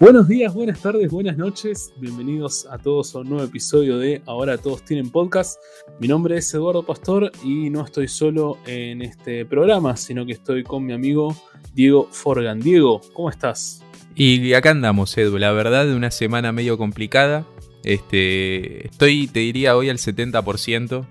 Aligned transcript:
Buenos 0.00 0.28
días, 0.28 0.54
buenas 0.54 0.80
tardes, 0.80 1.10
buenas 1.10 1.36
noches. 1.36 1.92
Bienvenidos 1.98 2.66
a 2.70 2.78
todos 2.78 3.14
a 3.14 3.18
un 3.18 3.28
nuevo 3.28 3.44
episodio 3.44 3.98
de 3.98 4.22
Ahora 4.24 4.56
Todos 4.56 4.82
Tienen 4.82 5.10
Podcast. 5.10 5.60
Mi 5.98 6.08
nombre 6.08 6.38
es 6.38 6.52
Eduardo 6.54 6.82
Pastor 6.82 7.30
y 7.44 7.68
no 7.68 7.84
estoy 7.84 8.08
solo 8.08 8.56
en 8.66 9.02
este 9.02 9.44
programa, 9.44 9.96
sino 9.96 10.24
que 10.24 10.32
estoy 10.32 10.64
con 10.64 10.86
mi 10.86 10.94
amigo 10.94 11.36
Diego 11.74 12.08
Forgan. 12.10 12.60
Diego, 12.60 13.02
¿cómo 13.12 13.28
estás? 13.28 13.84
Y 14.14 14.54
acá 14.54 14.70
andamos, 14.70 15.16
Edu. 15.18 15.36
La 15.36 15.52
verdad, 15.52 15.94
una 15.94 16.10
semana 16.10 16.50
medio 16.50 16.78
complicada. 16.78 17.44
Este, 17.84 18.86
estoy, 18.86 19.26
te 19.26 19.40
diría, 19.40 19.76
hoy 19.76 19.88
al 19.88 19.98
70%. 19.98 21.06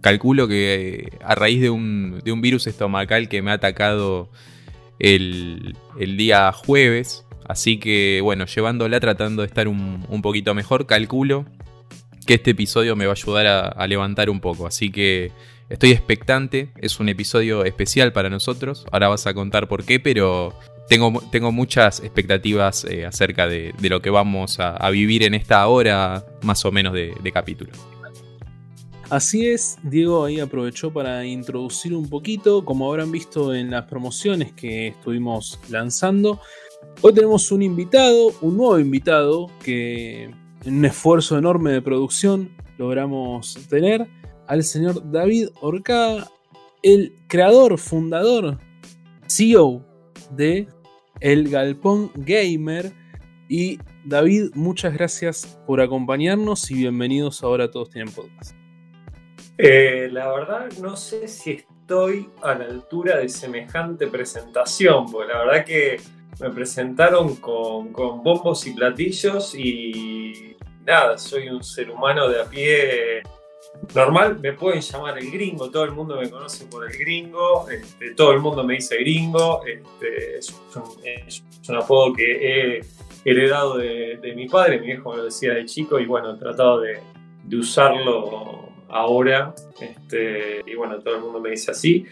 Calculo 0.00 0.48
que 0.48 1.12
a 1.22 1.34
raíz 1.34 1.60
de 1.60 1.70
un, 1.70 2.22
virus 2.24 2.66
estomacal 2.66 3.28
que 3.28 3.42
me 3.42 3.50
ha 3.50 3.54
atacado 3.54 4.30
el, 4.98 5.76
el 5.98 6.16
día 6.16 6.52
jueves, 6.52 7.26
Así 7.50 7.78
que 7.78 8.20
bueno, 8.22 8.46
llevándola 8.46 9.00
tratando 9.00 9.42
de 9.42 9.48
estar 9.48 9.66
un, 9.66 10.22
poquito 10.22 10.54
mejor, 10.54 10.86
calculo 10.86 11.46
que 12.24 12.34
este 12.34 12.52
episodio 12.52 12.94
me 12.94 13.06
va 13.06 13.12
a 13.12 13.16
ayudar 13.16 13.74
a, 13.76 13.86
levantar 13.88 14.30
un 14.30 14.38
poco. 14.38 14.68
Así 14.68 14.92
que 14.92 15.32
estoy 15.68 15.90
expectante, 15.90 16.68
es 16.80 17.00
un 17.00 17.08
episodio 17.08 17.64
especial 17.64 18.12
para 18.12 18.30
nosotros. 18.30 18.86
Ahora 18.92 19.08
vas 19.08 19.26
a 19.26 19.34
contar 19.34 19.66
por 19.66 19.84
qué, 19.84 19.98
pero 19.98 20.56
tengo, 20.90 21.22
tengo 21.30 21.52
muchas 21.52 22.00
expectativas 22.00 22.84
eh, 22.84 23.06
acerca 23.06 23.46
de, 23.46 23.72
lo 23.80 24.02
que 24.02 24.10
vamos 24.10 24.58
a, 24.60 24.90
vivir 24.90 25.22
en 25.22 25.32
esta 25.32 25.66
hora 25.68 26.26
más 26.42 26.64
o 26.66 26.72
menos 26.72 26.92
de, 26.92 27.14
de 27.22 27.32
capítulo. 27.32 27.70
Así 29.08 29.46
es, 29.46 29.78
Diego 29.82 30.24
ahí 30.24 30.38
aprovechó 30.38 30.92
para 30.92 31.24
introducir 31.24 31.94
un 31.94 32.08
poquito, 32.08 32.64
como 32.64 32.88
habrán 32.88 33.10
visto 33.10 33.54
en 33.54 33.70
las 33.70 33.86
promociones 33.86 34.52
que 34.52 34.88
estuvimos 34.88 35.58
lanzando, 35.68 36.40
Hoy 37.02 37.14
tenemos 37.14 37.50
un 37.50 37.62
invitado, 37.62 38.34
un 38.42 38.58
nuevo 38.58 38.78
invitado 38.78 39.50
que 39.64 40.24
en 40.64 40.78
un 40.78 40.84
esfuerzo 40.84 41.38
enorme 41.38 41.72
de 41.72 41.80
producción 41.80 42.54
logramos 42.76 43.54
tener 43.70 44.06
al 44.46 44.62
señor 44.64 45.10
David 45.10 45.48
Orcada, 45.62 46.30
el 46.82 47.14
creador, 47.26 47.78
fundador, 47.78 48.58
CEO 49.26 49.82
de 50.30 50.68
El 51.20 51.48
Galpón 51.50 52.10
Gamer. 52.14 52.92
Y 53.48 53.78
David, 54.04 54.50
muchas 54.54 54.94
gracias 54.94 55.58
por 55.66 55.80
acompañarnos 55.80 56.70
y 56.70 56.74
bienvenidos 56.74 57.42
ahora 57.42 57.64
a 57.64 57.70
Todos 57.70 57.90
Tienen 57.90 58.12
Podcast. 58.12 58.56
Eh, 59.58 60.08
la 60.10 60.32
verdad 60.32 60.70
no 60.80 60.96
sé 60.96 61.28
si 61.28 61.52
estoy 61.52 62.28
a 62.42 62.54
la 62.54 62.64
altura 62.64 63.18
de 63.18 63.28
semejante 63.28 64.06
presentación, 64.06 65.10
porque 65.10 65.32
la 65.32 65.44
verdad 65.44 65.64
que 65.64 66.00
me 66.40 66.50
presentaron 66.50 67.36
con, 67.36 67.92
bombos 67.92 68.66
y 68.66 68.72
platillos 68.72 69.54
y 69.54 70.56
nada, 70.86 71.18
soy 71.18 71.48
un 71.48 71.62
ser 71.62 71.90
humano 71.90 72.28
de 72.28 72.40
a 72.40 72.44
pie 72.44 73.22
normal, 73.94 74.38
me 74.40 74.52
pueden 74.52 74.80
llamar 74.80 75.18
el 75.18 75.30
gringo, 75.30 75.70
todo 75.70 75.84
el 75.84 75.92
mundo 75.92 76.16
me 76.16 76.30
conoce 76.30 76.66
por 76.66 76.88
el 76.88 76.96
gringo, 76.96 77.68
este, 77.68 78.14
todo 78.14 78.32
el 78.32 78.40
mundo 78.40 78.64
me 78.64 78.74
dice 78.74 78.96
gringo, 78.98 79.62
este, 79.66 80.38
es, 80.38 80.54
un, 81.68 81.76
apodo 81.76 82.12
que 82.12 82.78
he 82.78 82.80
heredado 83.24 83.78
de, 83.78 84.32
mi 84.34 84.48
padre, 84.48 84.80
mi 84.80 84.86
viejo 84.86 85.10
me 85.10 85.18
lo 85.18 85.24
decía 85.24 85.54
de 85.54 85.64
chico 85.64 85.98
y 85.98 86.06
bueno, 86.06 86.34
he 86.34 86.38
tratado 86.38 86.80
de, 86.80 87.00
usarlo 87.52 88.68
ahora 88.88 89.54
este, 89.80 90.60
y 90.64 90.74
bueno, 90.76 91.00
todo 91.00 91.16
el 91.16 91.22
mundo 91.22 91.40
me 91.40 91.50
dice 91.50 91.72
así, 91.72 92.06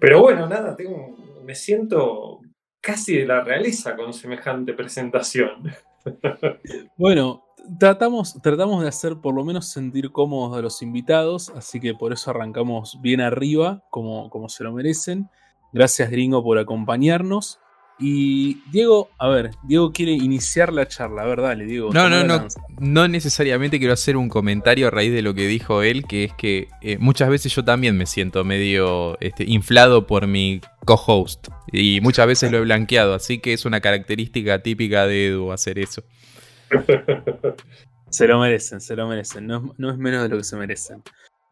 pero 0.00 0.20
bueno, 0.20 0.48
nada, 0.48 0.74
tengo, 0.74 1.16
me 1.44 1.54
siento 1.54 2.40
casi 2.80 3.18
de 3.18 3.26
la 3.26 3.42
realeza 3.42 3.94
con 3.94 4.12
semejante 4.12 4.72
presentación. 4.72 5.72
Bueno, 6.96 7.44
tratamos, 7.78 8.40
tratamos 8.42 8.82
de 8.82 8.88
hacer 8.88 9.16
por 9.16 9.34
lo 9.34 9.44
menos 9.44 9.68
sentir 9.68 10.12
cómodos 10.12 10.58
a 10.58 10.62
los 10.62 10.82
invitados, 10.82 11.50
así 11.56 11.80
que 11.80 11.94
por 11.94 12.12
eso 12.12 12.30
arrancamos 12.30 12.98
bien 13.00 13.20
arriba, 13.20 13.82
como, 13.90 14.30
como 14.30 14.48
se 14.48 14.64
lo 14.64 14.72
merecen. 14.72 15.28
Gracias, 15.72 16.10
gringo, 16.10 16.42
por 16.42 16.58
acompañarnos. 16.58 17.60
Y 18.02 18.62
Diego, 18.70 19.10
a 19.18 19.28
ver, 19.28 19.50
Diego 19.62 19.92
quiere 19.92 20.12
iniciar 20.12 20.72
la 20.72 20.88
charla. 20.88 21.22
A 21.22 21.26
ver, 21.26 21.42
dale, 21.42 21.66
Diego. 21.66 21.92
No, 21.92 22.08
no, 22.08 22.24
no. 22.24 22.46
No 22.78 23.08
necesariamente 23.08 23.78
quiero 23.78 23.92
hacer 23.92 24.16
un 24.16 24.30
comentario 24.30 24.88
a 24.88 24.90
raíz 24.90 25.12
de 25.12 25.20
lo 25.20 25.34
que 25.34 25.46
dijo 25.46 25.82
él, 25.82 26.06
que 26.06 26.24
es 26.24 26.32
que 26.32 26.68
eh, 26.80 26.96
muchas 26.98 27.28
veces 27.28 27.54
yo 27.54 27.62
también 27.62 27.98
me 27.98 28.06
siento 28.06 28.42
medio 28.42 29.20
este, 29.20 29.44
inflado 29.44 30.06
por 30.06 30.26
mi 30.26 30.62
co-host. 30.86 31.48
Y 31.70 32.00
muchas 32.00 32.26
veces 32.26 32.50
lo 32.50 32.58
he 32.58 32.62
blanqueado, 32.62 33.12
así 33.12 33.38
que 33.38 33.52
es 33.52 33.66
una 33.66 33.80
característica 33.80 34.62
típica 34.62 35.06
de 35.06 35.26
Edu 35.26 35.52
hacer 35.52 35.78
eso. 35.78 36.02
Se 38.10 38.26
lo 38.26 38.40
merecen, 38.40 38.80
se 38.80 38.96
lo 38.96 39.06
merecen. 39.06 39.46
No, 39.46 39.72
es 39.78 39.96
menos 39.96 40.24
de 40.24 40.28
lo 40.28 40.36
que 40.36 40.42
se 40.42 40.56
merecen. 40.56 41.00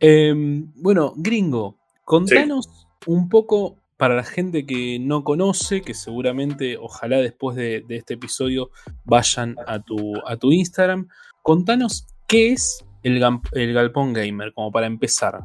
Em, 0.01 0.73
bueno, 0.75 1.15
gringo, 1.17 1.79
contanos 2.05 2.89
un 3.07 3.29
poco 3.29 3.77
para 3.97 4.17
la 4.17 4.25
gente 4.25 4.67
que 4.67 4.99
no 5.01 5.25
conoce, 5.25 5.83
que 5.83 5.95
seguramente, 5.95 6.77
ojalá 6.77 7.19
después 7.19 7.57
de, 7.57 7.85
este 7.89 8.15
episodio 8.15 8.71
vayan 9.05 9.57
a 9.67 9.81
tu, 9.81 10.15
a 10.27 10.37
tu 10.37 10.53
Instagram, 10.53 11.09
contanos 11.43 12.07
qué 12.27 12.53
es 12.53 12.85
el, 13.03 13.23
el 13.53 13.73
Galpón 13.73 14.13
Gamer, 14.13 14.53
como 14.53 14.73
para 14.73 14.87
empezar. 14.87 15.41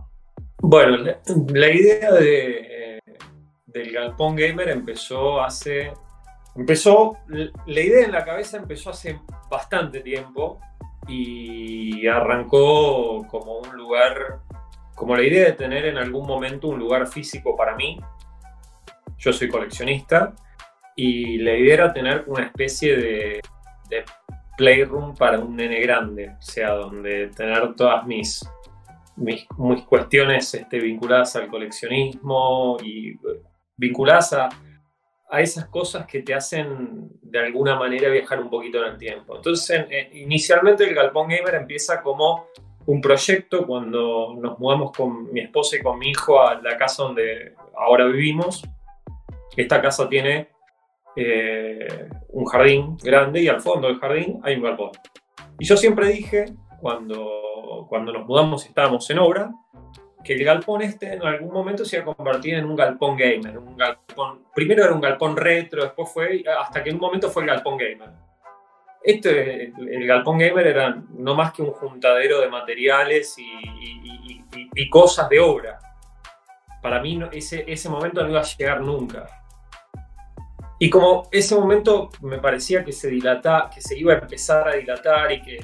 Bueno, 0.59 0.97
la, 0.97 1.73
idea 1.73 2.11
de, 2.13 2.99
del 3.65 3.91
Galpón 3.91 4.35
Gamer 4.35 4.69
empezó 4.69 5.41
hace. 5.41 5.91
Empezó. 6.55 7.17
La 7.27 7.81
idea 7.81 8.05
en 8.05 8.11
la 8.11 8.23
cabeza 8.23 8.57
empezó 8.57 8.91
hace 8.91 9.19
bastante 9.49 10.01
tiempo 10.01 10.59
y 11.07 12.07
arrancó 12.07 13.25
como 13.27 13.59
un 13.59 13.75
lugar. 13.75 14.41
Como 14.95 15.15
la 15.15 15.23
idea 15.23 15.45
de 15.45 15.53
tener 15.53 15.85
en 15.85 15.97
algún 15.97 16.27
momento 16.27 16.67
un 16.67 16.77
lugar 16.77 17.07
físico 17.07 17.55
para 17.57 17.75
mí, 17.75 17.99
yo 19.17 19.33
soy 19.33 19.49
coleccionista 19.49 20.35
y 20.95 21.37
la 21.39 21.55
idea 21.55 21.73
era 21.73 21.93
tener 21.93 22.25
una 22.27 22.43
especie 22.43 22.95
de, 22.97 23.41
playroom 24.55 25.15
para 25.15 25.39
un 25.39 25.55
nene 25.55 25.79
grande, 25.81 26.29
o 26.29 26.41
sea, 26.41 26.73
donde 26.73 27.29
tener 27.35 27.73
todas 27.73 28.05
mis, 28.05 28.47
mis, 29.15 29.47
cuestiones 29.87 30.53
este, 30.53 30.79
vinculadas 30.79 31.35
al 31.35 31.47
coleccionismo 31.47 32.77
y 32.83 33.13
eh, 33.13 33.41
vinculadas 33.75 34.33
a, 34.33 34.49
esas 35.41 35.65
cosas 35.65 36.05
que 36.05 36.21
te 36.21 36.33
hacen 36.33 37.09
de 37.21 37.39
alguna 37.39 37.75
manera 37.75 38.09
viajar 38.09 38.39
un 38.39 38.49
poquito 38.49 38.83
en 38.83 38.93
el 38.93 38.97
tiempo. 38.97 39.35
Entonces, 39.35 39.85
inicialmente 40.13 40.83
el 40.83 40.93
Galpón 40.93 41.29
Gamer 41.29 41.55
empieza 41.55 42.01
como 42.01 42.47
un 42.85 43.01
proyecto 43.01 43.65
cuando 43.65 44.35
nos 44.39 44.59
mudamos 44.59 44.91
con 44.91 45.31
mi 45.31 45.39
esposa 45.39 45.77
y 45.77 45.81
con 45.81 45.97
mi 45.97 46.09
hijo 46.09 46.41
a 46.41 46.61
la 46.61 46.77
casa 46.77 47.03
donde 47.03 47.53
ahora 47.75 48.05
vivimos 48.05 48.63
esta 49.61 49.81
casa 49.81 50.09
tiene 50.09 50.49
eh, 51.15 52.09
un 52.29 52.45
jardín 52.45 52.97
grande 52.97 53.41
y 53.41 53.47
al 53.47 53.61
fondo 53.61 53.87
del 53.87 53.99
jardín 53.99 54.39
hay 54.43 54.55
un 54.55 54.63
galpón. 54.63 54.91
Y 55.59 55.65
yo 55.65 55.77
siempre 55.77 56.07
dije, 56.07 56.45
cuando, 56.81 57.85
cuando 57.87 58.11
nos 58.11 58.25
mudamos 58.25 58.65
estábamos 58.65 59.09
en 59.09 59.19
obra, 59.19 59.51
que 60.23 60.33
el 60.33 60.43
galpón 60.43 60.81
este 60.81 61.13
en 61.13 61.23
algún 61.23 61.51
momento 61.51 61.83
se 61.83 61.97
iba 61.97 62.11
a 62.11 62.15
convertir 62.15 62.55
en 62.55 62.65
un 62.65 62.75
galpón 62.75 63.17
gamer. 63.17 63.57
Un 63.57 63.75
galpón, 63.75 64.45
primero 64.55 64.83
era 64.83 64.93
un 64.93 65.01
galpón 65.01 65.35
retro, 65.35 65.83
después 65.83 66.09
fue, 66.11 66.43
hasta 66.59 66.83
que 66.83 66.89
en 66.89 66.95
un 66.95 67.01
momento 67.01 67.29
fue 67.29 67.43
el 67.43 67.49
galpón 67.49 67.77
gamer. 67.77 68.09
Este, 69.03 69.65
el, 69.65 70.07
galpón 70.07 70.37
gamer 70.37 70.65
era 70.65 70.97
no 71.17 71.35
más 71.35 71.51
que 71.51 71.61
un 71.61 71.71
juntadero 71.71 72.39
de 72.39 72.47
materiales 72.47 73.35
y, 73.37 74.89
cosas 74.89 75.27
de 75.29 75.39
obra. 75.39 75.79
Para 76.81 77.01
mí 77.01 77.19
ese, 77.31 77.63
ese 77.67 77.89
momento 77.89 78.23
no 78.23 78.29
iba 78.29 78.39
a 78.39 78.43
llegar 78.43 78.81
nunca. 78.81 79.27
Y 80.79 80.89
como 80.89 81.27
ese 81.31 81.55
momento 81.55 82.09
me 82.21 82.37
parecía 82.37 82.83
que 82.83 82.91
se 82.91 83.09
dilata, 83.09 83.69
que 83.73 83.81
se 83.81 83.97
iba 83.97 84.13
a 84.13 84.17
empezar 84.17 84.67
a 84.67 84.75
dilatar 84.75 85.31
y 85.31 85.41
que, 85.41 85.59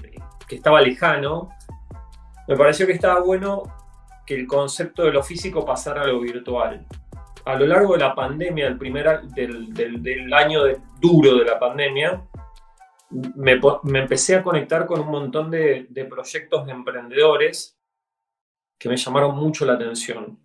que 0.48 0.56
estaba 0.56 0.82
lejano, 0.82 1.50
me 2.48 2.56
pareció 2.56 2.88
que 2.88 2.94
estaba 2.94 3.20
bueno 3.20 3.64
que 4.30 4.36
el 4.36 4.46
concepto 4.46 5.04
de 5.04 5.12
lo 5.12 5.24
físico 5.24 5.66
pasara 5.66 6.04
a 6.04 6.08
lo 6.08 6.20
virtual. 6.20 6.86
A 7.46 7.56
lo 7.58 7.66
largo 7.66 7.94
de 7.94 8.00
la 8.00 8.14
pandemia, 8.14 8.68
el 8.68 8.78
primer, 8.78 9.24
del, 9.24 9.74
del, 9.74 10.31
año 10.31 10.62
duro 11.02 11.36
de 11.36 11.46
la 11.46 11.58
pandemia, 11.58 12.24
me, 13.36 13.60
me, 13.84 14.00
empecé 14.00 14.36
a 14.36 14.44
conectar 14.44 14.86
con 14.86 15.00
un 15.00 15.08
montón 15.08 15.50
de, 15.50 15.88
de, 15.90 16.06
proyectos 16.06 16.64
de 16.68 16.72
emprendedores 16.72 17.76
que 18.78 18.88
me 18.88 18.98
llamaron 18.98 19.36
mucho 19.36 19.66
la 19.66 19.74
atención 19.74 20.40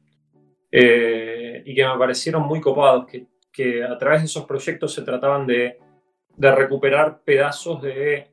eh, 0.73 1.63
y 1.67 1.75
que 1.75 1.87
me 1.87 1.99
parecieron 1.99 2.43
muy 2.43 2.63
copados, 2.63 3.07
que 3.07 3.27
que 3.55 3.85
a 3.85 3.97
través 3.97 4.21
de 4.23 4.27
esos 4.27 4.45
proyectos 4.45 4.93
se 4.93 5.03
trataban 5.03 5.47
de, 5.47 5.79
recuperar 6.37 7.23
pedazos 7.25 7.81
de, 7.81 8.29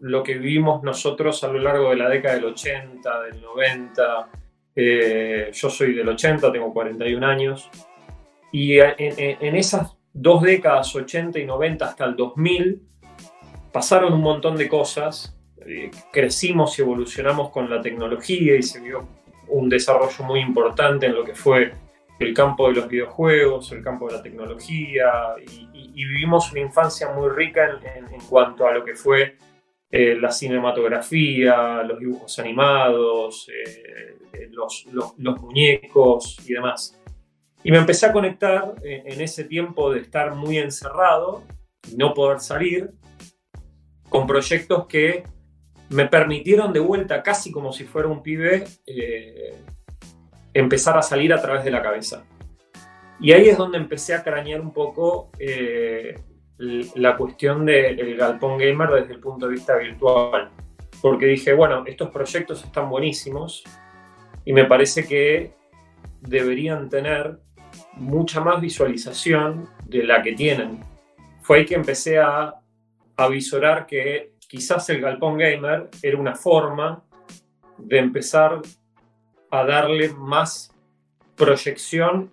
lo 0.00 0.24
que 0.24 0.34
vivimos 0.34 0.82
nosotros 0.82 1.44
a 1.44 1.48
lo 1.48 1.60
largo 1.60 1.90
de 1.90 1.96
la 1.96 2.08
década 2.08 2.34
del 2.34 2.46
80, 2.46 3.22
del 3.22 3.40
90. 3.40 4.30
Eh, 4.74 5.50
yo 5.52 5.70
soy 5.70 5.94
del 5.94 6.08
80, 6.08 6.52
tengo 6.52 6.72
41 6.72 7.26
años. 7.26 7.70
Y 8.50 8.78
en, 8.78 9.56
esas 9.56 9.96
dos 10.12 10.42
décadas, 10.42 10.94
80 10.94 11.38
y 11.38 11.46
90 11.46 11.84
hasta 11.84 12.04
el 12.04 12.16
2000, 12.16 12.82
pasaron 13.72 14.12
un 14.12 14.20
montón 14.20 14.56
de 14.56 14.68
cosas. 14.68 15.36
Eh, 15.64 15.90
crecimos 16.12 16.78
y 16.78 16.82
evolucionamos 16.82 17.50
con 17.50 17.70
la 17.70 17.80
tecnología 17.80 18.56
y 18.56 18.62
se 18.62 18.80
vio 18.80 19.08
un 19.48 19.68
desarrollo 19.68 20.24
muy 20.24 20.40
importante 20.40 21.06
en 21.06 21.14
lo 21.14 21.24
que 21.24 21.34
fue 21.34 21.72
el 22.18 22.34
campo 22.34 22.68
de 22.68 22.74
los 22.74 22.88
videojuegos, 22.88 23.72
el 23.72 23.82
campo 23.82 24.08
de 24.08 24.16
la 24.16 24.22
tecnología, 24.22 25.10
y, 25.46 25.68
vivimos 26.04 26.50
una 26.52 26.60
infancia 26.60 27.10
muy 27.12 27.28
rica 27.30 27.78
en, 27.94 28.20
cuanto 28.28 28.66
a 28.66 28.72
lo 28.72 28.84
que 28.84 28.94
fue 28.94 29.36
eh, 29.92 30.16
la 30.18 30.32
cinematografía, 30.32 31.82
los 31.82 31.98
dibujos 32.00 32.38
animados, 32.38 33.46
eh, 33.50 34.48
los, 34.50 34.86
muñecos 35.18 36.38
y 36.46 36.54
demás. 36.54 36.98
Y 37.62 37.70
me 37.70 37.78
empecé 37.78 38.06
a 38.06 38.12
conectar 38.12 38.74
eh, 38.82 39.02
en 39.04 39.20
ese 39.20 39.44
tiempo 39.44 39.92
de 39.92 40.00
estar 40.00 40.34
muy 40.34 40.56
encerrado 40.56 41.44
y 41.88 41.96
no 41.96 42.14
poder 42.14 42.40
salir 42.40 42.90
con 44.08 44.26
proyectos 44.26 44.86
que 44.86 45.24
me 45.90 46.06
permitieron 46.06 46.72
de 46.72 46.80
vuelta, 46.80 47.22
casi 47.22 47.52
como 47.52 47.72
si 47.72 47.84
fuera 47.84 48.08
un 48.08 48.22
pibe, 48.22 48.64
empezar 50.54 50.96
a 50.96 51.02
salir 51.02 51.32
a 51.34 51.40
través 51.40 51.64
de 51.64 51.70
la 51.70 51.82
cabeza. 51.82 52.24
Y 53.22 53.32
ahí 53.32 53.48
es 53.48 53.56
donde 53.56 53.78
empecé 53.78 54.14
a 54.14 54.24
crañar 54.24 54.60
un 54.60 54.72
poco 54.72 55.30
eh, 55.38 56.18
la 56.94 57.16
cuestión 57.16 57.66
del 57.66 58.16
galpón 58.16 58.58
gamer 58.58 58.90
desde 58.90 59.14
el 59.14 59.20
punto 59.20 59.46
de 59.46 59.52
vista 59.52 59.76
virtual. 59.76 60.50
Porque 61.00 61.26
dije, 61.26 61.52
bueno, 61.52 61.82
estos 61.86 62.10
proyectos 62.10 62.62
están 62.64 62.88
buenísimos 62.88 63.64
y 64.44 64.52
me 64.52 64.64
parece 64.64 65.06
que 65.06 65.54
deberían 66.20 66.88
tener 66.88 67.38
mucha 67.94 68.40
más 68.40 68.60
visualización 68.60 69.68
de 69.86 70.04
la 70.04 70.22
que 70.22 70.32
tienen. 70.32 70.80
Fue 71.40 71.58
ahí 71.58 71.64
que 71.66 71.74
empecé 71.74 72.18
a, 72.18 72.54
a 73.16 73.28
visorar 73.28 73.86
que 73.86 74.34
quizás 74.48 74.88
el 74.90 75.00
galpón 75.00 75.38
gamer 75.38 75.88
era 76.02 76.16
una 76.16 76.34
forma 76.34 77.02
de 77.78 77.98
empezar 77.98 78.60
a 79.50 79.64
darle 79.64 80.10
más 80.10 80.72
proyección 81.36 82.30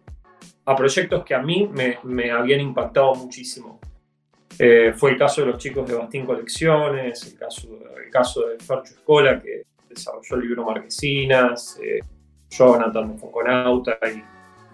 a 0.65 0.75
proyectos 0.75 1.25
que 1.25 1.33
a 1.33 1.41
mí 1.41 1.67
me, 2.03 2.31
habían 2.31 2.61
impactado 2.61 3.15
muchísimo. 3.15 3.78
Eh, 4.61 4.93
fue 4.93 5.11
el 5.11 5.17
caso 5.17 5.39
de 5.39 5.47
los 5.47 5.57
chicos 5.57 5.87
de 5.87 5.95
Bastín 5.95 6.25
Colecciones, 6.25 7.25
el 7.25 7.39
caso, 7.39 7.79
el 7.97 8.11
caso 8.11 8.45
de 8.45 8.59
Fercho 8.59 8.93
Escola, 8.93 9.41
que 9.41 9.63
desarrolló 9.87 10.35
el 10.35 10.41
libro 10.41 10.65
Marquesinas, 10.65 11.79
eh, 11.81 12.01
Jonathan 12.49 13.13
de 13.13 13.17
Fonconauta, 13.17 13.97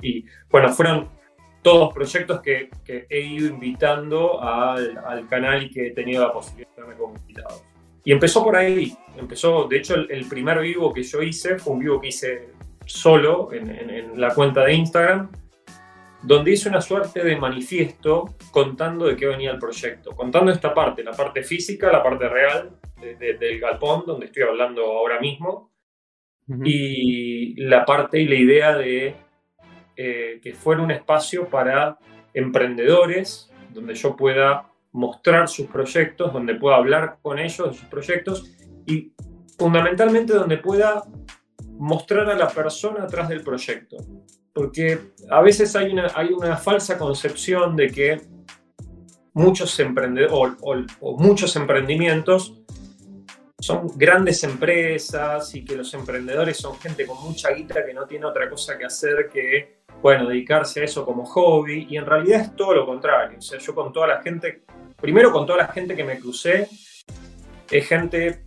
y, 0.01 0.25
bueno, 0.49 0.69
fueron 0.69 1.09
todos 1.61 1.93
proyectos 1.93 2.41
que, 2.41 2.69
he 2.87 3.19
ido 3.19 3.47
invitando 3.47 4.41
al, 4.41 5.27
canal 5.29 5.63
y 5.63 5.69
que 5.69 5.87
he 5.87 5.91
tenido 5.91 6.23
la 6.23 6.33
posibilidad 6.33 6.69
de 6.75 6.81
verme 6.81 6.95
como 6.95 7.15
invitados. 7.17 7.63
Y 8.03 8.11
empezó 8.11 8.43
por 8.43 8.55
ahí, 8.55 8.95
empezó, 9.17 9.67
de 9.67 9.77
hecho 9.77 9.95
el, 9.95 10.25
primer 10.27 10.59
vivo 10.61 10.93
que 10.93 11.03
yo 11.03 11.21
hice 11.21 11.57
fue 11.57 11.73
un 11.73 11.79
vivo 11.79 12.01
que 12.01 12.07
hice 12.07 12.49
solo 12.85 13.49
en, 13.51 14.19
la 14.19 14.33
cuenta 14.33 14.63
de 14.63 14.73
Instagram, 14.73 15.31
donde 16.25 16.51
hice 16.51 16.69
una 16.69 16.81
suerte 16.81 17.23
de 17.23 17.35
manifiesto 17.35 18.35
contando 18.51 19.05
de 19.05 19.15
qué 19.15 19.27
venía 19.27 19.51
el 19.51 19.59
proyecto, 19.59 20.11
contando 20.11 20.51
esta 20.51 20.73
parte, 20.73 21.03
la 21.03 21.11
parte 21.11 21.43
física, 21.43 21.91
la 21.91 22.01
parte 22.01 22.27
real 22.27 22.79
del 23.19 23.59
galpón, 23.59 24.03
donde 24.07 24.27
estoy 24.27 24.43
hablando 24.43 24.83
ahora 24.83 25.19
mismo, 25.19 25.71
y 26.63 27.59
la 27.61 27.85
parte 27.85 28.19
y 28.19 28.27
la 28.27 28.35
idea 28.35 28.77
de 28.77 29.15
eh, 29.95 30.39
que 30.41 30.53
fuera 30.53 30.81
un 30.81 30.91
espacio 30.91 31.47
para 31.47 31.97
emprendedores, 32.33 33.51
donde 33.71 33.93
yo 33.95 34.15
pueda 34.15 34.69
mostrar 34.91 35.47
sus 35.47 35.67
proyectos, 35.67 36.33
donde 36.33 36.55
pueda 36.55 36.77
hablar 36.77 37.17
con 37.21 37.37
ellos 37.37 37.69
de 37.69 37.73
sus 37.73 37.87
proyectos 37.87 38.51
y 38.87 39.13
fundamentalmente 39.57 40.33
donde 40.33 40.57
pueda 40.57 41.03
mostrar 41.77 42.29
a 42.29 42.35
la 42.35 42.47
persona 42.47 43.03
atrás 43.03 43.29
del 43.29 43.43
proyecto. 43.43 43.97
Porque 44.55 45.11
a 45.29 45.41
veces 45.41 45.75
hay 45.75 45.91
una, 45.91 46.07
hay 46.15 46.33
una 46.33 46.57
falsa 46.57 46.97
concepción 46.97 47.75
de 47.75 47.91
que 47.91 48.21
muchos 49.33 49.79
emprendedores 49.79 50.57
o, 50.61 51.17
muchos 51.17 51.55
emprendimientos 51.57 52.61
son 53.59 53.87
grandes 53.95 54.43
empresas 54.43 55.53
y 55.53 55.63
que 55.63 55.75
los 55.75 55.93
emprendedores 55.93 56.57
son 56.57 56.79
gente 56.79 57.05
con 57.05 57.21
mucha 57.21 57.51
guita 57.51 57.85
que 57.85 57.93
no 57.93 58.07
tiene 58.07 58.25
otra 58.25 58.49
cosa 58.49 58.77
que 58.77 58.85
hacer 58.85 59.29
que, 59.31 59.83
bueno, 60.01 60.27
dedicarse 60.27 60.81
a 60.81 60.85
eso 60.85 61.05
como 61.05 61.25
hobby. 61.25 61.85
Y 61.89 61.97
en 61.97 62.05
realidad 62.07 62.41
es 62.41 62.55
todo 62.55 62.73
lo 62.73 62.85
contrario. 62.87 63.37
O 63.37 63.41
sea, 63.41 63.59
yo 63.59 63.75
con 63.75 63.93
toda 63.93 64.07
la 64.07 64.21
gente 64.23 64.63
Primero 65.01 65.31
con 65.31 65.45
toda 65.45 65.59
la 65.59 65.67
gente 65.67 65.95
que 65.95 66.03
me 66.03 66.19
crucé, 66.19 66.67
es 67.69 67.87
gente 67.87 68.45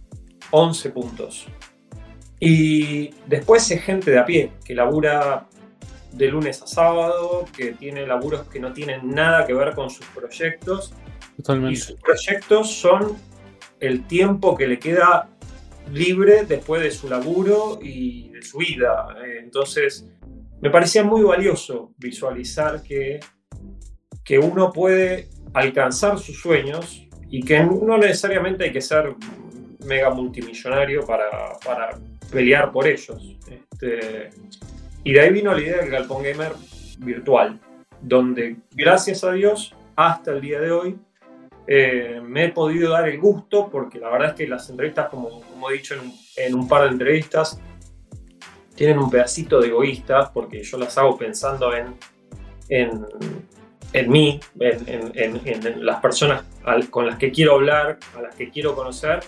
11 0.51 0.91
puntos. 0.91 1.47
Y 2.41 3.11
después 3.27 3.71
es 3.71 3.83
gente 3.83 4.11
de 4.11 4.19
a 4.19 4.25
pie, 4.25 4.53
que 4.65 4.75
labura 4.75 5.47
de 6.13 6.29
lunes 6.29 6.63
a 6.63 6.67
sábado, 6.67 7.45
que 7.57 7.73
tiene 7.73 8.07
laburos 8.07 8.49
que 8.49 8.61
no 8.61 8.73
tienen 8.73 9.11
nada 9.11 9.47
que 9.47 9.55
ver 9.55 9.75
con 9.75 9.91
sus 9.91 10.07
proyectos. 10.07 10.95
Y 11.71 11.77
sus 11.77 11.97
proyectos 11.97 12.73
son 12.73 13.17
el 13.81 14.07
tiempo 14.07 14.57
que 14.57 14.67
le 14.67 14.79
queda 14.79 15.29
libre 15.93 16.45
después 16.45 16.83
de 16.83 16.91
su 16.91 17.09
laburo 17.09 17.79
y 17.81 18.31
de 18.31 18.43
su 18.43 18.59
vida. 18.59 19.07
Entonces, 19.39 20.07
me 20.61 20.71
parecía 20.71 21.05
muy 21.05 21.23
valioso 21.23 21.93
visualizar 21.97 22.83
que, 22.83 23.21
que 24.25 24.39
uno 24.39 24.73
puede 24.73 25.29
alcanzar 25.55 26.19
sus 26.19 26.41
sueños 26.41 27.07
y 27.31 27.43
que 27.43 27.63
no 27.63 27.99
necesariamente 27.99 28.65
hay 28.65 28.73
que 28.73 28.81
ser 28.81 29.15
mega 29.87 30.11
multimillonario 30.11 31.05
para, 31.07 31.31
para 31.65 31.99
pelear 32.31 32.73
por 32.73 32.87
ellos. 32.87 33.37
Este, 33.49 34.31
y 35.09 35.13
de 35.15 35.21
ahí 35.23 35.33
vino 35.33 35.55
la 35.55 35.61
idea 35.63 35.79
del 35.79 35.89
Galpón 35.89 36.23
Gamer 36.23 36.53
virtual, 36.99 37.59
donde 38.03 38.57
gracias 38.73 39.25
a 39.25 39.33
Dios, 39.33 39.75
hasta 39.97 40.33
el 40.33 40.43
día 40.43 40.61
de 40.61 40.71
hoy, 40.71 40.99
eh, 41.67 42.21
me 42.23 42.45
he 42.45 42.49
podido 42.51 42.91
dar 42.91 43.09
el 43.09 43.19
gusto, 43.19 43.71
porque 43.71 43.99
la 43.99 44.11
verdad 44.11 44.29
es 44.29 44.35
que 44.35 44.47
las 44.47 44.69
entrevistas, 44.69 45.09
como, 45.09 45.41
como 45.41 45.71
he 45.71 45.79
dicho 45.79 45.95
en, 45.95 46.13
en, 46.37 46.55
un 46.55 46.69
par 46.69 46.83
de 46.83 46.89
entrevistas, 46.89 47.59
tienen 48.75 48.99
un 48.99 49.09
pedacito 49.09 49.63
de 49.63 49.69
egoísta, 49.69 50.31
porque 50.31 50.63
yo 50.63 50.77
las 50.77 50.99
hago 50.99 51.17
pensando 51.17 51.75
en, 51.75 51.97
en 52.69 53.07
en 53.95 54.11
mí, 54.11 54.41
en, 54.61 55.87
las 55.87 56.01
personas 56.01 56.45
con 56.91 57.07
las 57.07 57.17
que 57.17 57.33
quiero 57.33 57.55
hablar, 57.55 57.99
a 58.15 58.21
las 58.21 58.35
que 58.35 58.51
quiero 58.51 58.75
conocer, 58.75 59.21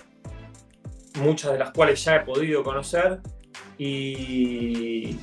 muchas 1.15 1.53
de 1.53 1.57
las 1.57 1.71
cuales 1.71 2.03
ya 2.03 2.17
he 2.17 2.19
podido 2.19 2.63
conocer, 2.63 3.19
y, 3.79 5.17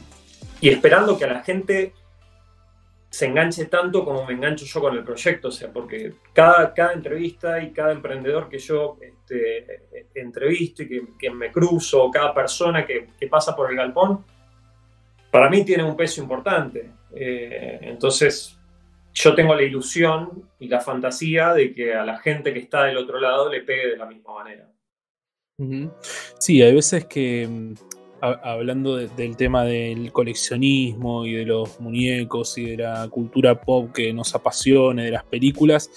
esperando 0.62 1.16
que 1.16 1.24
a 1.24 1.32
la 1.32 1.42
gente 1.42 1.92
se 3.10 3.26
enganche 3.26 3.66
tanto 3.66 4.04
como 4.04 4.24
me 4.24 4.34
engancho 4.34 4.66
yo 4.66 4.80
con 4.80 4.96
el 4.96 5.04
proyecto, 5.04 5.48
o 5.48 5.50
sea, 5.50 5.72
porque 5.72 6.14
cada, 6.32 6.74
cada 6.74 6.92
entrevista 6.92 7.62
y 7.62 7.70
cada 7.72 7.92
emprendedor 7.92 8.48
que 8.48 8.58
yo 8.58 8.98
este, 9.00 9.82
entrevisto 10.14 10.82
y 10.82 11.06
que, 11.18 11.30
me 11.30 11.50
cruzo, 11.50 12.10
cada 12.10 12.34
persona 12.34 12.86
que, 12.86 13.08
pasa 13.30 13.56
por 13.56 13.70
el 13.70 13.76
galpón, 13.76 14.24
para 15.30 15.48
mí 15.48 15.64
tiene 15.64 15.84
un 15.84 15.96
peso 15.96 16.20
importante. 16.20 16.90
Eh, 17.14 17.78
entonces, 17.82 18.58
yo 19.14 19.34
tengo 19.34 19.54
la 19.54 19.62
ilusión 19.62 20.50
y 20.58 20.68
la 20.68 20.80
fantasía 20.80 21.54
de 21.54 21.74
que 21.74 21.94
a 21.94 22.04
la 22.04 22.18
gente 22.18 22.52
que 22.52 22.60
está 22.60 22.84
del 22.84 22.98
otro 22.98 23.18
lado 23.18 23.50
le 23.50 23.62
pegue 23.62 23.88
de 23.88 23.96
la 23.96 24.06
misma 24.06 24.34
manera. 24.34 24.70
Sí, 26.38 26.62
hay 26.62 26.74
veces 26.74 27.06
que, 27.06 27.74
hablando 28.20 28.96
del 28.96 29.36
tema 29.36 29.64
del 29.64 30.12
coleccionismo 30.12 31.26
y 31.26 31.34
de 31.34 31.44
los 31.44 31.80
muñecos 31.80 32.58
y 32.58 32.64
de 32.66 32.76
la 32.78 33.08
cultura 33.08 33.60
pop 33.60 33.92
que 33.92 34.12
nos 34.12 34.34
apasiona, 34.34 35.02
de 35.02 35.10
las 35.10 35.24
películas, 35.24 35.90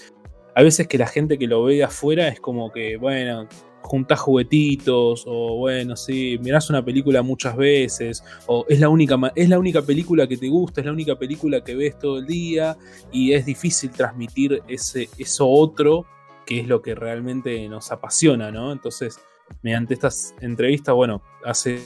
hay 0.55 0.65
veces 0.65 0.87
que 0.87 0.97
la 0.97 1.07
gente 1.07 1.37
que 1.37 1.47
lo 1.47 1.63
ve 1.63 1.75
de 1.75 1.83
afuera 1.83 2.27
es 2.27 2.39
como 2.39 2.71
que, 2.71 2.97
bueno, 2.97 3.47
juntás 3.81 4.19
juguetitos, 4.19 5.23
o 5.27 5.57
bueno, 5.57 5.95
sí, 5.95 6.39
mirás 6.41 6.69
una 6.69 6.83
película 6.83 7.21
muchas 7.21 7.55
veces, 7.55 8.23
o 8.47 8.65
es 8.69 8.79
la, 8.79 8.89
única, 8.89 9.17
es 9.35 9.49
la 9.49 9.59
única 9.59 9.81
película 9.81 10.27
que 10.27 10.37
te 10.37 10.49
gusta, 10.49 10.81
es 10.81 10.85
la 10.85 10.93
única 10.93 11.17
película 11.17 11.63
que 11.63 11.75
ves 11.75 11.97
todo 11.97 12.19
el 12.19 12.27
día, 12.27 12.77
y 13.11 13.33
es 13.33 13.45
difícil 13.45 13.91
transmitir 13.91 14.61
ese, 14.67 15.09
eso 15.17 15.49
otro 15.49 16.05
que 16.45 16.59
es 16.59 16.67
lo 16.67 16.81
que 16.81 16.95
realmente 16.95 17.67
nos 17.69 17.91
apasiona, 17.91 18.51
¿no? 18.51 18.71
Entonces, 18.71 19.19
mediante 19.61 19.93
estas 19.93 20.35
entrevistas, 20.41 20.95
bueno, 20.95 21.21
hace 21.45 21.79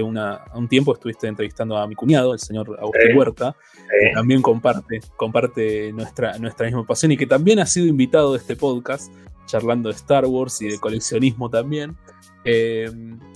una, 0.00 0.44
un 0.54 0.68
tiempo 0.68 0.94
estuviste 0.94 1.26
entrevistando 1.26 1.76
a 1.76 1.88
mi 1.88 1.96
cuñado, 1.96 2.32
el 2.32 2.38
señor 2.38 2.78
Agustín 2.80 3.16
Huerta, 3.16 3.56
que 3.74 4.14
también 4.14 4.40
comparte, 4.40 5.00
comparte 5.16 5.92
nuestra, 5.92 6.38
nuestra 6.38 6.66
misma 6.66 6.86
pasión 6.86 7.10
y 7.10 7.16
que 7.16 7.26
también 7.26 7.58
ha 7.58 7.66
sido 7.66 7.86
invitado 7.86 8.32
de 8.32 8.38
este 8.38 8.54
podcast 8.54 9.12
charlando 9.46 9.88
de 9.88 9.96
Star 9.96 10.24
Wars 10.24 10.62
y 10.62 10.68
de 10.68 10.78
coleccionismo 10.78 11.50
también. 11.50 11.96
Eh, 12.44 12.90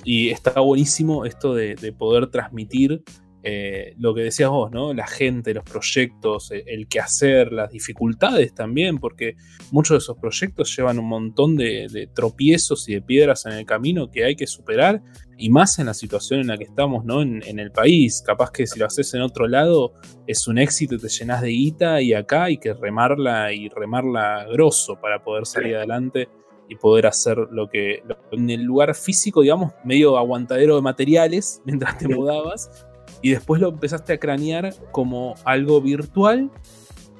y 0.04 0.30
está 0.30 0.60
buenísimo 0.60 1.24
esto 1.24 1.54
de, 1.54 1.76
poder 1.96 2.28
transmitir 2.28 3.02
eh, 3.48 3.94
lo 4.00 4.12
que 4.12 4.22
decías 4.22 4.50
vos, 4.50 4.72
¿no? 4.72 4.92
La 4.92 5.06
gente, 5.06 5.54
los 5.54 5.62
proyectos, 5.62 6.50
el, 6.50 6.64
el 6.66 6.88
quehacer, 6.88 7.52
las 7.52 7.70
dificultades 7.70 8.52
también, 8.52 8.98
porque 8.98 9.36
muchos 9.70 9.94
de 9.94 9.98
esos 9.98 10.18
proyectos 10.18 10.76
llevan 10.76 10.98
un 10.98 11.06
montón 11.06 11.54
de, 11.54 12.10
tropiezos 12.12 12.88
y 12.88 12.94
de 12.94 13.02
piedras 13.02 13.46
en 13.46 13.52
el 13.52 13.64
camino 13.64 14.10
que 14.10 14.24
hay 14.24 14.34
que 14.34 14.48
superar, 14.48 15.00
y 15.38 15.48
más 15.48 15.78
en 15.78 15.86
la 15.86 15.94
situación 15.94 16.40
en 16.40 16.48
la 16.48 16.58
que 16.58 16.64
estamos, 16.64 17.04
¿no? 17.04 17.22
En, 17.22 17.60
el 17.60 17.70
país. 17.70 18.20
Capaz 18.26 18.50
que 18.50 18.66
si 18.66 18.80
lo 18.80 18.86
haces 18.86 19.14
en 19.14 19.22
otro 19.22 19.46
lado 19.46 19.92
es 20.26 20.48
un 20.48 20.58
éxito, 20.58 20.98
te 20.98 21.08
llenas 21.08 21.40
de 21.40 21.50
guita, 21.50 22.02
y 22.02 22.14
acá 22.14 22.44
hay 22.44 22.58
que 22.58 22.74
remarla 22.74 23.52
y 23.52 23.68
remarla 23.68 24.44
grosso 24.50 25.00
para 25.00 25.22
poder 25.22 25.46
salir 25.46 25.76
adelante 25.76 26.28
y 26.68 26.74
poder 26.74 27.06
hacer 27.06 27.38
lo 27.52 27.68
que, 27.68 28.02
en 28.32 28.50
el 28.50 28.62
lugar 28.62 28.94
físico, 28.96 29.42
digamos, 29.42 29.72
medio 29.84 30.18
aguantadero 30.18 30.74
de 30.74 30.82
materiales 30.82 31.62
mientras 31.64 31.96
te 31.98 32.08
mudabas 32.08 32.85
y 33.22 33.30
después 33.30 33.60
lo 33.60 33.68
empezaste 33.68 34.14
a 34.14 34.18
cranear 34.18 34.74
como 34.92 35.34
algo 35.44 35.80
virtual, 35.80 36.50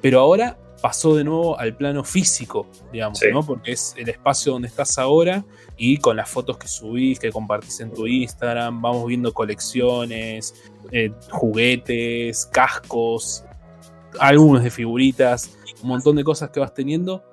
pero 0.01 0.19
ahora 0.19 0.57
pasó 0.81 1.15
de 1.15 1.23
nuevo 1.23 1.59
al 1.59 1.75
plano 1.75 2.03
físico, 2.03 2.67
digamos, 2.91 3.19
¿no? 3.31 3.43
Porque 3.43 3.71
es 3.71 3.95
el 3.97 4.09
espacio 4.09 4.51
donde 4.51 4.67
estás 4.67 4.97
ahora 4.97 5.43
y 5.75 5.97
con 5.97 6.17
las 6.17 6.29
fotos 6.29 6.57
que 6.57 6.67
subís, 6.67 7.19
que 7.19 7.31
compartís 7.31 7.79
en 7.79 7.91
tu 7.91 8.05
Instagram, 8.05 8.81
vamos 8.81 9.07
viendo 9.07 9.33
colecciones, 9.33 10.53
eh, 10.91 11.11
juguetes, 11.31 12.45
cascos, 12.45 13.43
algunos 14.19 14.63
de 14.63 14.69
figuritas, 14.69 15.57
un 15.81 15.89
montón 15.89 16.15
de 16.15 16.23
cosas 16.23 16.51
que 16.51 16.59
vas 16.59 16.73
teniendo 16.73 17.23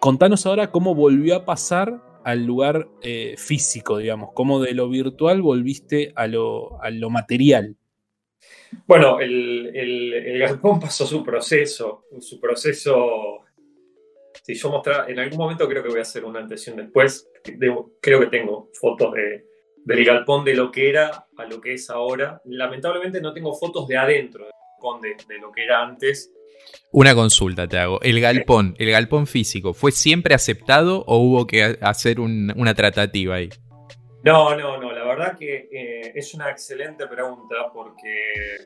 contanos 0.00 0.46
ahora 0.46 0.72
cómo 0.72 0.94
volvió 0.94 1.36
a 1.36 1.44
pasar 1.44 2.02
al 2.24 2.44
lugar 2.44 2.88
eh, 3.02 3.34
físico, 3.38 3.98
digamos, 3.98 4.30
cómo 4.34 4.60
de 4.60 4.74
lo 4.74 4.88
virtual 4.88 5.42
volviste 5.42 6.12
a 6.16 6.26
lo, 6.26 6.78
material. 7.10 7.76
Bueno, 8.86 9.20
el, 9.20 10.38
galpón 10.38 10.80
pasó 10.80 11.06
su 11.06 11.24
proceso, 11.24 12.04
su 12.20 12.40
proceso, 12.40 13.44
si 14.42 14.54
yo 14.54 14.70
mostrar, 14.70 15.10
en 15.10 15.18
algún 15.18 15.38
momento 15.38 15.68
creo 15.68 15.82
que 15.82 15.88
voy 15.88 15.98
a 15.98 16.02
hacer 16.02 16.24
una 16.24 16.40
antes 16.40 16.72
después, 16.74 17.28
creo 18.00 18.20
que 18.20 18.26
tengo 18.26 18.70
fotos 18.74 19.14
de, 19.14 19.44
del 19.84 20.04
galpón 20.04 20.44
de 20.44 20.54
lo 20.54 20.70
que 20.70 20.88
era 20.88 21.26
a 21.36 21.44
lo 21.46 21.60
que 21.60 21.74
es 21.74 21.90
ahora. 21.90 22.40
Lamentablemente 22.44 23.20
no 23.20 23.32
tengo 23.32 23.54
fotos 23.54 23.86
de 23.88 23.96
adentro 23.96 24.44
del 24.44 24.52
galpón 24.78 25.00
de 25.00 25.38
lo 25.38 25.52
que 25.52 25.64
era 25.64 25.82
antes, 25.82 26.32
una 26.92 27.14
consulta 27.14 27.68
te 27.68 27.78
hago. 27.78 28.00
¿El 28.02 28.20
galpón, 28.20 28.74
el 28.78 28.90
galpón 28.90 29.26
físico, 29.26 29.74
fue 29.74 29.92
siempre 29.92 30.34
aceptado 30.34 31.04
o 31.06 31.18
hubo 31.18 31.46
que 31.46 31.78
hacer 31.80 32.20
una 32.20 32.74
tratativa 32.74 33.36
ahí? 33.36 33.48
No, 34.22 34.54
no, 34.54 34.78
no. 34.78 34.92
La 34.92 35.04
verdad 35.04 35.38
que 35.38 35.68
eh, 35.72 36.12
es 36.14 36.34
una 36.34 36.50
excelente 36.50 37.06
pregunta 37.06 37.70
porque 37.72 38.58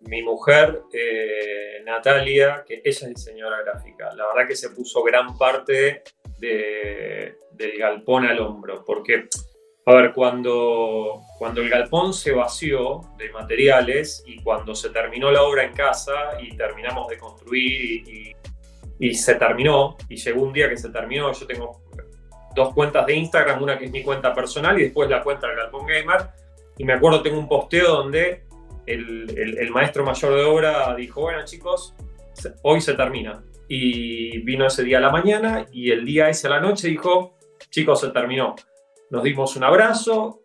mi 0.00 0.22
mujer, 0.22 0.82
eh, 0.92 1.82
Natalia, 1.84 2.64
que 2.66 2.82
ella 2.84 3.08
es 3.08 3.14
diseñadora 3.14 3.62
gráfica, 3.62 4.14
la 4.14 4.26
verdad 4.28 4.46
que 4.46 4.56
se 4.56 4.70
puso 4.70 5.02
gran 5.02 5.36
parte 5.36 6.02
del 6.38 7.78
galpón 7.78 8.26
al 8.26 8.38
hombro. 8.40 8.84
Porque 8.84 9.28
a 9.86 9.94
ver, 9.94 10.12
cuando, 10.14 11.20
cuando 11.38 11.60
el 11.60 11.68
galpón 11.68 12.14
se 12.14 12.32
vació 12.32 13.02
de 13.18 13.30
materiales 13.30 14.22
y 14.26 14.42
cuando 14.42 14.74
se 14.74 14.88
terminó 14.90 15.30
la 15.30 15.42
obra 15.42 15.64
en 15.64 15.74
casa 15.74 16.40
y 16.40 16.56
terminamos 16.56 17.08
de 17.08 17.18
construir 17.18 18.08
y, 18.08 18.36
y, 18.98 19.14
se 19.14 19.34
terminó, 19.34 19.96
y 20.08 20.16
llegó 20.16 20.42
un 20.42 20.54
día 20.54 20.70
que 20.70 20.78
se 20.78 20.88
terminó, 20.88 21.30
yo 21.32 21.46
tengo 21.46 21.82
dos 22.54 22.72
cuentas 22.74 23.06
de 23.06 23.14
Instagram, 23.14 23.62
una 23.62 23.78
que 23.78 23.86
es 23.86 23.90
mi 23.90 24.02
cuenta 24.02 24.32
personal 24.32 24.78
y 24.78 24.84
después 24.84 25.08
la 25.10 25.22
cuenta 25.22 25.46
del 25.48 25.56
Galpón 25.56 25.86
Gamer, 25.86 26.28
y 26.78 26.84
me 26.84 26.94
acuerdo 26.94 27.22
tengo 27.22 27.38
un 27.38 27.48
posteo 27.48 27.88
donde 27.88 28.44
el, 28.86 29.70
maestro 29.72 30.04
mayor 30.04 30.34
de 30.34 30.44
obra 30.44 30.94
dijo, 30.94 31.22
bueno 31.22 31.44
chicos, 31.44 31.94
hoy 32.62 32.80
se 32.80 32.94
termina. 32.94 33.44
Y 33.66 34.38
vino 34.40 34.66
ese 34.66 34.84
día 34.84 34.98
a 34.98 35.00
la 35.00 35.10
mañana 35.10 35.66
y 35.72 35.90
el 35.90 36.04
día 36.04 36.28
ese 36.28 36.48
a 36.48 36.50
la 36.50 36.60
noche 36.60 36.88
dijo, 36.88 37.38
chicos, 37.70 38.00
se 38.00 38.10
terminó 38.10 38.54
nos 39.14 39.22
dimos 39.22 39.54
un 39.54 39.62
abrazo, 39.62 40.42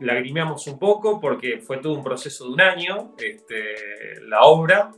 lagrimeamos 0.00 0.68
un 0.68 0.78
poco 0.78 1.20
porque 1.20 1.58
fue 1.58 1.78
todo 1.78 1.94
un 1.94 2.04
proceso 2.04 2.44
de 2.44 2.50
un 2.52 2.60
año, 2.60 3.14
este, 3.18 4.20
la 4.28 4.42
obra. 4.42 4.92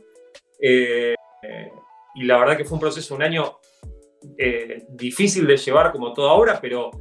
Eh, 0.61 1.15
y 2.15 2.23
la 2.25 2.37
verdad 2.37 2.57
que 2.57 2.63
fue 2.63 2.75
un 2.75 2.81
proceso 2.81 3.13
de 3.13 3.17
un 3.17 3.23
año 3.23 3.59
eh, 4.37 4.85
difícil 4.89 5.45
de 5.45 5.57
llevar 5.57 5.91
como 5.91 6.13
toda 6.13 6.33
obra, 6.33 6.59
pero, 6.61 6.91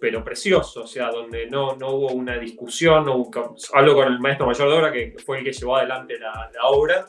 pero 0.00 0.22
precioso, 0.22 0.82
o 0.82 0.86
sea, 0.86 1.10
donde 1.10 1.48
no, 1.48 1.76
no 1.76 1.90
hubo 1.90 2.12
una 2.12 2.38
discusión, 2.38 3.04
no 3.04 3.16
hubo, 3.16 3.56
hablo 3.74 3.94
con 3.94 4.08
el 4.08 4.20
maestro 4.20 4.46
mayor 4.46 4.68
de 4.68 4.76
obra 4.76 4.92
que 4.92 5.14
fue 5.24 5.38
el 5.38 5.44
que 5.44 5.52
llevó 5.52 5.76
adelante 5.76 6.18
la, 6.18 6.50
la 6.54 6.68
obra. 6.68 7.06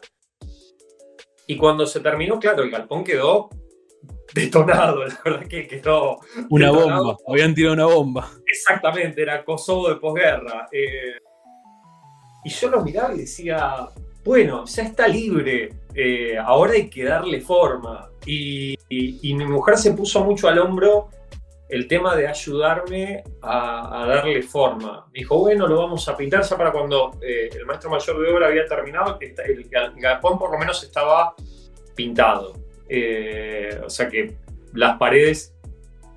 Y 1.45 1.57
cuando 1.57 1.85
se 1.85 1.99
terminó, 1.99 2.39
claro, 2.39 2.63
el 2.63 2.71
galpón 2.71 3.03
quedó 3.03 3.49
detonado, 4.33 5.05
la 5.05 5.19
verdad 5.23 5.47
que 5.47 5.67
quedó. 5.67 6.19
Una 6.49 6.71
bomba, 6.71 7.17
habían 7.27 7.53
tirado 7.53 7.73
una 7.73 7.85
bomba. 7.85 8.29
Exactamente, 8.45 9.21
era 9.21 9.43
Kosovo 9.43 9.89
de 9.89 9.95
posguerra. 9.97 10.67
Eh, 10.71 11.17
y 12.43 12.49
yo 12.49 12.69
lo 12.69 12.81
miraba 12.81 13.13
y 13.13 13.19
decía, 13.19 13.87
bueno, 14.23 14.65
ya 14.65 14.83
está 14.83 15.07
libre, 15.07 15.69
eh, 15.93 16.37
ahora 16.37 16.73
hay 16.73 16.89
que 16.89 17.03
darle 17.03 17.41
forma. 17.41 18.09
Y, 18.25 18.77
mi 18.89 19.45
mujer 19.45 19.77
se 19.77 19.93
puso 19.93 20.23
mucho 20.23 20.47
al 20.47 20.59
hombro 20.59 21.09
el 21.67 21.87
tema 21.87 22.15
de 22.15 22.27
ayudarme 22.27 23.23
a, 23.41 24.05
darle 24.07 24.43
forma. 24.43 25.07
Me 25.07 25.19
dijo, 25.19 25.39
bueno, 25.39 25.67
lo 25.67 25.77
vamos 25.77 26.07
a 26.07 26.15
pintar 26.15 26.43
ya 26.43 26.55
para 26.55 26.71
cuando 26.71 27.11
eh, 27.21 27.49
el 27.51 27.65
maestro 27.65 27.89
mayor 27.89 28.21
de 28.21 28.33
obra 28.33 28.47
había 28.47 28.65
terminado, 28.65 29.17
el, 29.19 29.35
el 29.45 29.69
galpón 29.95 30.37
por 30.37 30.51
lo 30.51 30.59
menos 30.59 30.83
estaba 30.83 31.35
pintado. 31.95 32.53
Eh, 32.87 33.81
o 33.83 33.89
sea 33.89 34.07
que 34.07 34.35
las 34.73 34.97
paredes 34.97 35.55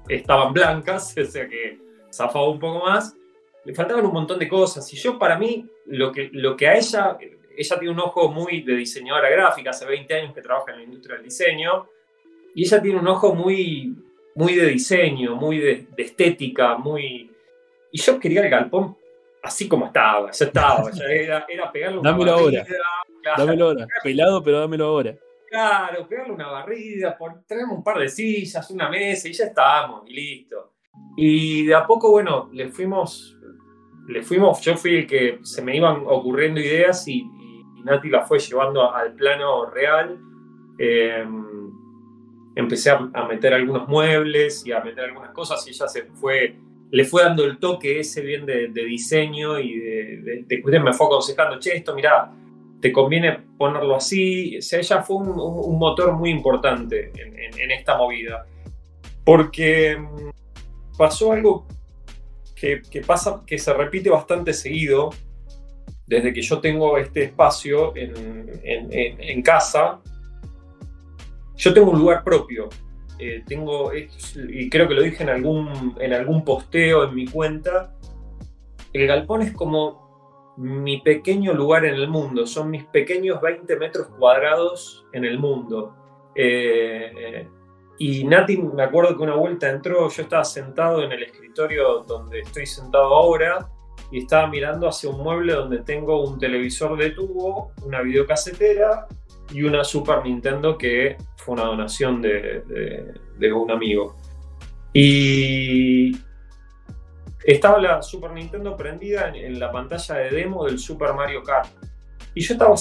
estaban 0.09 0.53
blancas, 0.53 1.15
o 1.19 1.25
sea 1.25 1.49
que 1.49 1.79
zafaba 2.13 2.49
un 2.49 2.59
poco 2.59 2.85
más. 2.85 3.17
Le 3.65 3.75
faltaban 3.75 4.07
un 4.07 4.13
montón 4.13 4.39
de 4.39 4.49
cosas. 4.49 4.93
Y 4.93 4.97
yo, 4.97 5.19
para 5.19 5.39
mí, 5.39 5.67
lo 5.87 6.13
que, 6.13 6.31
lo 6.33 6.57
que 6.57 6.69
a 6.69 6.77
ella, 6.77 7.19
ella 7.57 7.79
tiene 7.79 7.95
un 7.95 8.01
ojo 8.01 8.31
muy 8.31 8.63
de 8.63 8.77
diseñadora 8.77 9.31
gráfica, 9.31 9.71
hace 9.71 9.87
20 9.87 10.15
años 10.15 10.35
que 10.35 10.43
trabaja 10.43 10.73
en 10.73 10.79
la 10.79 10.85
industria 10.85 11.17
del 11.17 11.25
diseño, 11.25 11.89
y 12.55 12.65
ella 12.65 12.81
tiene 12.81 12.99
un 12.99 13.09
ojo 13.09 13.35
muy, 13.35 13.95
muy 14.35 14.55
de 14.55 14.67
diseño, 14.67 15.35
muy 15.37 15.59
de, 15.59 15.87
estética, 15.97 16.77
muy... 16.77 17.31
Y 17.93 17.99
yo 17.99 18.19
quería 18.19 18.43
el 18.43 18.51
galpón 18.51 18.97
así 19.43 19.69
como 19.69 19.87
estaba, 19.87 20.31
ya 20.31 20.45
estaba, 20.45 20.91
ya 20.91 21.05
era, 21.09 21.47
era 21.49 21.71
pegarle 21.71 21.99
una 21.99 22.11
Dámelo 22.11 22.33
ahora. 22.33 22.67
Dámelo 23.37 23.65
ahora. 23.67 23.87
Pelado, 24.03 24.43
pero 24.43 24.61
dámelo 24.61 24.87
ahora. 24.87 25.15
Claro, 25.49 26.09
pegarle 26.09 26.33
una 26.33 26.49
barrida, 26.49 27.17
traemos 27.47 27.79
un 27.79 27.85
par 27.85 27.99
de 27.99 28.09
sillas, 28.09 28.71
una 28.71 28.89
mesa 28.89 29.29
y 29.29 29.33
ya 29.33 29.45
estábamos, 29.45 30.03
y 30.09 30.15
listo. 30.15 30.73
Y 31.17 31.67
de 31.67 31.75
a 31.75 31.87
poco, 31.87 32.11
bueno, 32.11 32.51
le 32.53 32.69
fuimos, 32.69 33.37
le 34.09 34.23
fuimos, 34.23 34.61
yo 34.61 34.77
fui 34.77 34.97
el 34.97 35.07
que 35.07 35.39
se 35.43 35.63
me 35.63 35.77
iban 35.77 36.03
ocurriendo 36.07 36.61
ideas 36.61 37.07
y, 37.09 37.25
Nati 37.87 38.11
la 38.11 38.23
fue 38.27 38.39
llevando 38.41 38.93
al 38.93 39.15
plano 39.15 39.67
real. 39.71 40.19
Em, 40.79 41.71
empecé 42.57 42.91
a, 42.91 42.99
meter 43.29 43.55
algunos 43.55 43.87
muebles 43.87 44.67
y 44.67 44.73
a 44.73 44.81
meter 44.81 45.05
algunas 45.05 45.31
cosas 45.31 45.65
y 45.67 45.71
ella 45.71 45.87
se 45.87 46.05
fue, 46.05 46.57
le 46.91 47.05
fue 47.05 47.23
dando 47.23 47.45
el 47.45 47.59
toque 47.59 48.01
ese 48.01 48.23
bien 48.23 48.45
de, 48.45 48.69
diseño 48.69 49.59
y 49.61 49.79
de, 49.79 50.45
de, 50.47 50.81
me 50.81 50.93
fue 50.93 51.07
aconsejando, 51.07 51.61
che, 51.61 51.77
esto, 51.77 51.95
mirá, 51.95 52.33
te 52.81 52.93
conviene 52.93 53.39
ponerlo 53.57 53.95
así. 53.95 54.59
O 54.59 54.63
sea, 54.63 54.81
ella 54.81 55.03
fue 55.03 55.17
un, 55.17 55.79
motor 55.79 56.13
muy 56.13 56.31
importante 56.31 57.13
en, 57.15 57.71
esta 57.71 57.97
movida. 57.97 58.47
Porque 59.25 59.97
mm, 59.97 60.97
pasó 60.99 61.33
algo 61.33 61.67
que, 62.55 62.81
pasa, 63.07 63.43
que 63.47 63.59
se 63.59 63.73
repite 63.73 64.11
bastante 64.11 64.53
seguido 64.53 65.11
desde 66.07 66.33
que 66.33 66.43
yo 66.43 66.61
tengo 66.61 66.99
este 66.99 67.25
espacio 67.25 67.93
en, 67.97 69.43
casa. 69.43 70.01
Yo 71.57 71.75
tengo 71.75 71.91
un 71.91 71.99
lugar 71.99 72.23
propio. 72.23 72.69
Eh, 73.19 73.43
tengo, 73.47 73.93
y 73.95 74.69
creo 74.69 74.87
que 74.87 74.95
lo 74.95 75.03
dije 75.03 75.23
en 75.23 75.31
algún, 75.31 75.97
en 75.99 76.13
algún 76.13 76.45
posteo 76.45 77.05
en 77.05 77.15
mi 77.15 77.27
cuenta, 77.27 77.95
el 78.93 79.07
galpón 79.07 79.43
es 79.43 79.53
como 79.53 80.55
mi 80.59 81.01
pequeño 81.01 81.53
lugar 81.53 81.85
en 81.85 81.95
el 81.95 82.09
mundo, 82.09 82.47
son 82.47 82.71
mis 82.71 82.85
pequeños 82.85 83.41
20 83.41 83.77
metros 83.77 84.09
cuadrados 84.19 85.07
en 85.13 85.25
el 85.25 85.39
mundo. 85.39 85.95
Eh, 86.35 87.49
y 87.99 88.25
Nati, 88.25 88.59
me 88.59 88.83
acuerdo 88.83 89.17
que 89.17 89.23
una 89.23 89.35
vuelta 89.35 89.71
entró, 89.71 90.09
yo 90.11 90.23
estaba 90.23 90.45
sentado 90.45 91.03
en 91.03 91.13
el 91.13 91.23
escritorio 91.23 92.05
donde 92.07 92.41
estoy 92.41 92.67
sentado 92.67 93.15
ahora 93.15 93.71
y 94.11 94.19
estaba 94.19 94.47
mirando 94.47 94.89
hacia 94.89 95.11
un 95.11 95.23
mueble 95.23 95.53
donde 95.53 95.79
tengo 95.79 96.29
un 96.29 96.39
televisor 96.39 96.97
de 96.97 97.11
tubo, 97.11 97.73
una 97.85 98.03
videocasetera 98.03 99.07
y 99.53 99.63
una 99.63 99.85
Super 99.85 100.25
Nintendo 100.25 100.77
que 100.77 101.17
fue 101.37 101.55
una 101.55 101.65
donación 101.65 102.23
de, 102.23 103.53
un 103.53 103.71
amigo. 103.71 104.17
Y 104.93 106.17
estaba 107.45 107.81
la 107.81 108.03
Super 108.03 108.33
Nintendo 108.33 108.77
prendida 108.77 109.29
en, 109.35 109.59
la 109.59 109.71
pantalla 109.71 110.17
de 110.17 110.31
demo 110.31 110.65
del 110.65 110.79
Super 110.79 111.15
Mario 111.15 111.43
Kart. 111.43 111.69
Y 112.35 112.41
yo 112.41 112.55
estaba, 112.55 112.75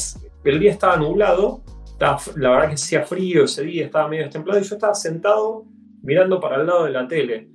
el 0.44 0.60
día 0.60 0.72
estaba 0.72 0.98
nublado, 0.98 1.62
la 2.00 2.50
verdad 2.50 2.68
que 2.70 2.74
hacía 2.76 3.04
frío 3.04 3.46
ese 3.46 3.64
día, 3.64 3.86
estaba 3.86 4.08
medio 4.08 4.24
destemplado 4.24 4.60
y 4.60 4.64
yo 4.64 4.76
estaba 4.76 4.94
sentado 4.94 5.66
mirando 6.02 6.40
para 6.40 6.58
el 6.58 6.68
lado 6.68 6.86
de 6.86 6.92
la 6.92 7.08
tele. 7.08 7.50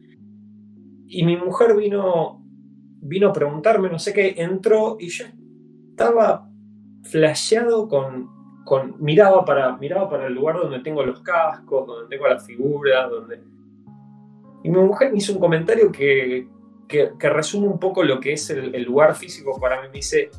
Y 1.06 1.24
mi 1.24 1.36
mujer 1.36 1.74
vino, 1.74 2.39
vino 3.00 3.28
a 3.28 3.32
preguntarme, 3.32 3.88
no 3.88 3.98
sé 3.98 4.12
qué, 4.12 4.34
entró 4.36 4.96
y 4.98 5.08
yo 5.08 5.24
estaba 5.90 6.48
flasheado 7.02 7.88
con, 7.88 8.64
con 8.64 8.96
miraba, 9.02 9.44
para, 9.44 9.76
miraba 9.76 10.08
para 10.08 10.26
el 10.26 10.34
lugar 10.34 10.56
donde 10.56 10.80
tengo 10.80 11.02
los 11.02 11.20
cascos, 11.22 11.86
donde 11.86 12.08
tengo 12.08 12.28
las 12.28 12.44
figuras, 12.44 13.10
donde... 13.10 13.40
Y 14.62 14.68
mi 14.68 14.78
mujer 14.78 15.10
me 15.10 15.18
hizo 15.18 15.32
un 15.32 15.40
comentario 15.40 15.90
que, 15.90 16.46
que, 16.86 17.28
resume 17.30 17.66
un 17.66 17.78
poco 17.78 18.02
lo 18.02 18.20
que 18.20 18.34
es 18.34 18.50
el, 18.50 18.82
lugar 18.82 19.14
físico 19.14 19.58
para 19.58 19.80
mí. 19.80 19.88
Me 19.88 19.94
dice, 19.94 20.30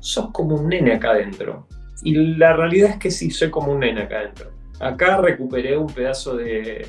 sos 0.00 0.30
como 0.32 0.56
un 0.56 0.68
nene 0.68 0.94
acá 0.94 1.10
adentro. 1.10 1.66
Y 2.02 2.14
la 2.36 2.54
realidad 2.54 2.90
es 2.90 2.96
que 2.96 3.10
sí, 3.10 3.30
soy 3.30 3.50
como 3.50 3.72
un 3.72 3.80
nene 3.80 4.02
acá 4.02 4.18
adentro. 4.18 4.50
Acá 4.80 5.18
recuperé 5.18 5.76
un 5.76 5.88
pedazo 5.92 6.36
de... 6.36 6.88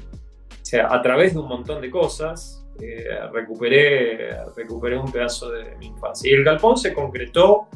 O 0.49 0.65
sea, 0.65 0.93
a 0.93 1.01
través 1.01 1.33
de 1.33 1.39
un 1.39 1.47
montón 1.47 1.81
de 1.81 1.91
cosas, 1.91 2.60
eh, 2.81 3.05
recuperé, 3.31 4.97
un 4.97 5.11
pedazo 5.11 5.49
de 5.51 5.75
mi 5.77 5.87
infancia. 5.87 6.31
Y 6.31 6.33
el 6.33 6.43
galpón 6.43 6.77
se 6.77 6.93
concretó 6.93 7.67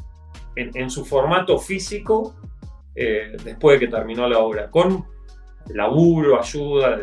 en, 0.56 0.90
su 0.90 1.06
formato 1.06 1.58
físico 1.58 2.36
eh, 2.96 3.36
después 3.44 3.80
de 3.80 3.86
que 3.86 3.92
terminó 3.92 4.28
la 4.28 4.40
obra, 4.40 4.72
con 4.72 5.06
laburo, 5.68 6.40
ayuda 6.40 7.00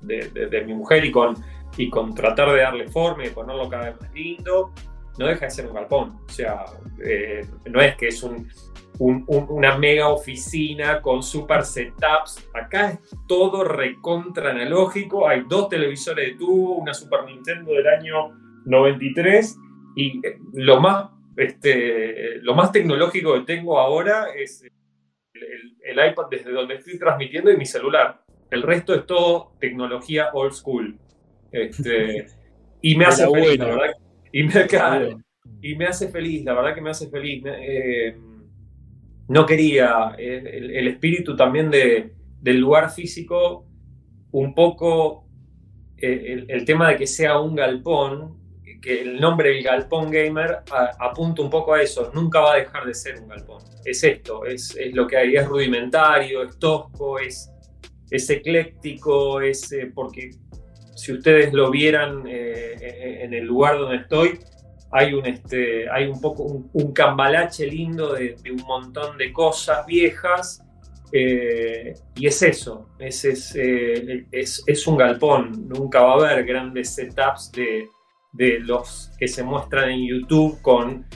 de 0.00 0.64
mi 0.66 0.74
mujer 0.74 1.04
y 1.04 1.12
con 1.12 1.36
y 1.76 1.88
con 1.88 2.14
tratar 2.14 2.52
de 2.52 2.60
darle 2.60 2.88
forma 2.88 3.24
y 3.24 3.30
ponerlo 3.30 3.68
cada 3.68 3.90
vez 3.90 4.00
más 4.00 4.12
lindo, 4.12 4.72
no 5.18 5.26
deja 5.26 5.46
de 5.46 5.50
ser 5.50 5.66
un 5.66 5.74
galpón. 5.74 6.18
O 6.26 6.28
sea, 6.28 6.64
eh, 7.04 7.46
no 7.66 7.80
es 7.80 7.96
que 7.96 8.08
es 8.08 8.22
un, 8.22 8.48
una 9.02 9.76
mega 9.78 10.08
oficina 10.08 11.00
con 11.00 11.22
super 11.22 11.64
setups. 11.64 12.48
Acá 12.54 12.90
es 12.90 12.98
todo 13.26 13.64
recontra 13.64 14.50
analógico. 14.50 15.28
Hay 15.28 15.42
dos 15.48 15.68
televisores 15.68 16.28
de 16.28 16.34
tubo, 16.38 16.76
una 16.76 16.94
Super 16.94 17.24
Nintendo 17.24 17.72
del 17.72 17.86
año 17.88 18.30
93 18.64 19.58
y 19.96 20.18
eh, 20.26 20.38
lo 20.52 20.80
más, 20.80 21.10
este, 21.36 22.36
lo 22.42 22.54
más 22.54 22.70
tecnológico 22.70 23.34
que 23.34 23.40
tengo 23.40 23.78
ahora 23.78 24.26
es 24.36 24.62
el, 24.62 25.76
el 25.82 26.10
iPad 26.10 26.26
desde 26.30 26.52
donde 26.52 26.76
estoy 26.76 26.98
transmitiendo 26.98 27.50
y 27.50 27.56
mi 27.56 27.66
celular. 27.66 28.22
El 28.50 28.62
resto 28.62 28.94
es 28.94 29.06
todo 29.06 29.54
tecnología 29.58 30.30
old 30.32 30.52
school. 30.52 30.98
Este, 31.50 32.26
y 32.80 32.96
me 32.96 33.04
hace 33.06 33.28
feliz, 33.28 33.58
la 33.58 33.64
verdad. 33.66 33.94
Y 34.32 34.42
me, 34.44 34.52
y 35.62 35.74
me 35.74 35.86
hace 35.86 36.08
feliz, 36.08 36.44
la 36.44 36.54
verdad 36.54 36.74
que 36.74 36.80
me 36.80 36.90
hace 36.90 37.10
feliz. 37.10 37.42
Eh, 37.46 38.16
no 39.32 39.46
quería 39.46 40.14
el, 40.18 40.86
espíritu 40.88 41.34
también 41.34 41.70
de, 41.70 42.12
del 42.38 42.58
lugar 42.58 42.90
físico, 42.90 43.66
un 44.30 44.54
poco 44.54 45.26
eh, 45.96 46.44
el, 46.48 46.64
tema 46.66 46.90
de 46.90 46.96
que 46.96 47.06
sea 47.06 47.40
un 47.40 47.54
galpón, 47.54 48.36
que 48.82 49.00
el 49.00 49.18
nombre 49.18 49.50
del 49.50 49.62
galpón 49.62 50.10
gamer 50.10 50.58
apunta 50.98 51.40
un 51.40 51.48
poco 51.48 51.72
a 51.72 51.80
eso, 51.80 52.10
nunca 52.12 52.40
va 52.40 52.54
a 52.54 52.56
dejar 52.56 52.84
de 52.84 52.92
ser 52.92 53.22
un 53.22 53.28
galpón. 53.28 53.62
Es 53.86 54.04
esto, 54.04 54.44
es, 54.44 54.76
lo 54.92 55.06
que 55.06 55.16
hay, 55.16 55.34
es 55.34 55.46
rudimentario, 55.46 56.42
es 56.42 56.58
tosco, 56.58 57.18
es, 57.18 57.50
es 58.10 58.28
ecléctico, 58.28 59.40
es 59.40 59.72
eh, 59.72 59.90
porque 59.94 60.32
si 60.94 61.12
ustedes 61.12 61.54
lo 61.54 61.70
vieran 61.70 62.24
eh, 62.26 63.20
en 63.22 63.32
el 63.32 63.46
lugar 63.46 63.78
donde 63.78 63.96
estoy, 63.96 64.40
hay 64.92 65.14
un, 65.14 65.26
este, 65.26 65.90
hay 65.90 66.06
un 66.06 66.20
poco 66.20 66.44
un, 66.44 66.92
cambalache 66.92 67.66
lindo 67.66 68.12
de, 68.12 68.36
un 68.50 68.62
montón 68.66 69.16
de 69.16 69.32
cosas 69.32 69.86
viejas. 69.86 70.62
Eh, 71.14 71.94
y 72.14 72.26
es 72.26 72.42
eso, 72.42 72.88
es, 72.98 73.54
eh, 73.54 74.26
es, 74.30 74.62
es, 74.66 74.86
un 74.86 74.96
galpón. 74.96 75.68
Nunca 75.68 76.02
va 76.02 76.12
a 76.12 76.32
haber 76.32 76.44
grandes 76.44 76.94
setups 76.94 77.52
de, 77.52 77.88
de 78.32 78.60
los 78.60 79.10
que 79.18 79.28
se 79.28 79.42
muestran 79.42 79.90
en 79.90 80.06
YouTube 80.06 80.60
con 80.62 81.06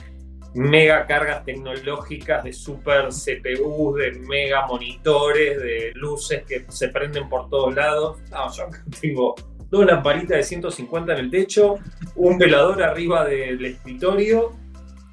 mega 0.53 1.05
cargas 1.05 1.45
tecnológicas 1.45 2.43
de 2.43 2.53
super 2.53 3.09
CPUs, 3.09 3.95
de 3.95 4.11
mega 4.27 4.65
monitores, 4.65 5.61
de 5.61 5.91
luces 5.95 6.43
que 6.47 6.65
se 6.69 6.89
prenden 6.89 7.29
por 7.29 7.49
todos 7.49 7.75
lados. 7.75 8.19
No, 8.31 8.51
yo 8.51 8.65
tengo 9.01 9.35
dos 9.69 9.85
lamparitas 9.85 10.37
de 10.37 10.43
150 10.43 11.13
en 11.13 11.19
el 11.19 11.31
techo, 11.31 11.75
un 12.15 12.37
velador 12.37 12.81
arriba 12.83 13.25
del 13.25 13.63
escritorio, 13.65 14.53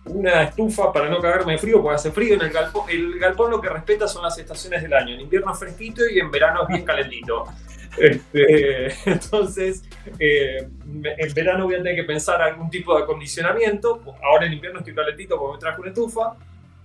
una 0.06 0.42
estufa 0.42 0.92
para 0.92 1.08
no 1.08 1.18
cagarme 1.20 1.52
de 1.52 1.58
frío 1.58 1.82
porque 1.82 1.96
hace 1.96 2.10
frío 2.10 2.34
en 2.34 2.42
el 2.42 2.50
galpón. 2.50 2.88
El 2.90 3.18
galpón 3.18 3.50
lo 3.50 3.60
que 3.60 3.68
respeta 3.68 4.06
son 4.06 4.22
las 4.22 4.38
estaciones 4.38 4.82
del 4.82 4.92
año. 4.92 5.14
En 5.14 5.22
invierno 5.22 5.54
fresquito 5.54 6.02
y 6.08 6.18
en 6.18 6.30
verano 6.30 6.66
bien 6.66 6.84
calentito. 6.84 7.44
Este, 7.96 8.92
entonces, 9.08 9.84
eh, 10.18 10.66
en 10.84 11.32
verano 11.32 11.66
voy 11.66 11.74
a 11.74 11.78
tener 11.78 11.94
que 11.94 12.02
pensar 12.02 12.42
algún 12.42 12.68
tipo 12.68 12.96
de 12.96 13.04
acondicionamiento. 13.04 14.02
Ahora 14.20 14.46
en 14.46 14.54
invierno 14.54 14.80
estoy 14.80 14.96
calentito 14.96 15.38
porque 15.38 15.54
me 15.54 15.60
traje 15.60 15.80
una 15.80 15.90
estufa. 15.90 16.34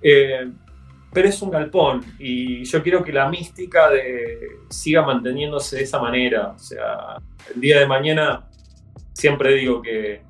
Eh, 0.04 0.52
pero 1.12 1.28
es 1.28 1.42
un 1.42 1.50
galpón 1.50 2.04
y 2.20 2.64
yo 2.66 2.84
quiero 2.84 3.04
que 3.04 3.12
la 3.12 3.30
mística 3.30 3.90
de, 3.90 4.60
siga 4.70 5.02
manteniéndose 5.02 5.78
de 5.78 5.84
esa 5.84 6.00
manera. 6.00 6.50
O 6.50 6.60
sea, 6.60 7.18
el 7.54 7.60
día 7.60 7.80
de 7.80 7.88
mañana 7.88 8.48
siempre 9.14 9.54
digo 9.56 9.82
que 9.82 10.22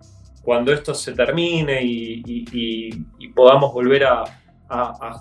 cuando 0.42 0.72
esto 0.74 0.94
se 0.94 1.14
termine 1.14 1.82
y, 1.84 3.06
podamos 3.36 3.72
volver 3.74 4.06
a, 4.06 4.24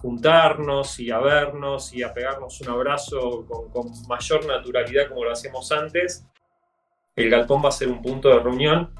juntarnos 0.00 0.98
y 1.00 1.10
a 1.10 1.18
vernos 1.18 1.94
y 1.94 2.02
a 2.02 2.12
pegarnos 2.12 2.60
un 2.60 2.68
abrazo 2.68 3.46
con, 3.72 3.90
mayor 4.08 4.46
naturalidad 4.46 5.08
como 5.08 5.24
lo 5.24 5.32
hacíamos 5.32 5.70
antes, 5.72 6.26
el 7.16 7.30
galpón 7.30 7.62
va 7.64 7.68
a 7.68 7.72
ser 7.72 7.88
un 7.88 8.02
punto 8.02 8.28
de 8.28 8.40
reunión 8.40 8.90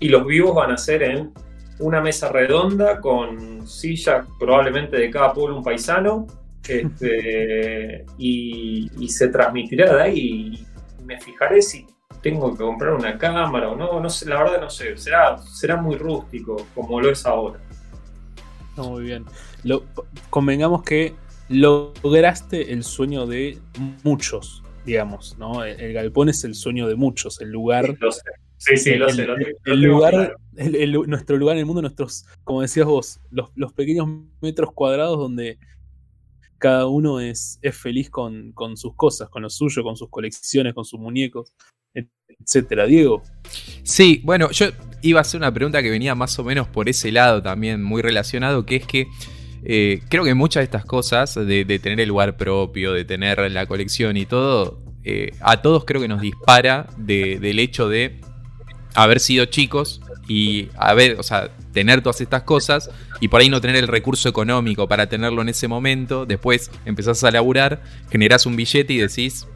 y 0.00 0.08
los 0.08 0.24
vivos 0.26 0.54
van 0.54 0.70
a 0.70 0.76
ser 0.76 1.02
en 1.02 1.32
una 1.80 2.00
mesa 2.00 2.30
redonda 2.30 3.00
con 3.00 3.66
silla 3.66 4.26
probablemente 4.38 4.96
de 4.96 5.10
cada 5.10 5.32
pueblo 5.32 5.56
un 5.56 5.62
paisano 5.62 6.26
este, 6.68 8.04
y, 8.18 9.08
se 9.08 9.28
transmitirá 9.28 9.94
de 9.94 10.02
ahí 10.02 10.52
y 10.98 11.04
me 11.04 11.20
fijaré 11.20 11.62
si 11.62 11.86
tengo 12.22 12.52
que 12.52 12.58
comprar 12.58 12.94
una 12.94 13.16
cámara 13.16 13.70
o 13.70 13.76
no, 13.76 14.00
no 14.00 14.10
sé, 14.10 14.28
la 14.28 14.42
verdad 14.42 14.60
no 14.60 14.70
sé, 14.70 14.96
será, 14.96 15.38
será 15.38 15.76
muy 15.76 15.96
rústico 15.96 16.66
como 16.74 17.00
lo 17.00 17.10
es 17.10 17.24
ahora. 17.24 17.58
muy 18.76 19.04
bien. 19.04 19.24
Lo, 19.64 19.84
convengamos 20.30 20.82
que 20.82 21.14
lograste 21.48 22.72
el 22.72 22.84
sueño 22.84 23.26
de 23.26 23.58
muchos, 24.04 24.62
digamos, 24.84 25.38
¿no? 25.38 25.64
El, 25.64 25.92
galpón 25.92 26.28
es 26.28 26.44
el 26.44 26.54
sueño 26.54 26.86
de 26.88 26.96
muchos, 26.96 27.40
el 27.40 27.50
lugar... 27.50 27.86
Sí, 27.86 28.20
sí, 28.58 28.94
lo 28.96 29.08
sé. 29.08 29.26
el, 29.64 29.80
lugar, 29.80 30.36
nuestro 31.06 31.36
lugar 31.36 31.56
en 31.56 31.60
el 31.60 31.66
mundo, 31.66 31.82
nuestros, 31.82 32.26
como 32.44 32.62
decías 32.62 32.86
vos, 32.86 33.20
los, 33.30 33.72
pequeños 33.72 34.08
metros 34.40 34.72
cuadrados 34.74 35.18
donde 35.18 35.58
cada 36.58 36.86
uno 36.86 37.20
es, 37.20 37.58
es 37.62 37.76
feliz 37.76 38.10
con, 38.10 38.52
sus 38.74 38.94
cosas, 38.96 39.28
con 39.28 39.42
lo 39.42 39.50
suyo, 39.50 39.82
con 39.82 39.96
sus 39.96 40.10
colecciones, 40.10 40.74
con 40.74 40.84
sus 40.84 40.98
muñecos, 40.98 41.54
etcétera. 41.94 42.86
Diego. 42.86 43.22
Sí, 43.82 44.20
bueno, 44.24 44.50
yo 44.50 44.66
iba 45.02 45.20
a 45.20 45.22
hacer 45.22 45.38
una 45.38 45.54
pregunta 45.54 45.82
que 45.82 45.90
venía 45.90 46.14
más 46.14 46.38
o 46.38 46.44
menos 46.44 46.66
por 46.68 46.88
ese 46.88 47.12
lado 47.12 47.42
también, 47.42 47.82
muy 47.82 48.02
relacionado, 48.02 48.66
que 48.66 48.76
es 48.76 48.86
que 48.86 49.06
eh, 49.64 50.00
creo 50.08 50.24
que 50.24 50.34
muchas 50.34 50.62
de 50.62 50.64
estas 50.64 50.84
cosas, 50.84 51.34
de, 51.34 51.64
tener 51.82 52.00
el 52.00 52.08
lugar 52.08 52.36
propio, 52.36 52.92
de 52.92 53.04
tener 53.04 53.50
la 53.50 53.66
colección 53.66 54.16
y 54.16 54.26
todo, 54.26 54.78
eh, 55.04 55.32
a 55.40 55.62
todos 55.62 55.84
creo 55.84 56.00
que 56.00 56.08
nos 56.08 56.20
dispara 56.20 56.88
del 56.96 57.58
hecho 57.58 57.88
de 57.88 58.20
haber 59.02 59.20
sido 59.20 59.44
chicos 59.46 60.00
y 60.26 60.68
haber, 60.76 61.18
o 61.20 61.22
sea, 61.22 61.50
tener 61.72 62.02
todas 62.02 62.20
estas 62.20 62.42
cosas 62.42 62.90
y 63.20 63.28
por 63.28 63.40
ahí 63.40 63.48
no 63.48 63.60
tener 63.60 63.76
el 63.76 63.88
recurso 63.88 64.28
económico 64.28 64.88
para 64.88 65.08
tenerlo 65.08 65.40
en 65.42 65.48
ese 65.48 65.68
momento, 65.68 66.26
después 66.26 66.70
empezás 66.84 67.22
a 67.22 67.30
laburar, 67.30 67.80
generás 68.10 68.44
un 68.44 68.56
billete 68.56 68.92
y 68.92 68.98
decís, 68.98 69.46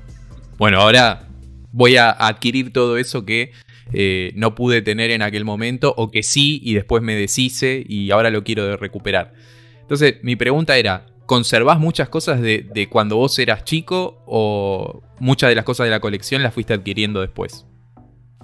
bueno, 0.59 0.81
ahora 0.81 1.29
voy 1.73 1.97
a 1.97 2.11
adquirir 2.11 2.73
todo 2.73 2.99
eso 2.99 3.25
que 3.25 3.51
eh, 3.93 4.33
no 4.37 4.55
pude 4.55 4.81
tener 4.81 5.11
en 5.11 5.23
aquel 5.23 5.45
momento 5.45 5.93
o 5.97 6.11
que 6.11 6.23
sí 6.23 6.61
y 6.63 6.75
después 6.75 7.03
me 7.03 7.17
deshice 7.17 7.85
y 7.87 8.13
ahora 8.13 8.31
lo 8.31 8.45
quiero 8.45 8.77
recuperar. 8.77 9.35
Entonces, 9.81 10.17
mi 10.23 10.37
pregunta 10.37 10.79
era, 10.79 11.07
¿conservás 11.27 11.81
muchas 11.81 12.09
cosas 12.09 12.41
de, 12.41 12.65
de 12.73 12.89
cuando 12.89 13.17
vos 13.17 13.37
eras 13.41 13.65
chico 13.65 14.23
o 14.27 15.03
muchas 15.19 15.51
de 15.51 15.57
las 15.57 15.65
cosas 15.65 15.87
de 15.87 15.91
la 15.91 16.01
colección 16.01 16.43
las 16.43 16.55
fuiste 16.55 16.73
adquiriendo 16.73 17.21
después? 17.21 17.67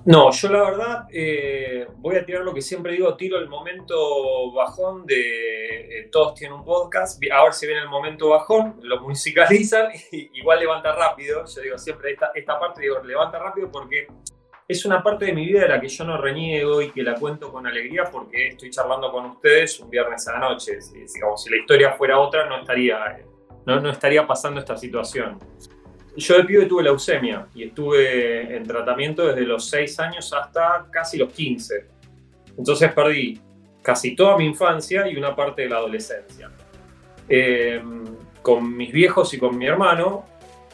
No, 0.05 0.31
yo 0.31 0.49
la 0.49 0.63
verdad 0.63 1.07
eh, 1.13 1.87
voy 1.97 2.17
a 2.17 2.25
tirar 2.25 2.43
lo 2.43 2.55
que 2.55 2.63
siempre 2.63 2.93
digo, 2.93 3.17
tiro 3.17 3.39
el 3.39 3.49
momento 3.49 4.53
bajón 4.53 5.07
de 5.07 6.01
eh, 6.01 6.09
todos 6.11 6.35
tienen 6.35 6.59
un 6.59 6.65
podcast, 6.65 7.23
ahora 7.33 7.53
si 7.53 7.67
viene 7.67 7.83
el 7.83 7.89
momento 7.89 8.31
bajón, 8.31 8.79
lo 8.83 9.01
musicalizan, 9.01 9.91
igual 10.13 10.61
levanta 10.61 10.95
rápido, 10.95 11.45
yo 11.45 11.61
digo 11.63 11.79
siempre 11.79 12.17
esta, 12.35 12.59
parte, 12.59 12.83
digo 12.83 13.03
levanta 13.03 13.39
rápido 13.39 13.71
porque 13.71 14.07
es 14.67 14.85
una 14.85 15.03
parte 15.03 15.27
de 15.27 15.33
mi 15.33 15.47
vida 15.47 15.63
de 15.63 15.69
la 15.69 15.81
que 15.81 15.89
yo 15.89 16.05
no 16.05 16.19
reniego 16.19 16.83
y 16.83 16.91
que 16.91 17.03
la 17.03 17.15
cuento 17.15 17.51
con 17.51 17.67
alegría 17.67 18.05
porque 18.11 18.49
estoy 18.49 18.71
charlando 18.71 19.11
con 19.11 19.25
ustedes 19.27 19.81
un 19.81 19.89
viernes 19.89 20.29
a 20.29 20.33
la 20.35 20.41
noche. 20.41 20.79
Digamos, 21.15 21.43
si 21.43 21.49
la 21.49 21.57
historia 21.57 21.93
fuera 21.93 22.19
otra, 22.19 22.47
no 22.47 22.61
estaría, 22.61 23.25
no 23.65 23.91
estaría 23.91 24.27
pasando 24.27 24.61
esta 24.61 24.77
situación. 24.77 25.39
Yo 26.19 26.37
de 26.37 26.45
pibe 26.45 26.67
tuve 26.67 26.83
leucemia 26.83 27.47
y 27.55 27.63
estuve 27.63 28.57
en 28.57 28.65
tratamiento 28.65 29.29
desde 29.29 29.43
los 29.43 29.69
6 29.69 30.01
años 30.01 30.33
hasta 30.33 30.89
casi 30.91 31.17
los 31.17 31.33
15. 31.33 31.87
Entonces 32.57 32.93
perdí 32.93 33.41
casi 33.83 34.17
toda 34.17 34.37
mi 34.37 34.47
infancia 34.47 35.07
y 35.07 35.17
una 35.17 35.37
parte 35.37 35.63
de 35.63 35.69
la 35.69 35.77
adolescencia. 35.77 36.51
Eh, 37.29 37.81
con 38.43 38.77
mis 38.77 38.91
viejos 38.91 39.33
y 39.33 39.39
con 39.39 39.57
mi 39.57 39.67
hermano 39.67 40.25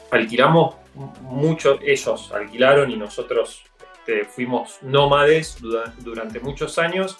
alquilamos 0.09 0.77
mucho, 1.21 1.77
ellos 1.83 2.31
alquilaron 2.33 2.89
y 2.89 2.97
nosotros 2.97 3.63
este, 3.99 4.25
fuimos 4.25 4.79
nómades 4.81 5.59
durante 5.99 6.39
muchos 6.39 6.79
años 6.79 7.19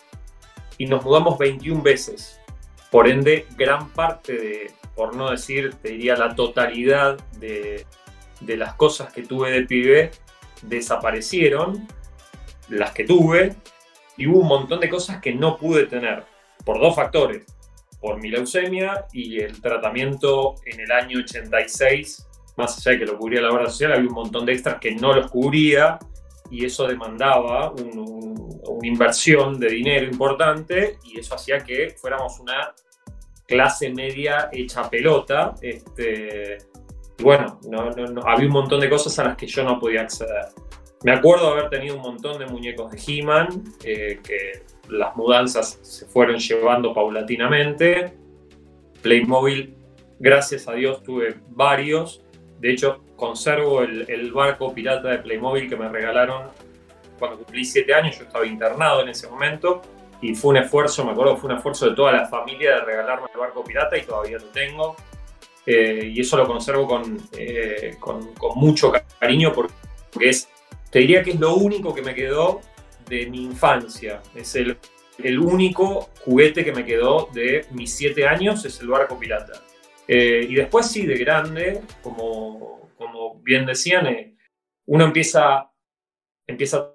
y 0.80 0.88
nos 0.88 1.04
mudamos 1.04 1.38
21 1.38 1.84
veces. 1.84 2.40
Por 2.90 3.08
ende, 3.08 3.46
gran 3.56 3.90
parte 3.90 4.34
de, 4.34 4.72
por 4.96 5.16
no 5.16 5.30
decir, 5.30 5.76
te 5.76 5.90
diría 5.90 6.16
la 6.16 6.36
totalidad 6.36 7.18
de, 7.38 7.86
de 8.42 8.58
las 8.58 8.76
cosas 8.76 9.14
que 9.14 9.24
tuve 9.24 9.52
de 9.52 9.64
pibe 9.64 10.12
desaparecieron, 10.62 11.88
las 12.70 12.92
que 12.92 13.04
tuve, 13.04 13.56
y 14.18 14.28
hubo 14.28 14.40
un 14.40 14.48
montón 14.48 14.80
de 14.80 14.90
cosas 14.90 15.22
que 15.22 15.34
no 15.34 15.58
pude 15.58 15.86
tener, 15.86 16.24
por 16.64 16.80
dos 16.80 16.96
factores, 16.96 17.46
por 18.00 18.22
mi 18.22 18.30
leucemia 18.30 19.06
y 19.12 19.40
el 19.40 19.62
tratamiento 19.62 20.56
en 20.66 20.80
el 20.80 20.92
año 20.92 21.20
86, 21.20 22.28
más 22.58 22.78
allá 22.78 22.92
de 22.92 23.00
que 23.00 23.12
lo 23.12 23.18
cubría 23.18 23.42
la 23.42 23.52
obra 23.52 23.70
social, 23.70 23.94
había 23.94 24.08
un 24.08 24.16
montón 24.16 24.46
de 24.46 24.54
extras 24.54 24.78
que 24.80 24.92
no 24.96 25.14
los 25.14 25.30
cubría 25.30 26.00
y 26.50 26.66
eso 26.66 26.88
demandaba 26.88 27.72
una 27.72 28.88
inversión 28.88 29.60
de 29.60 29.70
dinero 29.70 30.06
importante 30.06 31.00
y 31.04 31.20
eso 31.20 31.36
hacía 31.36 31.60
que 31.60 31.96
fuéramos 32.00 32.40
una 32.40 32.74
clase 33.48 33.90
media 33.90 34.50
hecha 34.52 34.90
pelota. 34.90 35.56
Este, 35.62 36.58
y 37.18 37.24
bueno, 37.24 37.60
había 38.26 38.48
un 38.48 38.54
montón 38.54 38.80
de 38.80 38.90
cosas 38.90 39.18
a 39.20 39.24
las 39.24 39.38
que 39.38 39.48
yo 39.48 39.64
no 39.64 39.80
podía 39.80 40.02
acceder. 40.02 40.46
Me 41.04 41.12
acuerdo 41.12 41.50
haber 41.50 41.70
tenido 41.70 41.96
un 41.96 42.02
montón 42.02 42.40
de 42.40 42.46
muñecos 42.46 42.92
de 42.92 43.00
He-Man, 43.06 43.64
eh, 43.84 44.20
que 44.24 44.64
las 44.90 45.16
mudanzas 45.16 45.80
se 45.82 46.06
fueron 46.08 46.38
llevando 46.38 46.94
paulatinamente. 46.94 48.14
Playmobil, 49.02 49.76
gracias 50.20 50.68
a 50.68 50.74
Dios, 50.74 51.04
tuve 51.04 51.36
varios. 51.50 52.24
De 52.60 52.72
hecho, 52.72 53.04
conservo 53.16 53.82
el, 53.82 54.32
barco 54.32 54.74
pirata 54.74 55.10
de 55.10 55.20
Playmobil 55.20 55.70
que 55.70 55.76
me 55.76 55.90
regalaron 55.90 56.50
cuando 57.20 57.38
cumplí 57.38 57.64
siete 57.64 57.94
años. 57.94 58.18
Yo 58.18 58.24
estaba 58.24 58.46
internado 58.46 59.02
en 59.02 59.10
ese 59.10 59.30
momento 59.30 59.82
y 60.22 60.34
fue 60.34 60.52
un 60.52 60.58
esfuerzo, 60.58 61.06
me 61.06 61.12
acuerdo, 61.12 61.38
fue 61.38 61.52
un 61.52 61.58
esfuerzo 61.58 61.90
de 61.90 61.96
toda 61.96 62.14
la 62.14 62.26
familia 62.26 62.76
de 62.76 62.82
regalarme 62.82 63.28
el 63.32 63.40
barco 63.40 63.64
pirata 63.64 63.98
y 63.98 64.02
todavía 64.02 64.38
lo 64.38 64.46
tengo. 64.46 64.96
Eh, 65.66 66.12
y 66.14 66.22
eso 66.22 66.38
lo 66.38 66.46
conservo 66.48 66.88
con, 66.88 67.18
eh, 67.38 67.96
con, 68.00 68.34
mucho 68.56 68.94
cariño 69.20 69.52
porque 69.52 69.74
es 70.30 70.48
te 70.92 71.00
diría 71.00 71.24
que 71.24 71.32
es 71.32 71.40
lo 71.40 71.56
único 71.56 71.94
que 71.94 72.02
me 72.02 72.14
quedó 72.14 72.62
de 73.10 73.26
mi 73.26 73.44
infancia. 73.44 74.22
Es 74.34 74.56
el, 74.56 74.78
el 75.22 75.40
único 75.40 76.10
juguete 76.24 76.64
que 76.64 76.72
me 76.72 76.86
quedó 76.86 77.30
de 77.34 77.66
mis 77.72 77.94
siete 77.94 78.28
años, 78.28 78.64
es 78.64 78.80
el 78.80 78.88
barco 78.88 79.20
pirata. 79.20 79.62
Eh, 80.08 80.46
y 80.48 80.56
después 80.56 80.90
sí, 80.90 81.06
de 81.06 81.18
grande, 81.18 81.82
como, 82.02 82.92
como 82.98 83.42
bien 83.42 83.66
decían, 83.66 84.08
uno 84.86 85.04
empieza, 85.04 85.70
empieza 86.48 86.95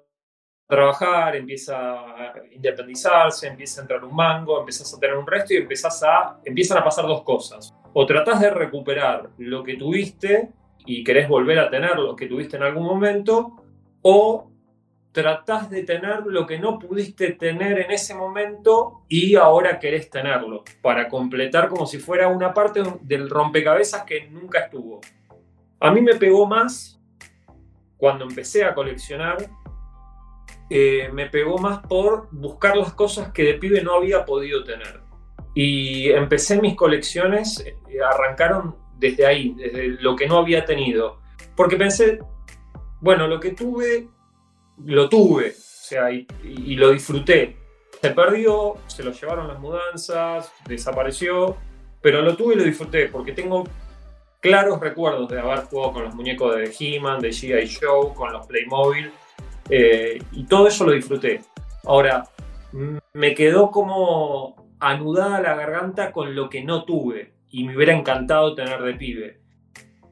trabajar, 0.71 1.35
empieza 1.35 1.75
a 1.75 2.33
independizarse, 2.49 3.45
empieza 3.45 3.81
a 3.81 3.83
entrar 3.83 4.05
un 4.05 4.15
mango, 4.15 4.57
empiezas 4.57 4.93
a 4.93 4.99
tener 4.99 5.17
un 5.17 5.27
resto 5.27 5.53
y 5.53 5.57
empiezas 5.57 6.01
a, 6.01 6.39
empiezan 6.45 6.77
a 6.77 6.83
pasar 6.83 7.05
dos 7.05 7.23
cosas. 7.23 7.73
O 7.91 8.05
tratás 8.05 8.39
de 8.39 8.49
recuperar 8.49 9.31
lo 9.37 9.63
que 9.63 9.75
tuviste 9.75 10.53
y 10.85 11.03
querés 11.03 11.27
volver 11.27 11.59
a 11.59 11.69
tener 11.69 11.99
lo 11.99 12.15
que 12.15 12.25
tuviste 12.25 12.55
en 12.55 12.63
algún 12.63 12.85
momento, 12.85 13.61
o 14.01 14.49
tratás 15.11 15.69
de 15.69 15.83
tener 15.83 16.25
lo 16.25 16.47
que 16.47 16.57
no 16.57 16.79
pudiste 16.79 17.33
tener 17.33 17.77
en 17.81 17.91
ese 17.91 18.15
momento 18.15 19.03
y 19.09 19.35
ahora 19.35 19.77
querés 19.77 20.09
tenerlo, 20.09 20.63
para 20.81 21.09
completar 21.09 21.67
como 21.67 21.85
si 21.85 21.99
fuera 21.99 22.29
una 22.29 22.53
parte 22.53 22.81
del 23.01 23.29
rompecabezas 23.29 24.03
que 24.03 24.29
nunca 24.29 24.59
estuvo. 24.59 25.01
A 25.81 25.91
mí 25.91 25.99
me 25.99 26.15
pegó 26.15 26.47
más 26.47 26.97
cuando 27.97 28.23
empecé 28.23 28.63
a 28.63 28.73
coleccionar, 28.73 29.49
eh, 30.73 31.09
me 31.11 31.25
pegó 31.25 31.57
más 31.57 31.79
por 31.79 32.29
buscar 32.31 32.77
las 32.77 32.93
cosas 32.93 33.33
que 33.33 33.43
de 33.43 33.55
pibe 33.55 33.83
no 33.83 33.93
había 33.93 34.23
podido 34.23 34.63
tener. 34.63 35.01
Y 35.53 36.09
empecé 36.11 36.61
mis 36.61 36.77
colecciones, 36.77 37.59
eh, 37.59 37.75
arrancaron 38.01 38.77
desde 38.97 39.25
ahí, 39.25 39.53
desde 39.57 39.89
lo 40.01 40.15
que 40.15 40.27
no 40.27 40.37
había 40.37 40.63
tenido. 40.63 41.19
Porque 41.57 41.75
pensé, 41.75 42.19
bueno, 43.01 43.27
lo 43.27 43.37
que 43.37 43.51
tuve, 43.51 44.07
lo 44.85 45.09
tuve, 45.09 45.49
o 45.49 45.53
sea, 45.59 46.09
y, 46.09 46.25
lo 46.77 46.91
disfruté. 46.91 47.57
Se 48.01 48.11
perdió, 48.11 48.75
se 48.87 49.03
lo 49.03 49.11
llevaron 49.11 49.49
las 49.49 49.59
mudanzas, 49.59 50.53
desapareció, 50.69 51.57
pero 52.01 52.21
lo 52.21 52.37
tuve 52.37 52.53
y 52.53 52.57
lo 52.59 52.63
disfruté, 52.63 53.09
porque 53.09 53.33
tengo 53.33 53.65
claros 54.39 54.79
recuerdos 54.79 55.27
de 55.27 55.37
haber 55.37 55.65
jugado 55.65 55.91
con 55.91 56.03
los 56.05 56.15
muñecos 56.15 56.55
de 56.55 56.73
He-Man, 56.79 57.19
de 57.19 57.31
G.I. 57.31 57.67
Show, 57.67 58.13
con 58.13 58.31
los 58.31 58.47
Playmobil, 58.47 59.11
eh, 59.69 60.21
y 60.31 60.43
todo 60.45 60.67
eso 60.67 60.85
lo 60.85 60.91
disfruté. 60.91 61.41
Ahora, 61.85 62.23
me 63.13 63.33
quedó 63.33 63.71
como 63.71 64.75
anudada 64.79 65.41
la 65.41 65.55
garganta 65.55 66.11
con 66.11 66.35
lo 66.35 66.49
que 66.49 66.63
no 66.63 66.85
tuve, 66.85 67.33
y 67.49 67.65
me 67.65 67.75
hubiera 67.75 67.93
encantado 67.93 68.55
tener 68.55 68.81
de 68.81 68.93
pibe 68.93 69.41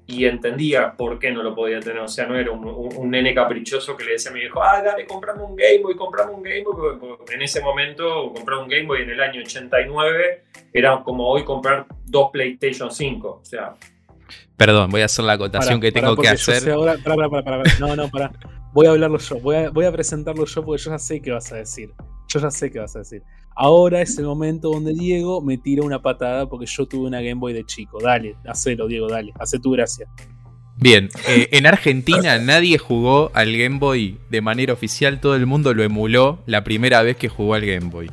y 0.10 0.26
entendía 0.26 0.94
por 0.98 1.20
qué 1.20 1.32
no 1.32 1.44
lo 1.44 1.54
podía 1.54 1.80
tener. 1.80 2.00
O 2.00 2.08
sea, 2.08 2.26
no 2.26 2.36
era 2.36 2.52
un, 2.52 3.12
nene 3.12 3.34
caprichoso 3.34 3.96
que 3.96 4.06
le 4.06 4.12
decía 4.14 4.32
a 4.32 4.34
mi 4.34 4.42
hijo, 4.42 4.62
ah, 4.62 4.82
dale, 4.82 5.06
comprame 5.06 5.44
un 5.44 5.56
Game 5.56 5.80
Boy, 5.84 5.96
comprame 5.96 6.32
un 6.32 6.42
Game 6.42 6.64
Boy. 6.64 6.98
En 7.32 7.42
ese 7.44 7.62
momento, 7.62 8.34
comprar 8.34 8.58
un 8.58 8.68
Game 8.68 8.88
Boy 8.88 9.04
en 9.04 9.12
el 9.12 9.22
año 9.22 9.42
89 9.42 10.46
era 10.74 11.04
como 11.04 11.30
hoy 11.30 11.44
comprar 11.44 11.86
dos 12.06 12.32
PlayStation 12.32 12.90
5. 12.92 13.30
O 13.30 13.46
sea. 13.46 13.76
Perdón, 14.58 14.90
voy 14.90 15.02
a 15.02 15.06
hacer 15.06 15.26
la 15.26 15.34
acotación 15.34 15.80
que 15.80 15.92
tengo 15.92 16.16
que 16.16 16.28
hacer. 16.28 16.70
Ahora, 16.72 16.98
para, 17.04 17.30
para, 17.30 17.44
para, 17.44 17.64
no, 17.80 17.96
no, 17.96 18.10
para. 18.10 18.32
Voy 18.74 18.88
a 18.88 18.92
hablarlo 18.92 19.18
yo, 19.18 19.40
voy 19.40 19.56
a, 19.56 19.70
voy 19.70 19.86
a 19.86 19.92
presentarlo 19.92 20.46
yo 20.46 20.64
porque 20.64 20.84
yo 20.84 20.92
ya 20.92 21.00
sé 21.00 21.22
qué 21.22 21.32
vas 21.32 21.52
a 21.52 21.56
decir. 21.56 21.92
Yo 22.28 22.40
ya 22.40 22.52
sé 22.52 22.72
qué 22.72 22.80
vas 22.80 22.96
a 22.96 23.00
decir. 23.00 23.24
Ahora 23.56 24.02
es 24.02 24.18
el 24.18 24.26
momento 24.26 24.70
donde 24.70 24.94
Diego 24.94 25.42
me 25.42 25.58
tira 25.58 25.84
una 25.84 26.02
patada 26.02 26.48
porque 26.48 26.66
yo 26.66 26.86
tuve 26.86 27.08
una 27.08 27.20
Game 27.20 27.40
Boy 27.40 27.54
de 27.54 27.66
chico. 27.66 28.00
Dale, 28.02 28.36
hacelo, 28.48 28.88
Diego, 28.88 29.08
dale. 29.10 29.34
Hace 29.40 29.60
tu 29.60 29.72
gracia. 29.72 30.08
Bien, 30.78 31.10
eh, 31.28 31.50
en 31.52 31.66
Argentina 31.66 32.38
nadie 32.38 32.78
jugó 32.78 33.32
al 33.34 33.52
Game 33.58 33.80
Boy 33.80 34.18
de 34.30 34.40
manera 34.40 34.72
oficial, 34.72 35.20
todo 35.20 35.36
el 35.36 35.46
mundo 35.46 35.74
lo 35.74 35.84
emuló 35.84 36.42
la 36.46 36.64
primera 36.64 37.02
vez 37.02 37.18
que 37.18 37.28
jugó 37.28 37.56
al 37.56 37.66
Game 37.66 37.90
Boy. 37.90 38.10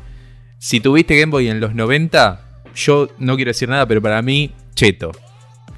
Si 0.59 0.81
tuviste 0.81 1.17
Game 1.17 1.31
Boy 1.31 1.47
en 1.47 1.61
los 1.61 1.77
90, 1.77 2.63
yo 2.75 3.09
no 3.19 3.37
quiero 3.37 3.51
decir 3.51 3.69
nada, 3.69 3.87
pero 3.87 4.03
para 4.03 4.21
mí, 4.21 4.51
cheto. 4.75 5.13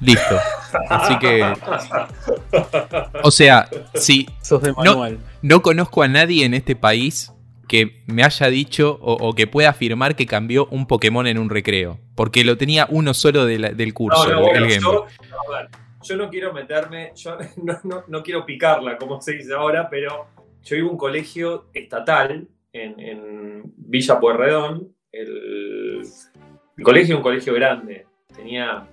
Listo. 0.01 0.37
Así 0.89 1.17
que. 1.19 1.45
O 3.23 3.31
sea, 3.31 3.69
si. 3.95 4.27
no 5.41 5.61
conozco 5.61 6.03
a 6.03 6.07
nadie 6.07 6.45
en 6.45 6.53
este 6.53 6.75
país 6.75 7.31
que 7.69 8.01
me 8.07 8.23
haya 8.23 8.47
dicho 8.47 8.97
o, 8.99 9.33
que 9.35 9.45
pueda 9.45 9.69
afirmar 9.69 10.15
que 10.15 10.25
cambió 10.25 10.67
un 10.71 10.87
Pokémon 10.87 11.27
en 11.27 11.37
un 11.37 11.49
recreo. 11.49 11.99
Porque 12.15 12.43
lo 12.43 12.57
tenía 12.57 12.87
uno 12.89 13.13
solo 13.13 13.45
del 13.45 13.93
curso, 13.93 14.27
yo, 16.01 16.15
no 16.15 16.29
quiero 16.29 16.53
meterme, 16.53 17.11
yo 17.15 17.37
no, 18.07 18.23
quiero 18.23 18.45
picarla, 18.45 18.97
como 18.97 19.21
se 19.21 19.33
dice 19.33 19.53
ahora, 19.53 19.89
pero 19.89 20.27
yo 20.63 20.75
iba 20.77 20.87
a 20.87 20.91
un 20.91 20.97
colegio 20.97 21.65
estatal 21.73 22.47
en, 22.73 23.63
Villa 23.75 24.19
Pueyrredón. 24.19 24.95
El, 25.11 26.01
el 26.77 26.83
colegio 26.83 27.15
es 27.15 27.17
un 27.17 27.23
colegio 27.23 27.53
grande, 27.53 28.07
tenía 28.35 28.87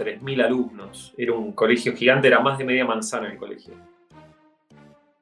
3.000 0.00 0.44
alumnos. 0.44 1.14
Era 1.16 1.34
un 1.34 1.52
colegio 1.52 1.94
gigante, 1.94 2.28
era 2.28 2.40
más 2.40 2.58
de 2.58 2.64
media 2.64 2.84
manzana 2.84 3.30
el 3.30 3.36
colegio. 3.36 3.74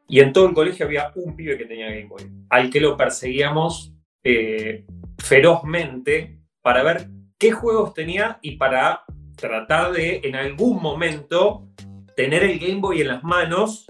Y 0.09 0.21
en 0.21 0.33
todo 0.33 0.47
el 0.47 0.55
colegio 0.55 0.87
había 0.87 1.13
un 1.17 1.37
pibe 1.37 1.59
que 1.59 1.67
tenía 1.67 1.91
Game 1.91 2.07
Boy, 2.07 2.23
al 2.49 2.71
que 2.71 2.81
lo 2.81 2.97
perseguíamos 2.97 3.93
eh, 4.25 4.87
ferozmente 5.19 6.39
para 6.63 6.83
ver 6.83 7.09
qué 7.39 7.53
juegos 7.53 7.93
tenía 7.93 8.39
y 8.41 8.57
para 8.57 9.03
tratar 9.37 9.93
de 9.93 10.21
en 10.25 10.35
algún 10.35 10.83
momento 10.83 11.69
tener 12.17 12.43
el 12.43 12.59
Game 12.59 12.81
Boy 12.81 13.03
en 13.03 13.09
las 13.09 13.23
manos 13.23 13.87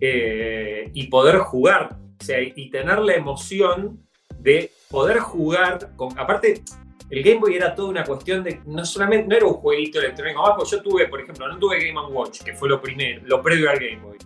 eh, 0.00 0.90
y 0.92 1.06
poder 1.06 1.38
jugar. 1.38 1.98
O 2.20 2.24
sea, 2.24 2.40
y 2.42 2.70
tener 2.70 2.98
la 2.98 3.14
emoción 3.14 4.06
de 4.38 4.70
poder 4.90 5.18
jugar 5.18 5.94
con. 5.96 6.18
Aparte, 6.18 6.62
el 7.10 7.24
Game 7.24 7.40
Boy 7.40 7.56
era 7.56 7.74
toda 7.74 7.88
una 7.88 8.04
cuestión 8.04 8.44
de. 8.44 8.60
No 8.66 8.84
solamente. 8.84 9.26
No 9.26 9.36
era 9.36 9.46
un 9.46 9.54
jueguito 9.54 9.98
electrónico. 9.98 10.42
Más, 10.42 10.70
yo 10.70 10.80
tuve, 10.80 11.08
por 11.08 11.20
ejemplo, 11.20 11.48
no 11.48 11.58
tuve 11.58 11.84
Game 11.84 12.00
Watch, 12.00 12.42
que 12.42 12.54
fue 12.54 12.68
lo 12.68 12.80
primero, 12.80 13.22
lo 13.24 13.42
previo 13.42 13.68
al 13.68 13.78
Game 13.78 14.00
Boy 14.00 14.16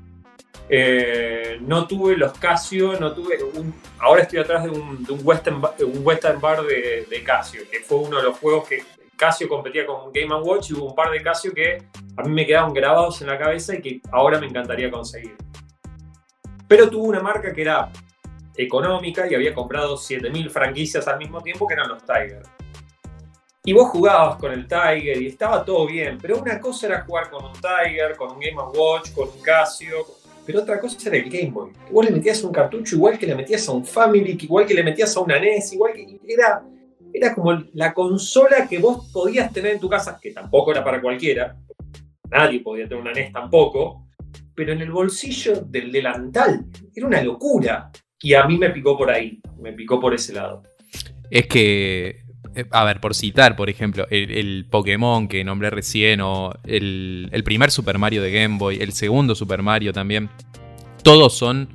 Eh, 0.69 1.59
no 1.63 1.87
tuve 1.87 2.17
los 2.17 2.33
Casio, 2.39 2.99
no 3.01 3.13
tuve 3.13 3.43
un, 3.43 3.75
ahora 3.99 4.23
estoy 4.23 4.39
atrás 4.39 4.65
de 4.65 4.71
un, 4.71 5.07
Western, 5.23 5.63
un 5.81 6.01
Western 6.03 6.41
Bar 6.41 6.63
de, 6.63 7.23
Casio, 7.25 7.63
que 7.71 7.81
fue 7.81 7.99
uno 7.99 8.19
de 8.19 8.25
los 8.25 8.39
juegos 8.39 8.69
que 8.69 8.83
Casio 9.17 9.49
competía 9.49 9.87
con 9.87 10.13
Game 10.13 10.35
Watch 10.35 10.71
y 10.71 10.75
hubo 10.75 10.91
un 10.91 10.95
par 10.95 11.11
de 11.11 11.23
Casio 11.23 11.55
que 11.55 11.83
a 12.17 12.23
mí 12.23 12.35
me 12.35 12.47
quedaron 12.47 12.75
grabados 12.75 13.21
en 13.23 13.29
la 13.29 13.39
cabeza 13.39 13.75
y 13.75 13.81
que 13.81 14.01
ahora 14.13 14.39
me 14.39 14.47
encantaría 14.47 14.91
conseguir. 14.91 15.37
Pero 16.69 16.91
tuvo 16.91 17.05
una 17.05 17.21
marca 17.21 17.53
que 17.53 17.63
era 17.63 17.91
económica 18.57 19.27
y 19.31 19.35
había 19.35 19.55
comprado 19.55 19.97
7000 19.97 20.51
franquicias 20.51 21.09
al 21.09 21.19
mismo 21.19 21.41
tiempo 21.43 21.67
que 21.67 21.75
eran 21.75 21.89
los 21.89 22.03
Tiger. 22.05 22.43
Y 23.67 23.73
vos 23.73 23.89
jugabas 23.89 24.37
con 24.37 24.53
el 24.53 24.67
Tiger 24.67 25.23
y 25.23 25.29
estaba 25.29 25.65
todo 25.65 25.87
bien, 25.87 26.19
pero 26.21 26.39
una 26.39 26.61
cosa 26.61 26.87
era 26.87 27.01
jugar 27.01 27.31
con 27.31 27.47
un 27.47 27.53
Tiger, 27.55 28.15
con 28.15 28.33
un 28.33 28.39
Game 28.39 28.61
Watch, 28.77 29.13
con 29.15 29.27
un 29.31 29.41
Casio, 29.41 30.05
pero 30.45 30.61
otra 30.61 30.79
cosa 30.79 30.99
era 31.09 31.17
el 31.17 31.31
Game 31.31 31.51
Boy. 31.51 31.73
Vos 31.91 32.05
le 32.05 32.11
metías 32.11 32.45
un 32.45 32.53
cartucho 32.53 32.97
igual 32.97 33.19
que 33.19 33.27
le 33.27 33.35
metías 33.35 33.67
a 33.67 33.73
un 33.73 33.87
Family, 33.87 34.37
igual 34.39 34.67
que 34.67 34.75
le 34.75 34.83
metías 34.83 35.17
a 35.17 35.21
una 35.21 35.39
NES, 35.39 35.73
igual 35.73 35.95
que 35.95 36.21
era, 36.29 36.63
era 37.11 37.35
como 37.35 37.55
la 37.73 37.95
consola 37.95 38.69
que 38.69 38.77
vos 38.77 39.11
podías 39.11 39.51
tener 39.51 39.73
en 39.73 39.81
tu 39.81 39.89
casa, 39.89 40.19
que 40.21 40.33
tampoco 40.33 40.71
era 40.71 40.85
para 40.85 41.01
cualquiera, 41.01 41.57
nadie 42.31 42.61
podía 42.61 42.87
tener 42.87 43.01
una 43.01 43.13
NES 43.13 43.33
tampoco, 43.33 44.09
pero 44.55 44.75
en 44.75 44.83
el 44.83 44.91
bolsillo 44.91 45.63
del 45.63 45.91
delantal. 45.91 46.67
Era 46.95 47.07
una 47.07 47.23
locura. 47.23 47.91
Y 48.21 48.35
a 48.35 48.45
mí 48.45 48.59
me 48.59 48.69
picó 48.69 48.97
por 48.97 49.11
ahí, 49.11 49.41
me 49.59 49.73
picó 49.73 49.99
por 49.99 50.13
ese 50.13 50.35
lado. 50.35 50.63
Es 51.31 51.47
que, 51.47 52.24
a 52.71 52.85
ver, 52.85 53.01
por 53.01 53.15
citar, 53.15 53.57
por 53.57 53.69
ejemplo, 53.71 54.07
el, 54.11 54.67
Pokémon 54.69 55.29
que 55.29 55.45
nombré 55.45 55.71
recién, 55.71 56.21
o 56.21 56.55
el, 56.65 57.43
primer 57.45 57.71
Super 57.71 57.99
Mario 57.99 58.23
de 58.23 58.33
Game 58.33 58.59
Boy, 58.59 58.79
el 58.81 58.93
segundo 58.93 59.35
Super 59.35 59.63
Mario 59.63 59.93
también, 59.93 60.31
todos 61.03 61.37
son 61.37 61.69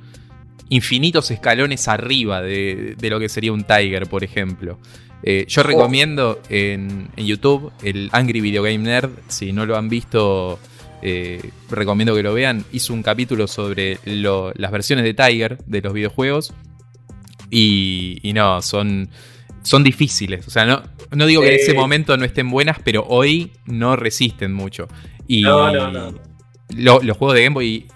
infinitos 0.70 1.32
escalones 1.32 1.88
arriba 1.88 2.42
de, 2.42 2.96
lo 3.02 3.20
que 3.20 3.30
sería 3.30 3.52
un 3.54 3.64
Tiger, 3.64 4.08
por 4.08 4.24
ejemplo. 4.24 4.80
Eh, 5.22 5.46
yo 5.48 5.64
recomiendo 5.64 6.42
en, 6.50 7.10
en, 7.18 7.26
YouTube 7.26 7.74
el 7.84 8.10
Angry 8.14 8.40
Video 8.40 8.64
Game 8.64 8.78
Nerd, 8.78 9.12
si 9.28 9.52
no 9.52 9.66
lo 9.66 9.76
han 9.76 9.90
visto, 9.90 10.60
eh, 11.02 11.52
recomiendo 11.70 12.16
que 12.16 12.24
lo 12.24 12.34
vean. 12.34 12.66
Hizo 12.72 12.94
un 12.94 13.04
capítulo 13.04 13.48
sobre 13.48 14.00
las 14.06 14.72
versiones 14.72 15.06
de 15.06 15.14
Tiger 15.14 15.58
de 15.66 15.82
los 15.82 15.94
videojuegos. 15.94 16.54
Y, 17.50 18.32
no, 18.36 18.62
son, 18.62 19.10
son 19.64 19.84
difíciles. 19.84 20.48
O 20.48 20.52
sea, 20.52 20.66
no, 20.66 20.84
no 21.12 21.26
digo 21.26 21.42
que 21.42 21.50
en 21.50 21.60
ese 21.60 21.74
momento 21.74 22.18
no 22.18 22.26
estén 22.26 22.50
buenas, 22.50 22.78
pero 22.84 23.06
hoy 23.08 23.52
no 23.66 23.96
resisten 23.96 24.54
mucho. 24.54 24.88
Y 25.28 25.42
no, 25.42 25.72
no, 25.72 25.92
no. 25.92 26.20
los 26.70 27.18
juegos 27.18 27.36
de 27.36 27.44
Game 27.44 27.54
Boy 27.54 27.88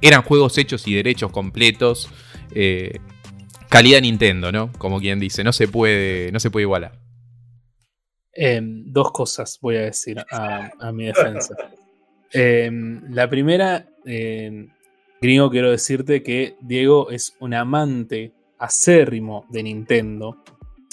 eran 0.00 0.22
juegos 0.22 0.58
hechos 0.58 0.86
y 0.86 0.94
derechos 0.94 1.30
completos. 1.30 2.10
Eh, 2.54 2.98
calidad 3.68 4.00
Nintendo, 4.00 4.52
¿no? 4.52 4.72
Como 4.78 5.00
quien 5.00 5.20
dice, 5.20 5.44
no 5.44 5.52
se 5.52 5.68
puede, 5.68 6.30
no 6.32 6.40
se 6.40 6.50
puede 6.50 6.64
igualar. 6.64 6.98
Em, 8.32 8.84
dos 8.86 9.12
cosas 9.12 9.58
voy 9.62 9.76
a 9.76 9.82
decir 9.82 10.24
a 10.30 10.92
mi 10.92 11.06
defensa. 11.06 11.54
Em, 12.36 13.00
la 13.14 13.30
primera, 13.30 13.86
eh, 14.04 14.66
gringo, 15.20 15.50
quiero 15.50 15.70
decirte 15.70 16.24
que 16.24 16.56
Diego 16.60 17.10
es 17.10 17.36
un 17.38 17.54
amante 17.54 18.32
acérrimo 18.58 19.46
de 19.50 19.62
Nintendo. 19.62 20.42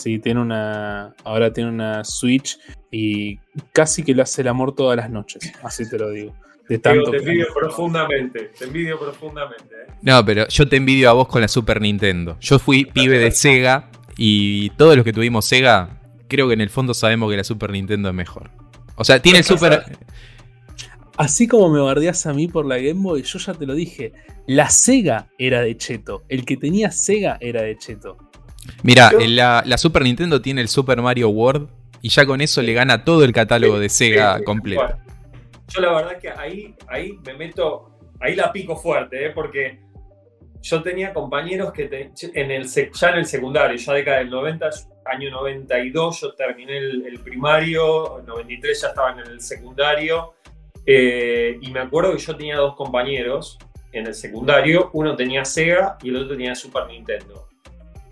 Sí, 0.01 0.17
tiene 0.17 0.41
una. 0.41 1.13
Ahora 1.23 1.53
tiene 1.53 1.69
una 1.69 2.03
Switch 2.03 2.57
y 2.89 3.37
casi 3.71 4.01
que 4.03 4.15
lo 4.15 4.23
hace 4.23 4.41
el 4.41 4.47
amor 4.47 4.73
todas 4.73 4.97
las 4.97 5.11
noches. 5.11 5.53
Así 5.61 5.87
te 5.87 5.99
lo 5.99 6.09
digo. 6.09 6.33
De 6.67 6.79
tanto 6.79 7.11
te 7.11 7.17
envidio 7.17 7.45
profundamente. 7.53 8.51
Te 8.57 8.65
envidio 8.65 8.99
profundamente. 8.99 9.75
¿eh? 9.75 9.93
No, 10.01 10.25
pero 10.25 10.47
yo 10.47 10.67
te 10.67 10.77
envidio 10.77 11.07
a 11.07 11.13
vos 11.13 11.27
con 11.27 11.41
la 11.41 11.47
Super 11.47 11.79
Nintendo. 11.81 12.35
Yo 12.39 12.57
fui 12.57 12.85
pibe 12.85 13.19
de 13.19 13.29
Sega 13.29 13.91
y 14.17 14.71
todos 14.71 14.95
los 14.95 15.05
que 15.05 15.13
tuvimos 15.13 15.45
Sega, 15.45 16.01
creo 16.27 16.47
que 16.47 16.55
en 16.55 16.61
el 16.61 16.71
fondo 16.71 16.95
sabemos 16.95 17.29
que 17.29 17.37
la 17.37 17.43
Super 17.43 17.69
Nintendo 17.69 18.09
es 18.09 18.15
mejor. 18.15 18.49
O 18.95 19.03
sea, 19.03 19.21
tiene 19.21 19.39
el 19.39 19.43
Super. 19.43 19.83
Así 21.15 21.47
como 21.47 21.69
me 21.69 21.79
bardeas 21.79 22.25
a 22.25 22.33
mí 22.33 22.47
por 22.47 22.65
la 22.65 22.77
Game 22.77 23.01
Boy, 23.01 23.21
yo 23.21 23.37
ya 23.37 23.53
te 23.53 23.67
lo 23.67 23.75
dije. 23.75 24.13
La 24.47 24.71
Sega 24.71 25.27
era 25.37 25.61
de 25.61 25.77
Cheto. 25.77 26.23
El 26.27 26.43
que 26.43 26.57
tenía 26.57 26.89
Sega 26.89 27.37
era 27.39 27.61
de 27.61 27.77
Cheto. 27.77 28.17
Mira, 28.83 29.11
la, 29.19 29.77
Super 29.77 30.03
Nintendo 30.03 30.41
tiene 30.41 30.61
el 30.61 30.67
Super 30.67 31.01
Mario 31.01 31.29
World 31.29 31.69
y 32.01 32.09
ya 32.09 32.25
con 32.25 32.41
eso 32.41 32.61
le 32.61 32.73
gana 32.73 33.03
todo 33.03 33.23
el 33.23 33.31
catálogo 33.31 33.79
de 33.79 33.89
Sega 33.89 34.43
completo. 34.43 34.97
yo 35.67 35.81
la 35.81 35.93
verdad 35.93 36.17
que 36.17 36.29
ahí, 36.29 36.75
ahí 36.87 37.17
me 37.25 37.33
meto, 37.33 37.97
ahí 38.19 38.35
la 38.35 38.51
pico 38.51 38.75
fuerte, 38.75 39.27
¿eh? 39.27 39.29
porque 39.29 39.79
yo 40.61 40.81
tenía 40.81 41.13
compañeros 41.13 41.71
que 41.73 42.11
en 42.21 42.51
el, 42.51 42.67
ya 42.67 43.09
en 43.09 43.15
el 43.17 43.25
secundario, 43.25 43.77
ya 43.77 43.93
década 43.93 44.17
del 44.17 44.29
90, 44.29 44.69
año 45.05 45.31
92 45.31 46.21
yo 46.21 46.33
terminé 46.33 46.77
el, 46.77 47.05
el 47.05 47.19
primario, 47.19 48.19
en 48.19 48.25
93 48.25 48.81
ya 48.81 48.87
estaba 48.89 49.11
en 49.11 49.19
el 49.19 49.41
secundario 49.41 50.33
eh, 50.85 51.57
y 51.61 51.71
me 51.71 51.79
acuerdo 51.79 52.13
que 52.13 52.19
yo 52.19 52.35
tenía 52.35 52.57
dos 52.57 52.75
compañeros 52.75 53.57
en 53.91 54.07
el 54.07 54.13
secundario, 54.13 54.89
uno 54.93 55.15
tenía 55.15 55.45
Sega 55.45 55.97
y 56.01 56.09
el 56.09 56.17
otro 56.17 56.29
tenía 56.29 56.55
Super 56.55 56.87
Nintendo. 56.87 57.47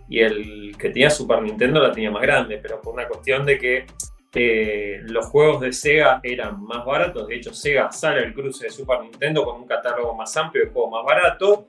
Y 0.09 0.19
el 0.19 0.75
que 0.77 0.89
tenía 0.89 1.09
Super 1.09 1.41
Nintendo 1.41 1.79
la 1.81 1.91
tenía 1.91 2.11
más 2.11 2.21
grande, 2.21 2.57
pero 2.57 2.81
por 2.81 2.93
una 2.93 3.07
cuestión 3.07 3.45
de 3.45 3.57
que 3.57 3.85
eh, 4.33 4.99
los 5.03 5.27
juegos 5.27 5.61
de 5.61 5.71
Sega 5.71 6.19
eran 6.23 6.63
más 6.63 6.85
baratos. 6.85 7.27
De 7.27 7.35
hecho, 7.35 7.53
Sega 7.53 7.91
sale 7.91 8.23
el 8.23 8.33
cruce 8.33 8.65
de 8.65 8.71
Super 8.71 9.01
Nintendo 9.01 9.43
con 9.43 9.61
un 9.61 9.67
catálogo 9.67 10.13
más 10.15 10.35
amplio 10.37 10.65
de 10.65 10.71
juegos 10.71 10.91
más 10.91 11.05
baratos. 11.05 11.59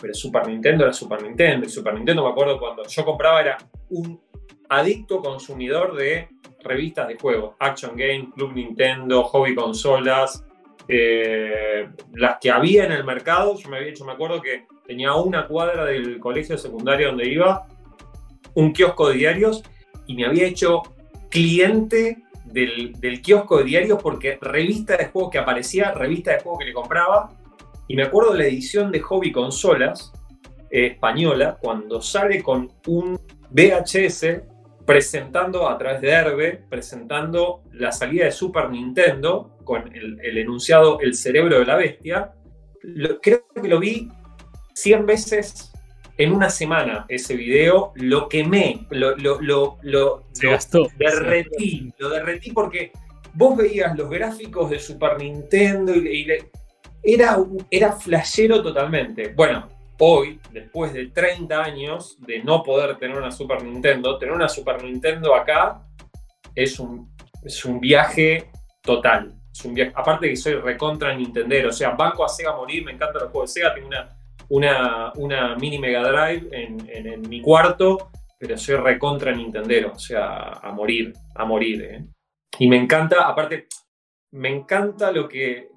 Pero 0.00 0.14
Super 0.14 0.46
Nintendo 0.46 0.84
era 0.84 0.92
Super 0.92 1.22
Nintendo. 1.22 1.66
Y 1.66 1.70
Super 1.70 1.94
Nintendo, 1.94 2.24
me 2.24 2.30
acuerdo 2.30 2.58
cuando 2.58 2.84
yo 2.86 3.04
compraba, 3.04 3.40
era 3.40 3.58
un 3.90 4.20
adicto 4.68 5.20
consumidor 5.20 5.96
de 5.96 6.28
revistas 6.62 7.08
de 7.08 7.16
juegos, 7.16 7.54
Action 7.58 7.96
Game, 7.96 8.30
Club 8.34 8.52
Nintendo, 8.54 9.24
Hobby 9.24 9.54
Consolas, 9.54 10.44
eh, 10.88 11.88
las 12.14 12.38
que 12.40 12.50
había 12.50 12.84
en 12.84 12.92
el 12.92 13.04
mercado. 13.04 13.56
Yo 13.56 13.68
me 13.68 13.78
había 13.78 13.90
hecho, 13.90 14.04
me 14.04 14.12
acuerdo 14.12 14.40
que 14.40 14.66
tenía 14.86 15.14
una 15.14 15.46
cuadra 15.46 15.84
del 15.84 16.18
colegio 16.18 16.56
secundario 16.56 17.08
donde 17.08 17.28
iba, 17.28 17.66
un 18.54 18.72
kiosco 18.72 19.08
de 19.08 19.14
diarios, 19.16 19.62
y 20.06 20.14
me 20.14 20.26
había 20.26 20.46
hecho 20.46 20.82
cliente 21.28 22.22
del, 22.44 23.20
kiosco 23.22 23.58
de 23.58 23.64
diarios 23.64 24.02
porque 24.02 24.38
revista 24.40 24.96
de 24.96 25.06
juegos 25.06 25.30
que 25.30 25.38
aparecía, 25.38 25.92
revista 25.92 26.32
de 26.32 26.40
juegos 26.40 26.60
que 26.60 26.66
le 26.66 26.72
compraba, 26.72 27.30
y 27.86 27.96
me 27.96 28.04
acuerdo 28.04 28.32
de 28.32 28.38
la 28.38 28.44
edición 28.46 28.92
de 28.92 29.00
Hobby 29.00 29.32
Consolas 29.32 30.12
eh, 30.70 30.86
española, 30.86 31.58
cuando 31.60 32.00
sale 32.00 32.42
con 32.42 32.70
un 32.86 33.18
VHS 33.50 34.42
presentando 34.84 35.68
a 35.68 35.78
través 35.78 36.00
de 36.00 36.08
Herbe, 36.08 36.64
presentando 36.68 37.62
la 37.72 37.92
salida 37.92 38.24
de 38.24 38.32
Super 38.32 38.70
Nintendo 38.70 39.56
con 39.64 39.94
el, 39.94 40.36
enunciado 40.36 40.98
El 41.00 41.14
cerebro 41.14 41.60
de 41.60 41.64
la 41.64 41.76
bestia. 41.76 42.32
creo 43.22 43.44
que 43.54 43.68
lo 43.68 43.78
vi 43.78 44.08
100 44.74 45.06
veces 45.06 45.69
en 46.20 46.32
una 46.32 46.50
semana 46.50 47.06
ese 47.08 47.34
video, 47.34 47.92
lo 47.94 48.28
quemé, 48.28 48.86
lo, 48.90 49.16
lo, 49.16 49.40
lo, 49.40 49.78
lo, 49.80 50.24
derretí, 50.98 51.94
lo 51.96 52.10
derretí 52.10 52.50
porque 52.52 52.92
vos 53.32 53.56
veías 53.56 53.96
los 53.96 54.10
gráficos 54.10 54.68
de 54.68 54.78
Super 54.78 55.16
Nintendo 55.18 55.94
y, 55.96 56.28
era, 57.02 57.38
era 57.70 57.92
flashero 57.92 58.62
totalmente. 58.62 59.32
Bueno, 59.34 59.66
hoy, 59.98 60.38
después 60.52 60.92
de 60.92 61.06
30 61.06 61.58
años 61.58 62.18
de 62.20 62.44
no 62.44 62.62
poder 62.62 62.98
tener 62.98 63.16
una 63.16 63.30
Super 63.30 63.62
Nintendo, 63.62 64.18
tener 64.18 64.34
una 64.34 64.50
Super 64.50 64.82
Nintendo 64.82 65.34
acá 65.34 65.80
es 66.54 66.78
un, 66.78 67.10
es 67.42 67.64
un 67.64 67.80
viaje 67.80 68.50
total. 68.82 69.34
Es 69.50 69.64
un 69.64 69.72
viaje, 69.72 69.92
aparte 69.96 70.28
que 70.28 70.36
soy 70.36 70.56
recontra 70.56 71.14
Nintendero, 71.14 71.70
o 71.70 71.72
sea, 71.72 71.92
banco 71.92 72.26
a 72.26 72.28
Sega 72.28 72.54
morir, 72.54 72.84
me 72.84 72.92
encantan 72.92 73.22
los 73.22 73.30
juegos 73.30 73.54
de 73.54 73.60
Sega, 73.62 73.74
tengo 73.74 73.86
una, 73.86 74.19
una, 74.50 75.12
una 75.16 75.56
mini 75.56 75.78
Mega 75.78 76.02
Drive 76.02 76.48
en, 76.52 76.88
en, 76.88 77.28
mi 77.28 77.40
cuarto, 77.40 78.10
pero 78.38 78.56
soy 78.56 78.76
recontra 78.76 79.32
Nintendero, 79.32 79.92
o 79.94 79.98
sea, 79.98 80.50
a 80.52 80.72
morir, 80.72 81.12
a 81.34 81.44
morir. 81.44 81.82
¿eh? 81.82 82.04
Y 82.58 82.68
me 82.68 82.76
encanta, 82.76 83.26
aparte, 83.26 83.66
me 84.32 84.48
encanta 84.48 85.10
lo 85.10 85.28
que, 85.28 85.70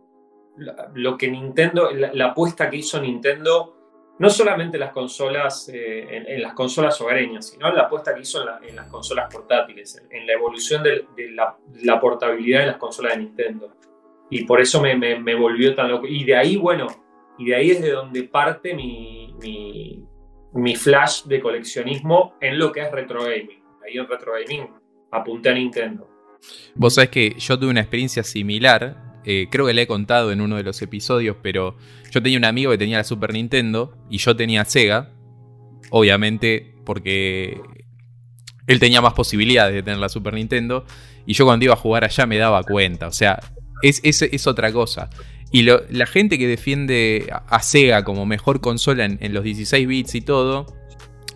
lo 0.94 1.18
que 1.18 1.28
Nintendo, 1.30 1.92
la, 1.92 2.14
la 2.14 2.26
apuesta 2.28 2.70
que 2.70 2.78
hizo 2.78 3.02
Nintendo 3.02 3.84
no 4.20 4.30
solamente 4.30 4.78
las 4.78 4.92
consolas, 4.92 5.70
eh, 5.70 6.08
en, 6.28 6.42
las 6.42 6.54
consolas 6.54 7.00
hogareñas, 7.02 7.50
sino 7.50 7.68
en 7.68 7.76
la 7.76 7.84
apuesta 7.84 8.14
que 8.14 8.22
hizo 8.22 8.46
en, 8.62 8.76
las 8.76 8.88
consolas 8.88 9.34
portátiles, 9.34 10.02
en, 10.10 10.28
la 10.28 10.34
evolución 10.34 10.84
de, 10.84 11.06
la, 11.32 12.00
portabilidad 12.00 12.62
de 12.62 12.68
las 12.68 12.78
consolas 12.78 13.14
de 13.14 13.24
Nintendo. 13.24 13.76
Y 14.30 14.46
por 14.46 14.62
eso 14.62 14.82
me, 14.82 15.36
volvió 15.36 15.76
tan 15.76 15.90
loco. 15.90 16.08
Y 16.08 16.24
de 16.24 16.36
ahí, 16.36 16.58
bueno, 16.58 16.88
y 17.38 17.46
de 17.46 17.56
ahí 17.56 17.72
es 17.72 17.82
de 17.82 17.92
donde 17.92 18.24
parte 18.24 18.74
mi, 18.74 20.06
flash 20.76 21.24
de 21.24 21.42
coleccionismo 21.42 22.36
en 22.42 22.60
lo 22.60 22.72
que 22.72 22.82
es 22.82 22.92
retro 22.92 23.24
gaming. 23.24 23.64
Ahí 23.86 23.98
en 23.98 24.08
retro 24.08 24.34
gaming 24.34 24.70
apunté 25.12 25.50
a 25.50 25.54
Nintendo. 25.54 26.10
Vos 26.76 26.96
sabés 26.96 27.10
que 27.10 27.36
yo 27.38 27.58
tuve 27.58 27.70
una 27.70 27.82
experiencia 27.82 28.24
similar 28.24 29.14
eh, 29.26 29.48
creo 29.50 29.66
que 29.66 29.74
le 29.74 29.84
he 29.84 29.88
contado 29.88 30.32
en 30.32 30.42
uno 30.42 30.58
de 30.58 30.64
los 30.64 30.82
episodios, 30.82 31.38
pero 31.42 31.78
yo 32.12 32.22
tenía 32.22 32.38
un 32.38 32.46
amigo 32.46 32.72
que 32.72 32.78
tenía 32.78 32.98
la 32.98 33.04
Super 33.04 33.34
Nintendo 33.34 33.98
y 34.10 34.18
yo 34.18 34.36
tenía 34.36 34.66
Sega, 34.66 35.12
obviamente 35.92 36.76
porque 36.86 37.62
él 38.68 38.80
tenía 38.80 39.02
más 39.02 39.14
posibilidades 39.14 39.74
de 39.74 39.84
tener 39.84 40.00
la 40.00 40.10
Super 40.10 40.34
Nintendo 40.34 40.86
y 41.26 41.34
yo 41.34 41.46
cuando 41.46 41.64
iba 41.66 41.74
a 41.74 41.78
jugar 41.78 42.04
allá 42.04 42.26
me 42.26 42.38
daba 42.38 42.64
cuenta, 42.64 43.08
o 43.08 43.12
sea, 43.12 43.40
es, 43.82 44.48
otra 44.48 44.72
cosa. 44.72 45.10
Y 45.54 45.62
la 45.62 46.08
gente 46.08 46.40
que 46.40 46.48
defiende 46.48 47.32
a 47.32 47.62
Sega 47.62 48.04
como 48.04 48.26
mejor 48.26 48.60
consola 48.60 49.06
en, 49.06 49.34
los 49.36 49.44
16 49.44 49.88
bits 49.88 50.16
y 50.16 50.22
todo, 50.22 50.66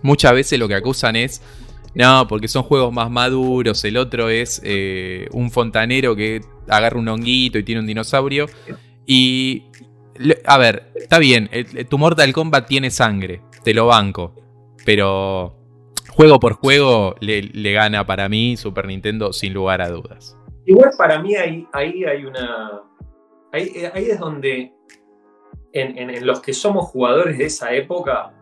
muchas 0.02 0.34
veces 0.34 0.58
lo 0.58 0.68
que 0.68 0.74
acusan 0.74 1.16
es 1.16 1.44
no, 1.94 2.28
porque 2.28 2.48
son 2.48 2.64
juegos 2.64 2.92
más 2.92 3.12
maduros. 3.12 3.84
El 3.84 3.96
otro 3.96 4.30
es 4.30 4.60
eh, 4.64 5.28
un 5.32 5.52
fontanero 5.52 6.16
que 6.16 6.42
agarra 6.68 6.98
un 6.98 7.08
honguito 7.08 7.60
y 7.60 7.64
tiene 7.64 7.82
un 7.82 7.88
dinosaurio. 7.88 8.48
Y. 9.06 9.66
A 10.46 10.58
ver, 10.58 10.92
está 10.96 11.20
bien. 11.20 11.48
tu 11.88 12.00
Mortal 12.00 12.34
Kombat 12.34 12.68
tiene 12.68 12.90
sangre. 12.90 13.42
Te 13.64 13.74
lo 13.76 13.86
banco. 13.86 14.34
Pero. 14.84 15.54
Juego 16.10 16.40
por 16.40 16.54
juego 16.54 17.16
le, 17.20 17.72
gana 17.72 18.04
para 18.08 18.28
mí 18.30 18.58
Super 18.58 18.88
Nintendo 18.88 19.32
sin 19.32 19.54
lugar 19.54 19.84
a 19.84 19.90
dudas. 19.90 20.36
Igual 20.66 20.90
para 20.98 21.22
mí 21.22 21.36
ahí, 21.36 21.68
ahí 21.74 22.04
hay 22.04 22.26
una. 22.26 22.87
Ahí, 23.58 24.10
es 24.10 24.20
donde. 24.20 24.74
En, 25.74 26.26
los 26.26 26.42
que 26.42 26.54
somos 26.54 26.88
jugadores 26.88 27.38
de 27.38 27.46
esa 27.46 27.74
época. 27.74 28.34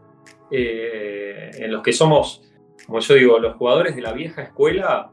Eh, 0.52 1.52
en 1.56 1.72
los 1.72 1.82
que 1.82 1.92
somos 1.92 2.46
como 2.86 3.00
yo 3.00 3.16
digo, 3.16 3.40
los 3.40 3.56
jugadores 3.56 3.96
de 3.96 4.02
la 4.02 4.14
vieja 4.14 4.44
escuela, 4.44 5.12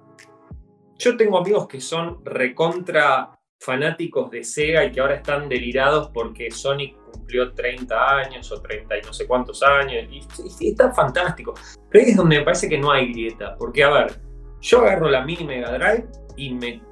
yo 0.99 1.17
tengo 1.17 1.38
amigos 1.38 1.67
que 1.67 1.81
son 1.81 2.25
recontra 2.25 3.38
fanáticos 3.59 4.31
de 4.31 4.45
Sega 4.45 4.85
y 4.85 4.93
que 4.93 5.01
ahora 5.01 5.15
están 5.15 5.49
delirados 5.49 6.11
porque 6.12 6.51
Sonic 6.51 6.97
cumplió 7.11 7.53
30 7.53 8.17
años 8.17 8.51
o 8.51 8.61
30 8.61 8.99
y 8.99 9.03
no 9.03 9.12
sé 9.12 9.27
cuántos 9.27 9.62
años, 9.62 10.05
y, 10.11 10.69
está 10.69 10.93
fantástico. 10.93 11.55
Pero 11.88 12.05
ahí 12.05 12.11
es 12.11 12.17
donde 12.17 12.38
me 12.38 12.45
parece 12.45 12.69
que 12.69 12.79
no 12.79 12.91
hay 12.91 13.12
grieta, 13.12 13.57
porque 13.57 13.85
a 13.85 13.91
ver, 13.91 14.21
yo 14.61 14.81
agarro 14.81 15.09
la 15.09 15.25
mini 15.25 15.45
Mega 15.45 15.73
Drive 15.73 16.09
y 16.37 16.53
me 16.55 16.83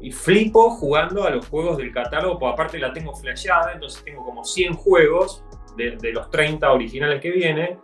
y 0.00 0.12
flipo 0.12 0.70
jugando 0.70 1.24
a 1.24 1.30
los 1.30 1.46
juegos 1.46 1.76
del 1.76 1.92
catálogo, 1.92 2.38
porque 2.38 2.52
aparte 2.52 2.78
la 2.78 2.92
tengo 2.92 3.14
flasheada, 3.14 3.72
entonces 3.74 4.02
tengo 4.02 4.24
como 4.24 4.44
100 4.44 4.74
juegos 4.74 5.44
de, 5.76 6.12
los 6.12 6.30
30 6.30 6.70
originales 6.72 7.20
que 7.20 7.30
viene 7.30 7.78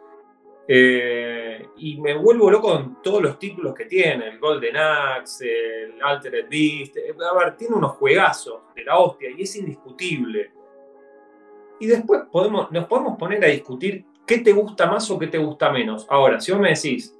eh, 0.68 1.68
y 1.76 2.00
me 2.00 2.14
vuelvo 2.14 2.50
loco 2.50 2.72
con 2.72 3.02
todos 3.02 3.22
los 3.22 3.38
títulos 3.38 3.74
que 3.74 3.84
tiene, 3.84 4.28
el 4.28 4.38
Golden 4.38 4.76
Axe, 4.76 5.84
el 5.84 6.02
Altered 6.02 6.46
Beast. 6.48 6.96
Eh, 6.96 7.14
a 7.18 7.38
ver, 7.38 7.56
tiene 7.56 7.76
unos 7.76 7.92
juegazos 7.92 8.62
de 8.74 8.84
la 8.84 8.98
hostia 8.98 9.30
y 9.30 9.42
es 9.42 9.56
indiscutible. 9.56 10.52
Y 11.78 11.86
después 11.86 12.22
podemos, 12.32 12.70
nos 12.72 12.86
podemos 12.86 13.18
poner 13.18 13.44
a 13.44 13.48
discutir 13.48 14.06
qué 14.26 14.38
te 14.38 14.52
gusta 14.52 14.86
más 14.86 15.10
o 15.10 15.18
qué 15.18 15.28
te 15.28 15.38
gusta 15.38 15.70
menos. 15.70 16.06
Ahora, 16.08 16.40
si 16.40 16.50
vos 16.50 16.60
me 16.60 16.70
decís, 16.70 17.15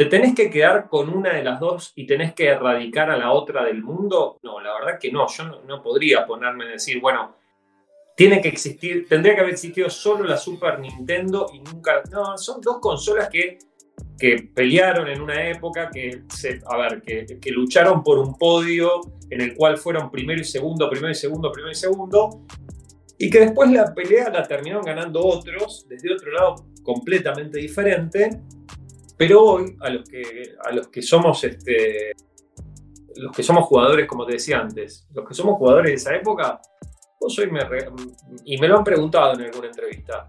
¿te 0.00 0.06
tenés 0.06 0.34
que 0.34 0.48
quedar 0.48 0.88
con 0.88 1.10
una 1.10 1.34
de 1.34 1.44
las 1.44 1.60
dos 1.60 1.92
y 1.94 2.06
tenés 2.06 2.32
que 2.32 2.46
erradicar 2.46 3.10
a 3.10 3.18
la 3.18 3.32
otra 3.32 3.66
del 3.66 3.82
mundo? 3.82 4.38
No, 4.42 4.58
la 4.58 4.72
verdad 4.72 4.98
que 4.98 5.12
no. 5.12 5.26
Yo 5.28 5.44
no, 5.44 5.60
no 5.64 5.82
podría 5.82 6.24
ponerme 6.24 6.64
a 6.64 6.68
decir, 6.68 7.02
bueno, 7.02 7.36
tiene 8.16 8.40
que 8.40 8.48
existir, 8.48 9.06
tendría 9.06 9.34
que 9.34 9.42
haber 9.42 9.52
existido 9.52 9.90
solo 9.90 10.24
la 10.24 10.38
Super 10.38 10.80
Nintendo 10.80 11.50
y 11.52 11.60
nunca. 11.60 12.00
No, 12.10 12.38
son 12.38 12.62
dos 12.62 12.78
consolas 12.80 13.28
que, 13.28 13.58
que 14.18 14.48
pelearon 14.54 15.06
en 15.06 15.20
una 15.20 15.50
época, 15.50 15.90
que, 15.90 16.22
se, 16.34 16.62
a 16.64 16.78
ver, 16.78 17.02
que, 17.02 17.38
que, 17.38 17.50
lucharon 17.50 18.02
por 18.02 18.18
un 18.20 18.38
podio 18.38 19.02
en 19.28 19.42
el 19.42 19.54
cual 19.54 19.76
fueron 19.76 20.10
primero 20.10 20.40
y 20.40 20.44
segundo, 20.44 20.88
primero 20.88 21.12
y 21.12 21.14
segundo, 21.14 21.52
primero 21.52 21.72
y 21.72 21.74
segundo, 21.74 22.46
y 23.18 23.28
que 23.28 23.40
después 23.40 23.70
la 23.70 23.94
pelea 23.94 24.30
la 24.30 24.48
terminaron 24.48 24.82
ganando 24.82 25.22
otros, 25.22 25.86
desde 25.90 26.10
otro 26.10 26.32
lado 26.32 26.54
completamente 26.82 27.58
diferente, 27.58 28.40
pero 29.20 29.44
hoy 29.44 29.76
a 29.80 29.90
los 29.90 30.08
que, 30.08 30.22
a 30.64 30.72
los 30.72 30.88
que 30.88 31.02
somos 31.02 31.44
este, 31.44 32.12
los 33.16 33.36
que 33.36 33.42
somos 33.42 33.66
jugadores, 33.66 34.06
como 34.06 34.24
te 34.24 34.32
decía 34.32 34.60
antes, 34.60 35.06
los 35.12 35.28
que 35.28 35.34
somos 35.34 35.58
jugadores 35.58 35.90
de 35.90 35.96
esa 35.96 36.16
época, 36.16 36.58
Vos 37.20 37.38
hoy 37.38 37.50
y 38.46 38.56
me 38.56 38.66
lo 38.66 38.78
han 38.78 38.84
preguntado 38.84 39.34
en 39.34 39.42
alguna 39.42 39.66
entrevista. 39.66 40.26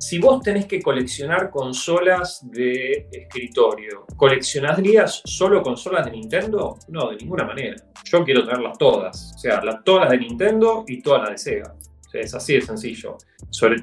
Si 0.00 0.18
vos 0.18 0.42
tenés 0.42 0.66
que 0.66 0.82
coleccionar 0.82 1.48
consolas 1.48 2.40
de 2.50 3.06
escritorio, 3.12 4.04
¿coleccionarías 4.16 5.22
solo 5.24 5.62
consolas 5.62 6.04
de 6.06 6.10
Nintendo? 6.10 6.76
No, 6.88 7.10
de 7.10 7.16
ninguna 7.18 7.44
manera. 7.44 7.76
Yo 8.02 8.24
quiero 8.24 8.44
tenerlas 8.44 8.76
todas. 8.78 9.32
O 9.36 9.38
sea, 9.38 9.62
todas 9.84 10.06
las 10.06 10.10
de 10.10 10.18
Nintendo 10.18 10.84
y 10.88 11.00
todas 11.00 11.20
las 11.20 11.30
de 11.30 11.38
Sega. 11.38 11.72
O 11.72 12.10
sea, 12.10 12.20
es 12.20 12.34
así 12.34 12.54
de 12.54 12.62
sencillo. 12.62 13.16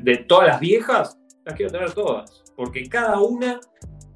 de 0.01 0.17
todas 0.17 0.49
las 0.49 0.59
viejas, 0.59 1.17
las 1.45 1.55
quiero 1.55 1.71
tener 1.71 1.93
todas. 1.93 2.43
Porque 2.57 2.89
cada 2.89 3.21
una 3.21 3.61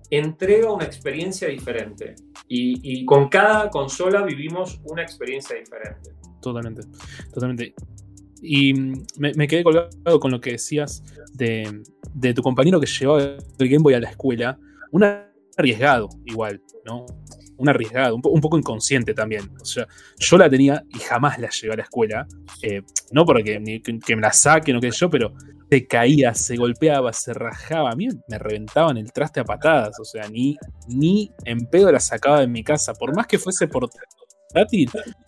entrega 0.09 0.71
una 0.71 0.85
experiencia 0.85 1.47
diferente. 1.47 2.15
Y, 2.47 2.79
y, 2.83 3.05
con 3.05 3.29
cada 3.29 3.69
consola 3.69 4.23
vivimos 4.23 4.79
una 4.85 5.01
experiencia 5.01 5.55
diferente. 5.55 6.11
Totalmente, 6.41 6.81
totalmente. 7.33 7.73
Y 8.41 8.73
me, 9.17 9.47
quedé 9.47 9.63
colgado 9.63 10.19
con 10.19 10.29
lo 10.29 10.39
que 10.39 10.51
decías 10.51 11.03
de, 11.33 11.83
tu 12.33 12.41
compañero 12.43 12.79
que 12.79 12.85
llevaba 12.85 13.21
el 13.21 13.69
Game 13.69 13.81
Boy 13.81 13.95
a 13.95 13.99
la 13.99 14.09
escuela. 14.09 14.59
Un 14.91 15.03
arriesgado, 15.57 16.09
igual, 16.25 16.61
¿no? 16.85 17.05
Un 17.57 17.69
arriesgado, 17.69 18.15
un, 18.15 18.41
poco 18.41 18.57
inconsciente 18.57 19.13
también. 19.13 19.49
O 19.59 19.65
sea, 19.65 19.87
yo 20.19 20.37
la 20.37 20.49
tenía 20.49 20.83
y 20.93 20.99
jamás 20.99 21.39
la 21.39 21.49
llevé 21.49 21.73
a 21.73 21.77
la 21.77 21.83
escuela. 21.83 22.27
Eh, 22.61 22.83
no 23.11 23.25
porque 23.25 23.81
que, 23.81 24.15
me 24.15 24.21
la 24.21 24.33
saquen 24.33 24.75
o 24.75 24.81
qué 24.81 24.91
sé 24.91 24.99
yo, 24.99 25.09
pero 25.09 25.33
se 25.69 25.87
caía, 25.87 26.33
se 26.33 26.55
golpeaba, 26.55 27.13
se 27.13 27.33
rajaba. 27.33 27.91
A 27.91 27.95
mí 27.95 28.07
me 28.27 28.37
reventaban 28.37 28.97
el 28.97 29.11
traste 29.11 29.39
a 29.39 29.43
patadas. 29.43 29.99
O 29.99 30.05
sea, 30.05 30.27
ni, 30.29 30.57
ni 30.87 31.31
en 31.45 31.67
pedo 31.67 31.91
la 31.91 31.99
sacaba 31.99 32.41
de 32.41 32.47
mi 32.47 32.63
casa. 32.63 32.93
Por 32.93 33.15
más 33.15 33.27
que 33.27 33.39
fuese 33.39 33.67
por 33.67 33.89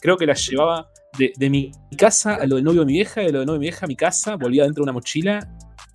creo 0.02 0.18
que 0.18 0.26
la 0.26 0.34
llevaba 0.34 0.90
de, 1.18 1.50
mi 1.50 1.72
casa 1.98 2.36
a 2.36 2.46
lo 2.46 2.56
del 2.56 2.64
novio 2.64 2.82
de 2.82 2.86
mi 2.86 2.94
vieja, 2.94 3.22
de 3.22 3.32
lo 3.32 3.40
del 3.40 3.48
novio 3.48 3.60
de 3.60 3.60
mi 3.60 3.66
vieja 3.66 3.86
a 3.86 3.88
mi 3.88 3.96
casa, 3.96 4.36
volvía 4.36 4.64
dentro 4.64 4.82
de 4.82 4.84
una 4.84 4.94
mochila 4.94 5.40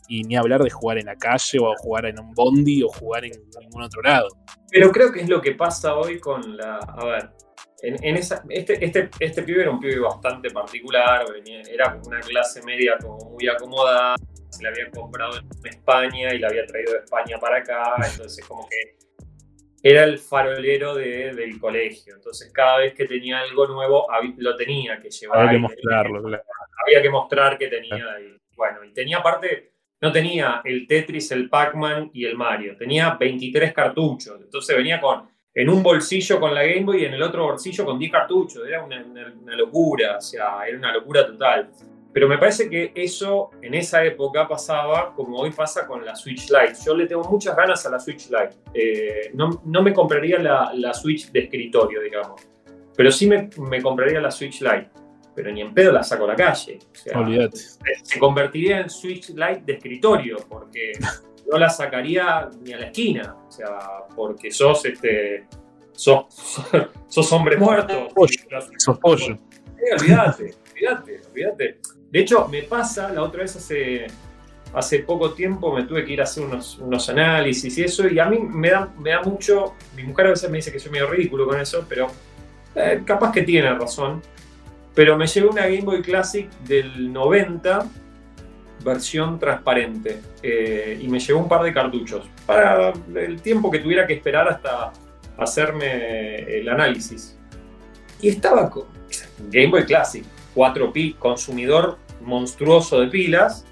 y 0.08 0.22
ni 0.24 0.36
hablar 0.36 0.62
de 0.62 0.70
jugar 0.70 0.98
en 0.98 1.06
la 1.06 1.16
calle 1.16 1.58
o 1.60 1.72
jugar 1.78 2.06
en 2.06 2.18
un 2.18 2.32
bondi 2.34 2.82
o 2.82 2.88
jugar 2.88 3.24
en 3.24 3.32
ningún 3.60 3.82
otro 3.82 4.02
lado. 4.02 4.28
Pero 4.70 4.90
creo 4.90 5.12
que 5.12 5.20
es 5.20 5.28
lo 5.28 5.40
que 5.40 5.52
pasa 5.52 5.94
hoy 5.94 6.18
con 6.18 6.56
la. 6.56 6.76
A 6.76 7.04
ver, 7.06 7.30
en, 7.82 8.16
esa, 8.16 8.42
este, 8.48 8.84
este, 8.84 9.10
este 9.18 9.42
pibe 9.42 9.62
era 9.62 9.70
un 9.70 9.80
pibe 9.80 9.98
bastante 10.00 10.50
particular, 10.50 11.24
era 11.68 11.92
como 11.92 12.08
una 12.08 12.20
clase 12.20 12.62
media 12.62 12.96
como 13.00 13.30
muy 13.30 13.48
acomodada, 13.48 14.14
se 14.52 14.62
la 14.62 14.68
había 14.68 14.90
comprado 14.90 15.38
en 15.38 15.66
España 15.66 16.34
y 16.34 16.38
la 16.38 16.48
había 16.48 16.66
traído 16.66 16.92
de 16.92 16.98
España 16.98 17.38
para 17.38 17.58
acá, 17.58 17.96
entonces 18.10 18.46
como 18.46 18.68
que 18.68 19.02
era 19.82 20.04
el 20.04 20.18
farolero 20.18 20.94
del 20.94 21.58
colegio. 21.58 22.14
Entonces, 22.14 22.52
cada 22.52 22.78
vez 22.78 22.94
que 22.94 23.06
tenía 23.06 23.40
algo 23.40 23.66
nuevo, 23.66 24.06
lo 24.36 24.56
tenía 24.56 25.00
que 25.00 25.10
llevar. 25.10 25.40
Había 25.40 25.52
que 25.52 25.58
mostrarlo, 25.58 26.18
Había 26.86 27.02
que 27.02 27.10
mostrar 27.10 27.58
que 27.58 27.68
tenía. 27.68 28.12
ahí. 28.14 28.36
bueno, 28.54 28.84
y 28.84 28.92
tenía 28.92 29.18
aparte, 29.18 29.72
no 30.00 30.12
tenía 30.12 30.60
el 30.64 30.86
Tetris, 30.86 31.32
el 31.32 31.48
Pac-Man 31.48 32.10
y 32.12 32.24
el 32.26 32.36
Mario. 32.36 32.76
Tenía 32.76 33.16
23 33.18 33.72
cartuchos. 33.72 34.40
Entonces, 34.40 34.76
venía 34.76 35.00
con 35.00 35.32
en 35.54 35.68
un 35.68 35.82
bolsillo 35.82 36.40
con 36.40 36.54
la 36.54 36.62
Game 36.62 36.84
Boy 36.84 37.02
y 37.02 37.04
en 37.04 37.14
el 37.14 37.22
otro 37.22 37.44
bolsillo 37.44 37.84
con 37.84 37.98
10 37.98 38.12
cartuchos. 38.12 38.66
Era 38.66 38.84
una, 38.84 39.04
una 39.04 39.56
locura, 39.56 40.16
o 40.16 40.20
sea, 40.20 40.62
era 40.66 40.78
una 40.78 40.92
locura 40.92 41.26
total. 41.26 41.70
Pero 42.12 42.28
me 42.28 42.36
parece 42.36 42.68
que 42.68 42.92
eso 42.94 43.50
en 43.62 43.74
esa 43.74 44.04
época 44.04 44.46
pasaba 44.46 45.14
como 45.14 45.38
hoy 45.38 45.50
pasa 45.50 45.86
con 45.86 46.04
la 46.04 46.14
Switch 46.14 46.50
Lite. 46.50 46.74
Yo 46.84 46.94
le 46.94 47.06
tengo 47.06 47.24
muchas 47.24 47.56
ganas 47.56 47.86
a 47.86 47.90
la 47.90 47.98
Switch 47.98 48.28
Lite. 48.28 48.56
Eh, 48.74 49.30
no, 49.32 49.62
no, 49.64 49.82
me 49.82 49.94
compraría 49.94 50.38
la, 50.38 50.72
la, 50.74 50.92
Switch 50.92 51.30
de 51.32 51.40
escritorio, 51.40 52.02
digamos. 52.02 52.42
Pero 52.94 53.10
sí 53.10 53.26
me, 53.26 53.48
me, 53.56 53.80
compraría 53.80 54.20
la 54.20 54.30
Switch 54.30 54.60
Lite. 54.60 54.90
Pero 55.34 55.50
ni 55.50 55.62
en 55.62 55.72
pedo 55.72 55.90
la 55.90 56.02
saco 56.02 56.24
a 56.24 56.28
la 56.28 56.36
calle. 56.36 56.78
Olvídate. 57.14 57.56
Se 58.02 58.18
convertiría 58.18 58.80
en 58.80 58.90
Switch 58.90 59.30
Lite 59.30 59.62
de 59.64 59.72
escritorio, 59.72 60.36
porque 60.46 60.92
no 61.50 61.56
la 61.56 61.70
sacaría 61.70 62.50
ni 62.60 62.74
a 62.74 62.78
la 62.78 62.86
esquina. 62.88 63.36
O 63.48 63.50
sea, 63.50 63.78
porque 64.14 64.50
sos 64.50 64.84
este. 64.84 65.46
Sos, 65.92 66.26
sos 67.08 67.32
hombre 67.32 67.56
muerto. 67.56 68.08
Sos 68.76 68.98
pollo. 68.98 69.38
Eh, 69.78 69.94
olvídate, 69.98 70.54
olvídate, 70.74 71.20
olvídate. 71.30 71.80
De 72.12 72.20
hecho, 72.20 72.46
me 72.48 72.62
pasa, 72.62 73.10
la 73.10 73.22
otra 73.22 73.40
vez 73.40 73.56
hace, 73.56 74.06
hace 74.74 74.98
poco 74.98 75.32
tiempo 75.32 75.74
me 75.74 75.84
tuve 75.84 76.04
que 76.04 76.12
ir 76.12 76.20
a 76.20 76.24
hacer 76.24 76.44
unos, 76.44 76.76
unos 76.76 77.08
análisis 77.08 77.78
y 77.78 77.84
eso, 77.84 78.06
y 78.06 78.18
a 78.18 78.26
mí 78.26 78.38
me 78.38 78.68
da, 78.68 78.92
me 78.98 79.12
da 79.12 79.22
mucho, 79.22 79.76
mi 79.96 80.02
mujer 80.02 80.26
a 80.26 80.30
veces 80.30 80.50
me 80.50 80.58
dice 80.58 80.70
que 80.70 80.78
soy 80.78 80.92
medio 80.92 81.06
ridículo 81.06 81.46
con 81.46 81.58
eso, 81.58 81.86
pero 81.88 82.08
eh, 82.74 83.00
capaz 83.06 83.32
que 83.32 83.40
tiene 83.42 83.72
razón. 83.72 84.20
Pero 84.94 85.16
me 85.16 85.26
llevé 85.26 85.48
una 85.48 85.62
Game 85.62 85.80
Boy 85.80 86.02
Classic 86.02 86.50
del 86.66 87.10
90, 87.10 87.88
versión 88.84 89.38
transparente, 89.38 90.20
eh, 90.42 90.98
y 91.00 91.08
me 91.08 91.18
llevó 91.18 91.40
un 91.40 91.48
par 91.48 91.62
de 91.62 91.72
cartuchos, 91.72 92.28
para 92.44 92.92
el 93.14 93.40
tiempo 93.40 93.70
que 93.70 93.78
tuviera 93.78 94.06
que 94.06 94.12
esperar 94.12 94.46
hasta 94.48 94.92
hacerme 95.38 96.40
el 96.58 96.68
análisis. 96.68 97.38
Y 98.20 98.28
estaba 98.28 98.68
con 98.68 98.84
Game 99.50 99.68
Boy 99.68 99.86
Classic 99.86 100.26
cuatro 100.54 100.92
pi 100.92 101.14
consumidor 101.14 101.98
monstruoso 102.22 103.00
de 103.00 103.08
pilas. 103.08 103.66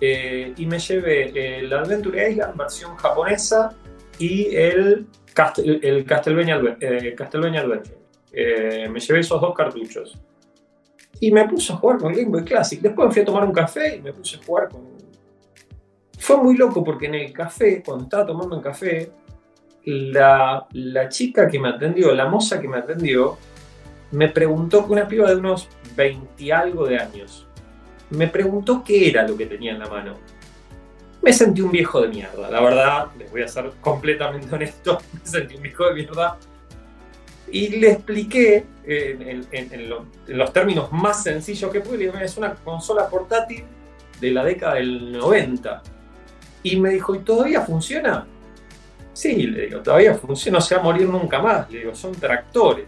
Eh, 0.00 0.54
y 0.56 0.66
me 0.66 0.78
llevé 0.78 1.58
el 1.58 1.72
Adventure 1.72 2.30
Island 2.30 2.56
versión 2.56 2.94
japonesa 2.96 3.74
y 4.18 4.54
el, 4.54 5.06
el 5.82 6.04
Castlevania, 6.04 6.60
eh, 6.80 7.16
Adventure. 7.18 7.98
Eh, 8.32 8.88
me 8.88 9.00
llevé 9.00 9.20
esos 9.20 9.40
dos 9.40 9.54
cartuchos. 9.54 10.18
Y 11.20 11.32
me 11.32 11.48
puse 11.48 11.72
a 11.72 11.76
jugar 11.76 11.98
con 11.98 12.12
Game 12.12 12.28
Boy 12.28 12.44
Classic. 12.44 12.80
Después 12.80 13.08
me 13.08 13.14
fui 13.14 13.22
a 13.22 13.24
tomar 13.24 13.44
un 13.44 13.52
café 13.52 13.96
y 13.96 14.02
me 14.02 14.12
puse 14.12 14.36
a 14.36 14.44
jugar 14.44 14.68
con. 14.68 14.86
Fue 16.18 16.36
muy 16.36 16.56
loco 16.56 16.84
porque 16.84 17.06
en 17.06 17.14
el 17.14 17.32
café, 17.32 17.82
cuando 17.84 18.04
estaba 18.04 18.26
tomando 18.26 18.56
un 18.56 18.62
café, 18.62 19.10
la, 19.84 20.66
la 20.72 21.08
chica 21.08 21.48
que 21.48 21.58
me 21.58 21.70
atendió, 21.70 22.14
la 22.14 22.28
moza 22.28 22.60
que 22.60 22.68
me 22.68 22.76
atendió, 22.76 23.38
me 24.10 24.28
preguntó, 24.28 24.84
una 24.86 25.08
piba 25.08 25.28
de 25.30 25.36
unos 25.36 25.68
20 25.96 26.52
algo 26.52 26.86
de 26.86 26.98
años, 26.98 27.47
me 28.10 28.28
preguntó 28.28 28.82
qué 28.84 29.08
era 29.08 29.26
lo 29.26 29.36
que 29.36 29.46
tenía 29.46 29.72
en 29.72 29.78
la 29.78 29.88
mano. 29.88 30.14
Me 31.22 31.32
sentí 31.32 31.60
un 31.60 31.70
viejo 31.70 32.00
de 32.00 32.08
mierda, 32.08 32.48
la 32.50 32.60
verdad, 32.60 33.08
les 33.18 33.30
voy 33.30 33.42
a 33.42 33.48
ser 33.48 33.72
completamente 33.80 34.54
honesto, 34.54 34.98
me 35.12 35.26
sentí 35.26 35.56
un 35.56 35.62
viejo 35.62 35.86
de 35.86 35.94
mierda. 35.94 36.38
Y 37.50 37.68
le 37.80 37.92
expliqué 37.92 38.66
en, 38.84 39.88
los 40.26 40.52
términos 40.52 40.92
más 40.92 41.22
sencillos 41.22 41.72
que 41.72 41.80
pude, 41.80 42.12
es 42.22 42.36
una 42.36 42.54
consola 42.54 43.08
portátil 43.08 43.64
de 44.20 44.30
la 44.30 44.44
década 44.44 44.74
del 44.74 45.12
90. 45.12 45.82
Y 46.62 46.76
me 46.76 46.90
dijo, 46.90 47.14
¿y 47.14 47.20
todavía 47.20 47.62
funciona? 47.62 48.26
Sí, 49.14 49.46
le 49.46 49.66
digo, 49.66 49.80
todavía 49.80 50.14
funciona, 50.14 50.58
no 50.58 50.60
se 50.60 50.74
va 50.74 50.82
a 50.82 50.84
morir 50.84 51.08
nunca 51.08 51.40
más. 51.40 51.70
Le 51.70 51.78
digo, 51.78 51.94
son 51.94 52.12
tractores. 52.12 52.86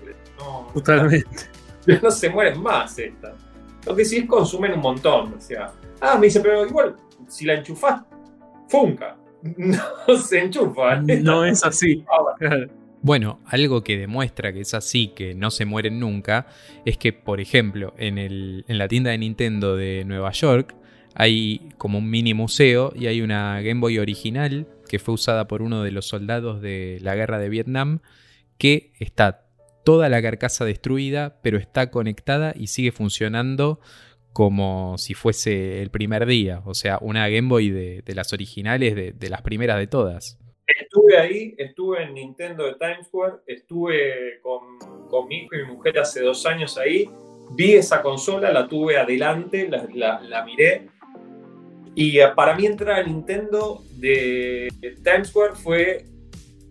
Totalmente. 0.75 1.51
No 2.03 2.11
se 2.11 2.29
mueren 2.29 2.63
más 2.63 2.97
esta. 2.99 3.35
Lo 3.87 3.97
que 3.97 4.05
sí 4.05 4.19
es 4.19 4.27
consumen 4.27 4.73
un 4.75 4.81
montón. 4.81 5.35
O 5.35 5.41
sea, 5.41 5.73
ah, 6.01 6.17
me 6.19 6.27
dice, 6.27 6.41
pero 6.41 6.67
igual, 6.67 6.97
si 7.29 7.47
la 7.47 7.55
enchufás, 7.55 8.03
funca. 8.69 9.17
No 9.43 10.17
se 10.17 10.39
enchufa. 10.39 10.97
No 11.01 11.45
es 11.45 11.65
así. 11.65 12.05
Ah, 12.43 12.67
bueno, 13.03 13.41
algo 13.47 13.83
que 13.83 13.97
demuestra 13.97 14.53
que 14.53 14.61
es 14.61 14.75
así, 14.75 15.09
que 15.09 15.35
no 15.35 15.51
se 15.51 15.65
mueren 15.65 15.99
nunca, 15.99 16.47
es 16.85 16.99
que, 16.99 17.13
por 17.13 17.41
ejemplo, 17.41 17.95
en, 17.97 18.19
el, 18.19 18.65
en 18.69 18.79
la 18.79 18.89
tienda 18.89 19.11
de 19.11 19.19
Nintendo 19.19 19.77
de 19.77 20.05
Nueva 20.05 20.33
York 20.33 20.75
hay 21.15 21.71
como 21.77 21.99
un 21.99 22.09
mini 22.09 22.35
museo 22.35 22.93
y 22.95 23.07
hay 23.07 23.21
una 23.23 23.61
Game 23.63 23.81
Boy 23.81 23.99
original 23.99 24.69
que 24.89 24.99
fue 24.99 25.15
usada 25.15 25.49
por 25.49 25.63
uno 25.63 25.83
de 25.83 25.93
los 25.93 26.07
soldados 26.07 26.61
de 26.61 26.99
la 27.01 27.15
guerra 27.15 27.39
de 27.39 27.49
Vietnam, 27.49 28.01
que 28.59 28.93
está 28.99 29.47
toda 29.85 30.09
la 30.09 30.23
carcasa 30.23 30.65
destruida, 30.65 31.41
pero 31.43 31.59
está 31.59 31.91
conectada 31.91 32.53
y 32.57 32.69
sigue 32.69 32.93
funcionando 32.93 33.81
como 34.33 34.97
si 34.99 35.15
fuese 35.15 35.83
el 35.83 35.91
primer 35.91 36.27
día. 36.27 36.63
O 36.65 36.75
sea, 36.75 36.99
una 37.01 37.29
Game 37.29 37.49
Boy 37.49 37.71
de, 37.71 38.15
las 38.15 38.33
originales, 38.33 38.95
de, 39.19 39.29
las 39.29 39.43
primeras 39.43 39.79
de 39.79 39.87
todas. 39.87 40.39
Estuve 40.67 41.19
ahí, 41.19 41.55
estuve 41.59 42.05
en 42.05 42.15
Nintendo 42.15 42.65
de 42.65 42.75
Times 42.75 43.07
Square, 43.09 43.39
estuve 43.47 44.41
con, 44.41 45.29
mi 45.29 45.39
hijo 45.39 45.57
y 45.57 45.67
mi 45.67 45.73
mujer 45.73 45.99
hace 45.99 46.23
dos 46.23 46.47
años 46.47 46.79
ahí, 46.79 47.11
vi 47.53 47.75
esa 47.75 48.03
consola, 48.03 48.53
la 48.53 48.69
tuve 48.69 48.97
adelante, 48.97 49.69
la, 49.69 50.45
miré. 50.45 50.87
Y 51.97 52.19
para 52.37 52.55
mí 52.55 52.67
entrar 52.67 53.01
a 53.01 53.03
Nintendo 53.03 53.83
de 53.97 54.69
Times 55.03 55.29
Square 55.29 55.55
fue 55.57 56.05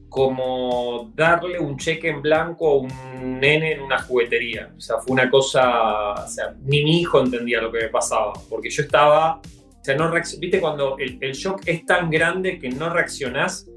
como 0.09 1.11
darle 1.15 1.59
un 1.59 1.77
cheque 1.77 2.09
en 2.09 2.21
blanco 2.21 2.67
a 2.67 2.77
un 2.77 3.39
nene 3.39 3.73
en 3.73 3.81
una 3.81 4.01
juguetería. 4.01 4.71
O 4.75 4.81
sea, 4.81 4.97
fue 4.97 5.13
una 5.13 5.29
cosa, 5.29 6.13
o 6.13 6.27
sea, 6.27 6.55
ni 6.63 6.83
mi 6.83 7.01
hijo 7.01 7.19
entendía 7.21 7.61
lo 7.61 7.71
que 7.71 7.79
me 7.79 7.89
pasaba, 7.89 8.33
porque 8.49 8.69
yo 8.69 8.83
estaba, 8.83 9.37
o 9.37 9.83
sea, 9.83 9.95
no 9.95 10.11
viste 10.11 10.59
cuando 10.59 10.97
el, 10.97 11.19
shock 11.33 11.61
es 11.65 11.85
tan 11.85 12.09
grande 12.09 12.59
que 12.59 12.69
no 12.69 12.89
reaccionás 12.89 13.67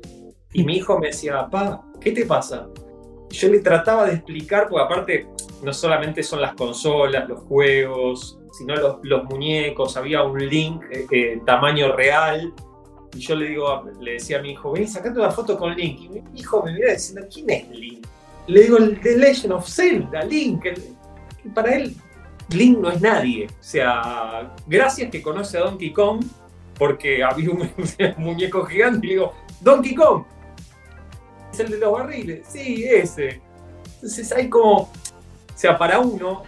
y 0.52 0.64
mi 0.64 0.76
hijo 0.76 0.98
me 0.98 1.08
decía, 1.08 1.32
papá, 1.32 1.82
¿qué 2.00 2.12
te 2.12 2.26
pasa? 2.26 2.68
yo 3.32 3.48
le 3.48 3.60
trataba 3.60 4.06
de 4.06 4.14
explicar, 4.14 4.68
porque 4.68 4.84
aparte 4.84 5.26
no 5.62 5.72
solamente 5.72 6.22
son 6.22 6.42
las 6.42 6.54
consolas, 6.54 7.28
los 7.28 7.40
juegos, 7.40 8.38
sino 8.52 8.74
los, 9.02 9.24
muñecos, 9.24 9.96
había 9.96 10.22
un 10.22 10.38
link 10.46 10.82
eh, 10.90 11.06
eh, 11.10 11.40
tamaño 11.46 11.96
real 11.96 12.52
y 13.14 13.20
yo 13.20 13.34
le 13.34 13.48
digo, 13.48 13.84
le 14.00 14.12
decía 14.12 14.38
a 14.38 14.42
mi 14.42 14.52
hijo, 14.52 14.72
vení 14.72 14.86
sacando 14.86 15.20
una 15.20 15.30
foto 15.30 15.58
con 15.58 15.74
Link. 15.74 16.00
Y 16.00 16.08
mi 16.08 16.40
hijo 16.40 16.62
me 16.62 16.72
mira 16.72 16.92
diciendo, 16.92 17.26
¿quién 17.32 17.50
es 17.50 17.68
Link? 17.68 18.06
Le 18.46 18.62
digo, 18.62 18.78
el 18.78 19.00
The 19.00 19.18
Legend 19.18 19.52
of 19.52 19.68
Zelda, 19.68 20.24
Link. 20.24 20.64
para 21.54 21.76
él, 21.76 21.94
Link 22.48 22.78
no 22.78 22.90
es 22.90 23.00
nadie. 23.00 23.46
O 23.46 23.62
sea, 23.62 24.54
gracias 24.66 25.10
que 25.10 25.20
conoce 25.20 25.58
a 25.58 25.62
Donkey 25.62 25.92
Kong, 25.92 26.24
porque 26.78 27.22
había 27.22 27.50
un, 27.50 27.70
muñeco 28.16 28.64
gigante 28.64 29.06
y 29.06 29.10
le 29.10 29.14
digo, 29.14 29.34
Donkey 29.60 29.94
Kong. 29.94 30.24
Es 31.52 31.60
el 31.60 31.70
de 31.70 31.78
los 31.78 31.92
barriles. 31.92 32.46
Sí, 32.48 32.84
ese. 32.84 33.42
Entonces 33.96 34.32
hay 34.32 34.48
como, 34.48 34.74
o 34.78 34.90
sea, 35.54 35.76
para 35.76 36.00
uno 36.00 36.44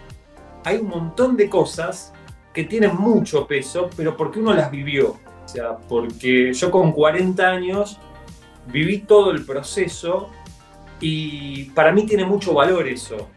hay 0.64 0.78
un 0.78 0.88
montón 0.88 1.36
de 1.36 1.50
cosas 1.50 2.14
que 2.54 2.64
tienen 2.64 2.96
mucho 2.96 3.46
peso, 3.46 3.90
pero 3.96 4.16
porque 4.16 4.38
uno 4.38 4.54
las 4.54 4.70
vivió 4.70 5.18
sea, 5.54 5.76
porque 5.88 6.52
yo 6.52 6.70
con 6.70 6.92
40 6.92 7.48
años 7.48 7.98
viví 8.66 8.98
todo 9.00 9.30
el 9.30 9.44
proceso 9.44 10.30
y 11.00 11.64
para 11.70 11.92
mí 11.92 12.06
tiene 12.06 12.24
mucho 12.24 12.54
valor 12.54 12.88
eso. 12.88 13.28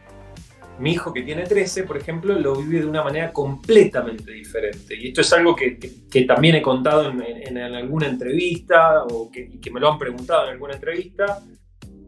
Mi 0.80 0.92
hijo 0.92 1.12
que 1.12 1.24
tiene 1.24 1.44
13, 1.44 1.84
por 1.84 1.98
ejemplo, 1.98 2.38
lo 2.38 2.56
vive 2.56 2.82
de 2.82 2.86
una 2.86 3.04
manera 3.04 3.34
completamente 3.34 4.32
diferente. 4.32 4.96
Y 4.96 5.08
esto 5.08 5.22
es 5.22 5.34
algo 5.34 5.56
que, 5.56 5.80
también 6.28 6.56
he 6.56 6.62
contado 6.62 7.10
en, 7.10 7.58
alguna 7.58 8.08
entrevista 8.08 9.04
o 9.06 9.32
que, 9.32 9.60
me 9.72 9.80
lo 9.80 9.92
han 9.92 9.98
preguntado 9.98 10.46
en 10.46 10.52
alguna 10.52 10.76
entrevista. 10.76 11.44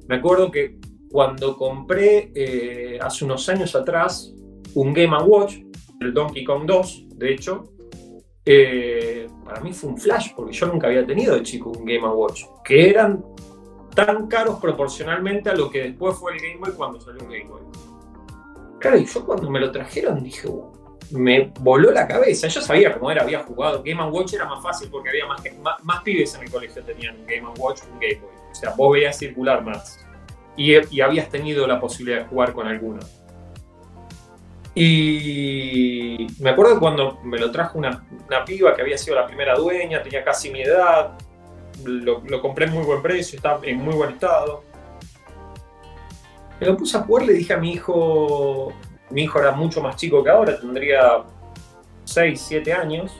Me 0.08 0.18
acuerdo 0.18 0.52
que 0.52 0.78
cuando 1.10 1.58
compré 1.58 2.32
eh, 2.36 3.00
hace 3.02 3.26
unos 3.26 3.50
años 3.50 3.76
atrás 3.76 4.34
un 4.76 4.94
Game 4.94 5.18
Watch, 5.18 5.58
el 6.00 6.14
Donkey 6.14 6.44
Kong 6.44 6.66
2, 6.66 7.06
de 7.16 7.34
hecho, 7.34 7.74
eh, 8.46 9.28
para 9.44 9.62
mí 9.62 9.74
fue 9.74 9.90
un 9.90 9.98
flash, 9.98 10.34
porque 10.36 10.54
yo 10.54 10.68
nunca 10.68 10.88
había 10.88 11.06
tenido 11.06 11.36
de 11.36 11.44
chico 11.44 11.70
un 11.70 11.86
Game 11.86 12.08
Watch, 12.08 12.44
que 12.64 12.90
eran 12.90 13.24
tan 13.96 14.28
caros 14.28 14.60
proporcionalmente 14.60 15.50
a 15.50 15.56
lo 15.56 15.70
que 15.70 15.84
después 15.84 16.18
fue 16.18 16.34
el 16.34 16.40
Game 16.40 16.58
Boy 16.58 16.72
cuando 16.74 17.00
salió 17.02 17.22
el 17.22 17.28
Game 17.28 17.50
Boy. 17.50 17.62
Claro, 18.80 18.98
y 18.98 19.06
yo 19.06 19.26
cuando 19.26 19.50
me 19.50 19.60
lo 19.60 19.72
trajeron 19.72 20.24
dije, 20.24 20.48
uh, 20.48 20.72
me 21.12 21.52
voló 21.60 21.92
la 21.92 22.08
cabeza. 22.08 22.48
Yo 22.48 22.62
sabía 22.62 22.94
cómo 22.94 23.12
era, 23.12 23.24
había 23.24 23.44
jugado. 23.44 23.84
Game 23.84 24.02
Watch 24.10 24.34
era 24.34 24.46
más 24.46 24.64
fácil 24.64 24.90
porque 24.90 25.10
había 25.10 25.26
más, 25.26 25.42
más, 25.84 26.04
pibes 26.04 26.36
en 26.36 26.44
el 26.44 26.52
colegio 26.52 26.84
tenían 26.84 27.20
un 27.20 27.26
Game 27.26 27.48
Watch 27.58 27.82
un 27.92 28.00
Game 28.00 28.20
Boy. 28.22 28.32
O 28.52 28.56
sea, 28.56 28.74
vos 28.76 28.94
veías 28.94 29.18
circular 29.18 29.64
más. 29.64 30.00
Y, 30.56 30.74
y 30.96 31.02
habías 31.02 31.30
tenido 31.30 31.68
la 31.68 31.80
posibilidad 31.80 32.20
de 32.20 32.26
jugar 32.26 32.54
con 32.54 32.68
alguno. 32.68 33.00
Y 34.76 36.28
me 36.40 36.52
acuerdo 36.52 36.80
cuando 36.80 37.20
me 37.24 37.38
lo 37.38 37.52
trajo 37.52 37.78
una, 37.78 38.06
piba 38.46 38.76
que 38.76 38.82
había 38.82 38.98
sido 38.98 39.16
la 39.16 39.26
primera 39.26 39.56
dueña, 39.56 40.02
tenía 40.02 40.24
casi 40.24 40.52
mi 40.52 40.62
edad, 40.62 41.18
lo, 41.84 42.42
compré 42.42 42.66
en 42.66 42.74
muy 42.74 42.84
buen 42.84 43.02
precio, 43.02 43.38
estaba 43.38 43.60
en 43.64 43.78
muy 43.78 43.96
buen 43.96 44.12
estado. 44.12 44.64
Me 46.60 46.68
lo 46.68 46.78
puse 46.78 46.98
a 46.98 47.02
jugar, 47.02 47.26
le 47.26 47.34
dije 47.34 47.54
a 47.54 47.58
mi 47.58 47.74
hijo, 47.74 48.74
mi 49.10 49.24
hijo 49.24 49.40
era 49.40 49.52
mucho 49.52 49.82
más 49.82 49.96
chico 49.96 50.24
que 50.24 50.30
ahora, 50.30 50.60
tendría 50.60 51.24
6, 52.04 52.42
7 52.48 52.74
años. 52.74 53.16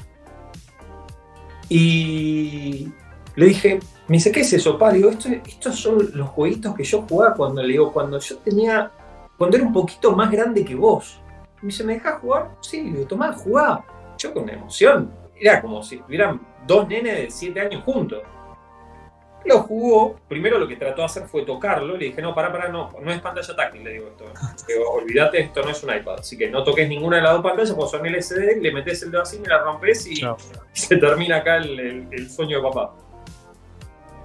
Y 1.70 2.90
le 3.36 3.46
dije, 3.46 3.80
me 4.08 4.18
dice, 4.18 4.32
¿qué 4.32 4.42
es 4.42 4.54
eso, 4.54 4.78
pa? 4.78 4.92
digo, 4.92 5.12
estos 5.12 5.76
son 5.80 6.10
los 6.14 6.30
jueguitos 6.30 6.76
que 6.76 6.84
yo 6.84 7.04
jugaba 7.08 7.36
cuando 7.36 7.62
le 7.62 7.70
digo, 7.70 7.94
cuando 7.94 8.20
yo 8.20 8.38
tenía, 8.38 8.92
cuando 9.38 9.58
era 9.58 9.66
un 9.66 9.74
poquito 9.74 10.16
más 10.16 10.32
grande 10.32 10.66
que 10.66 10.76
vos. 10.76 11.22
Me 11.62 11.68
dice, 11.68 11.84
¿me 11.84 11.94
dejas 11.94 12.20
jugar? 12.20 12.52
Sí, 12.62 12.84
le 12.84 12.92
digo, 12.92 13.08
tomá, 13.08 13.34
jugá. 13.34 13.84
Yo 14.18 14.34
con 14.34 14.50
emoción. 14.50 15.12
Era 15.36 15.62
como 15.62 15.82
si 15.84 15.96
estuvieran 15.96 16.42
dos 16.66 16.88
nenes 16.88 17.18
de 17.18 17.30
7 17.30 17.60
años 17.60 17.84
juntos. 17.84 18.22
Lo 19.46 19.60
jugó, 19.60 20.20
primero 20.28 20.60
lo 20.60 20.68
que 20.68 20.76
trató 20.76 21.02
de 21.02 21.06
hacer 21.06 21.24
fue 21.24 21.44
tocarlo, 21.44 21.96
le 21.96 22.08
dije, 22.08 22.22
no, 22.22 22.36
para, 22.36 22.52
para, 22.52 22.68
no, 22.68 22.92
no 23.02 23.12
es 23.12 23.22
pantalla 23.22 23.56
táctil, 23.56 23.84
le 23.86 23.94
digo 23.94 24.08
esto. 24.08 24.26
digo, 24.68 24.90
olvídate, 24.92 25.40
esto 25.40 25.62
no 25.62 25.70
es 25.70 25.82
un 25.82 25.96
iPad, 25.96 26.20
así 26.20 26.38
que 26.38 26.50
no 26.50 26.64
toques 26.64 26.90
ninguna 26.90 27.18
de 27.18 27.24
las 27.24 27.34
dos 27.34 27.44
pantallas, 27.44 27.74
pues 27.74 27.90
son 27.90 28.06
LCD, 28.06 28.62
le 28.62 28.72
metes 28.74 29.02
el 29.04 29.12
dedo 29.12 29.22
así, 29.22 29.40
me 29.40 29.48
la 29.48 29.60
rompes 29.60 30.08
y 30.08 30.22
se 30.74 30.98
termina 30.98 31.38
acá 31.38 31.58
el 31.58 32.30
sueño 32.30 32.58
de 32.58 32.64
papá. 32.64 32.94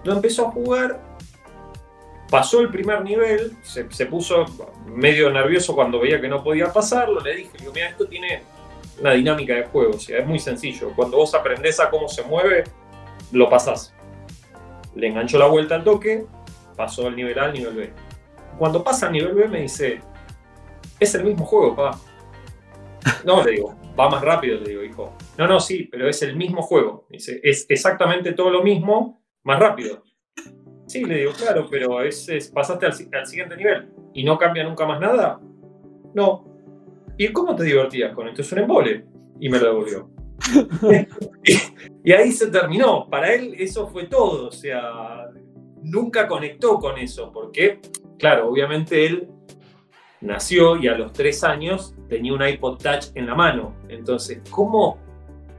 Lo 0.04 0.12
empezó 0.12 0.48
a 0.48 0.50
jugar, 0.50 1.00
Pasó 2.34 2.60
el 2.60 2.68
primer 2.68 3.00
nivel, 3.02 3.52
se, 3.62 4.06
puso 4.06 4.44
medio 4.86 5.30
nervioso 5.30 5.72
cuando 5.72 6.00
veía 6.00 6.20
que 6.20 6.26
no 6.26 6.42
podía 6.42 6.72
pasarlo. 6.72 7.20
Le 7.20 7.36
dije, 7.36 7.50
digo, 7.60 7.70
mira, 7.72 7.90
esto 7.90 8.08
tiene 8.08 8.42
una 8.98 9.12
dinámica 9.12 9.54
de 9.54 9.62
juego, 9.66 9.92
o 9.92 10.00
sea, 10.00 10.18
es 10.18 10.26
muy 10.26 10.40
sencillo. 10.40 10.90
Cuando 10.96 11.18
vos 11.18 11.32
aprendés 11.32 11.78
a 11.78 11.88
cómo 11.88 12.08
se 12.08 12.24
mueve, 12.24 12.64
lo 13.30 13.48
pasás. 13.48 13.94
Le 14.96 15.06
enganchó 15.06 15.38
la 15.38 15.46
vuelta 15.46 15.76
al 15.76 15.84
toque, 15.84 16.26
pasó 16.76 17.06
el 17.06 17.14
nivel 17.14 17.38
A 17.38 17.44
al 17.44 17.52
nivel 17.52 17.76
B. 17.76 17.92
Cuando 18.58 18.82
pasa 18.82 19.06
al 19.06 19.12
nivel 19.12 19.32
B 19.32 19.46
me 19.46 19.60
dice, 19.60 20.00
es 20.98 21.14
el 21.14 21.22
mismo 21.22 21.44
juego, 21.44 21.76
papá. 21.76 22.00
No, 23.24 23.44
le 23.44 23.52
digo, 23.52 23.76
va 23.96 24.10
más 24.10 24.22
rápido, 24.22 24.58
le 24.58 24.70
digo, 24.70 24.82
hijo. 24.82 25.16
No, 25.38 25.46
no, 25.46 25.60
sí, 25.60 25.84
pero 25.84 26.08
es 26.08 26.20
el 26.22 26.34
mismo 26.34 26.62
juego. 26.62 27.06
Dice, 27.10 27.38
es 27.44 27.64
exactamente 27.68 28.32
todo 28.32 28.50
lo 28.50 28.64
mismo, 28.64 29.22
más 29.44 29.60
rápido. 29.60 30.02
Sí, 30.86 31.04
le 31.04 31.18
digo, 31.18 31.32
claro, 31.32 31.66
pero 31.70 32.02
es, 32.02 32.50
pasaste 32.52 32.86
al, 32.86 33.26
siguiente 33.26 33.56
nivel 33.56 33.88
y 34.12 34.24
no 34.24 34.38
cambia 34.38 34.64
nunca 34.64 34.86
más 34.86 35.00
nada. 35.00 35.40
No. 36.14 36.44
¿Y 37.16 37.28
cómo 37.28 37.54
te 37.54 37.64
divertías 37.64 38.14
con 38.14 38.28
esto? 38.28 38.42
Es 38.42 38.52
un 38.52 38.58
embole. 38.60 39.04
Y 39.40 39.48
me 39.48 39.58
lo 39.58 39.66
devolvió. 39.66 40.10
y, 42.04 42.12
ahí 42.12 42.30
se 42.32 42.48
terminó. 42.48 43.08
Para 43.08 43.32
él 43.32 43.54
eso 43.58 43.88
fue 43.88 44.04
todo. 44.06 44.48
O 44.48 44.52
sea, 44.52 45.30
nunca 45.82 46.28
conectó 46.28 46.78
con 46.78 46.98
eso. 46.98 47.32
Porque, 47.32 47.80
claro, 48.18 48.48
obviamente 48.48 49.06
él 49.06 49.28
nació 50.20 50.76
y 50.76 50.88
a 50.88 50.96
los 50.96 51.12
tres 51.12 51.44
años 51.44 51.94
tenía 52.08 52.32
un 52.32 52.46
iPod 52.46 52.78
Touch 52.78 53.06
en 53.14 53.26
la 53.26 53.34
mano. 53.34 53.74
Entonces, 53.88 54.42
¿cómo, 54.50 54.98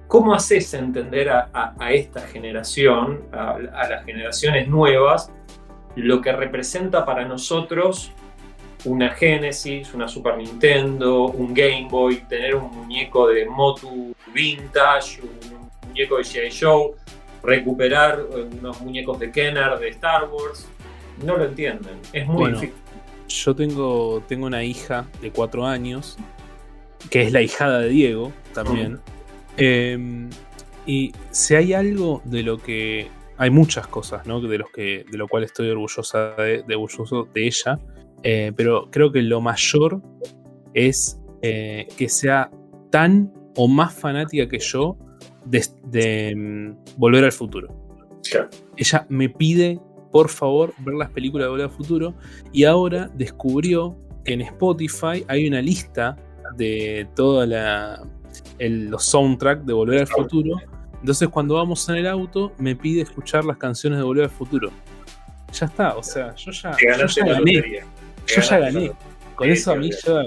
cómo 0.07 0.33
haces 0.33 0.73
entender 0.73 1.29
a, 1.29 1.75
esta 1.89 2.21
generación, 2.21 3.23
a, 3.31 3.57
las 3.89 4.05
generaciones 4.05 4.67
nuevas, 4.67 5.31
lo 5.95 6.21
que 6.21 6.31
representa 6.31 7.05
para 7.05 7.25
nosotros 7.25 8.11
una 8.83 9.09
Genesis, 9.09 9.93
una 9.93 10.07
Super 10.07 10.37
Nintendo, 10.37 11.25
un 11.25 11.53
Game 11.53 11.87
Boy, 11.89 12.17
tener 12.29 12.55
un 12.55 12.69
muñeco 12.69 13.27
de 13.27 13.47
Motu 13.47 14.13
Vintage, 14.31 15.21
un 15.21 15.69
muñeco 15.87 16.17
de 16.17 16.23
G.I. 16.23 16.51
Show, 16.51 16.95
recuperar 17.41 18.19
eh, 18.19 18.47
unos 18.59 18.79
muñecos 18.81 19.19
de 19.19 19.31
Kenner 19.31 19.79
de 19.79 19.89
Star 19.89 20.29
Wars. 20.29 20.67
No 21.23 21.37
lo 21.37 21.45
entienden, 21.45 21.99
es 22.13 22.27
muy 22.27 22.51
difícil. 22.51 22.73
Yo 23.27 23.55
tengo, 23.55 24.21
tengo 24.27 24.45
una 24.45 24.63
hija 24.63 25.07
de 25.19 25.31
cuatro 25.31 25.65
años, 25.65 26.17
que 27.09 27.23
es 27.23 27.31
la 27.31 27.41
hijada 27.41 27.79
de 27.79 27.89
Diego 27.89 28.31
también. 28.53 28.99
Em, 29.57 30.29
y 30.85 31.11
si 31.31 31.55
hay 31.55 31.73
algo 31.73 32.21
de 32.25 32.43
lo 32.43 32.57
que. 32.57 33.07
Hay 33.37 33.49
muchas 33.49 33.85
cosas, 33.87 34.25
¿no? 34.25 34.39
De, 34.39 34.57
los 34.57 34.69
que, 34.71 35.05
de 35.11 35.17
lo 35.17 35.27
cual 35.27 35.43
estoy 35.43 35.69
orgullosa 35.69 36.35
de, 36.37 36.63
orgulloso 36.69 37.27
de 37.33 37.47
ella. 37.47 37.79
Eh, 38.23 38.53
pero 38.55 38.89
creo 38.89 39.11
que 39.11 39.21
lo 39.21 39.41
mayor 39.41 40.01
es 40.73 41.19
eh, 41.41 41.85
que 41.97 42.07
sea 42.07 42.49
tan 42.91 43.33
o 43.57 43.67
más 43.67 43.93
fanática 43.93 44.47
que 44.47 44.59
yo 44.59 44.97
de, 45.45 46.29
em, 46.29 46.77
Volver 46.95 47.25
al 47.25 47.33
Futuro. 47.33 47.67
Ella 48.77 49.05
me 49.09 49.27
pide, 49.27 49.79
por 50.13 50.29
favor, 50.29 50.73
ver 50.79 50.95
las 50.95 51.09
películas 51.09 51.45
de 51.45 51.49
Volver 51.49 51.65
al 51.65 51.71
Futuro. 51.71 52.13
Y 52.53 52.63
ahora 52.63 53.11
descubrió 53.15 53.97
que 54.23 54.33
en 54.33 54.41
Spotify 54.41 55.25
hay 55.27 55.45
una 55.45 55.61
lista 55.61 56.15
de 56.55 57.05
toda 57.15 57.45
la, 57.45 58.01
los 58.59 59.05
soundtracks 59.05 59.65
de 59.65 59.73
Volver 59.73 59.99
al 60.01 60.07
Futuro. 60.07 60.57
Entonces 60.99 61.29
cuando 61.29 61.55
vamos 61.55 61.87
en 61.89 61.95
el 61.95 62.07
auto 62.07 62.53
me 62.57 62.75
pide 62.75 63.01
escuchar 63.01 63.45
las 63.45 63.57
canciones 63.57 63.99
de 63.99 64.05
Volver 64.05 64.25
al 64.25 64.29
Futuro. 64.29 64.71
Ya 65.53 65.67
está, 65.67 65.95
o 65.95 66.03
sea, 66.03 66.35
yo 66.35 66.51
ya, 66.51 66.75
gané. 67.25 67.83
Yo 68.27 68.41
ya 68.41 68.59
gané. 68.59 68.91
Con 69.35 69.49
eso 69.49 69.71
a 69.71 69.75
mí 69.75 69.89
ya... 70.03 70.23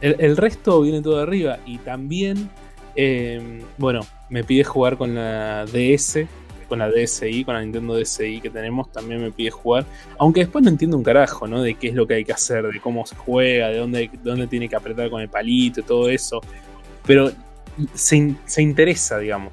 El, 0.00 0.36
resto 0.36 0.82
viene 0.82 1.00
todo 1.00 1.16
de 1.16 1.22
arriba. 1.22 1.58
Y 1.64 1.78
también, 1.78 2.50
eh, 2.94 3.62
bueno, 3.78 4.00
me 4.28 4.44
pide 4.44 4.62
jugar 4.64 4.96
con 4.96 5.14
la 5.14 5.64
DS, 5.64 6.26
con 6.68 6.78
la 6.80 6.90
DSi, 6.90 7.44
con 7.44 7.54
la 7.54 7.62
Nintendo 7.62 7.98
DSi 7.98 8.40
que 8.40 8.50
tenemos, 8.50 8.90
también 8.92 9.22
me 9.22 9.30
pide 9.30 9.50
jugar. 9.50 9.86
Aunque 10.18 10.40
después 10.40 10.64
no 10.64 10.70
entiendo 10.70 10.96
un 10.96 11.04
carajo, 11.04 11.46
¿no? 11.46 11.62
De 11.62 11.74
qué 11.74 11.88
es 11.88 11.94
lo 11.94 12.06
que 12.06 12.14
hay 12.14 12.24
que 12.24 12.32
hacer, 12.32 12.66
de 12.66 12.80
cómo 12.80 13.06
se 13.06 13.16
juega, 13.16 13.68
de 13.68 13.78
dónde, 13.78 14.10
dónde 14.22 14.46
tiene 14.46 14.68
que 14.68 14.76
apretar 14.76 15.08
con 15.10 15.20
el 15.22 15.28
palito 15.28 15.80
y 15.80 15.82
todo 15.82 16.08
eso. 16.08 16.40
Pero 17.06 17.30
se, 17.94 18.62
interesa, 18.62 19.18
digamos. 19.18 19.52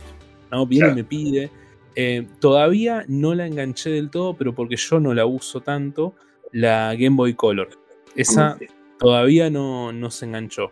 ¿no? 0.51 0.65
Viene 0.65 0.89
y 0.89 0.95
me 0.95 1.03
pide. 1.03 1.51
Eh, 1.95 2.27
todavía 2.39 3.05
no 3.07 3.35
la 3.35 3.45
enganché 3.45 3.89
del 3.89 4.09
todo, 4.09 4.35
pero 4.35 4.53
porque 4.55 4.75
yo 4.75 4.99
no 4.99 5.13
la 5.13 5.25
uso 5.25 5.61
tanto, 5.61 6.15
la 6.51 6.95
Game 6.95 7.15
Boy 7.15 7.33
Color. 7.35 7.69
Esa 8.15 8.57
todavía 8.97 9.49
no, 9.49 9.91
no 9.91 10.09
se 10.09 10.25
enganchó. 10.25 10.71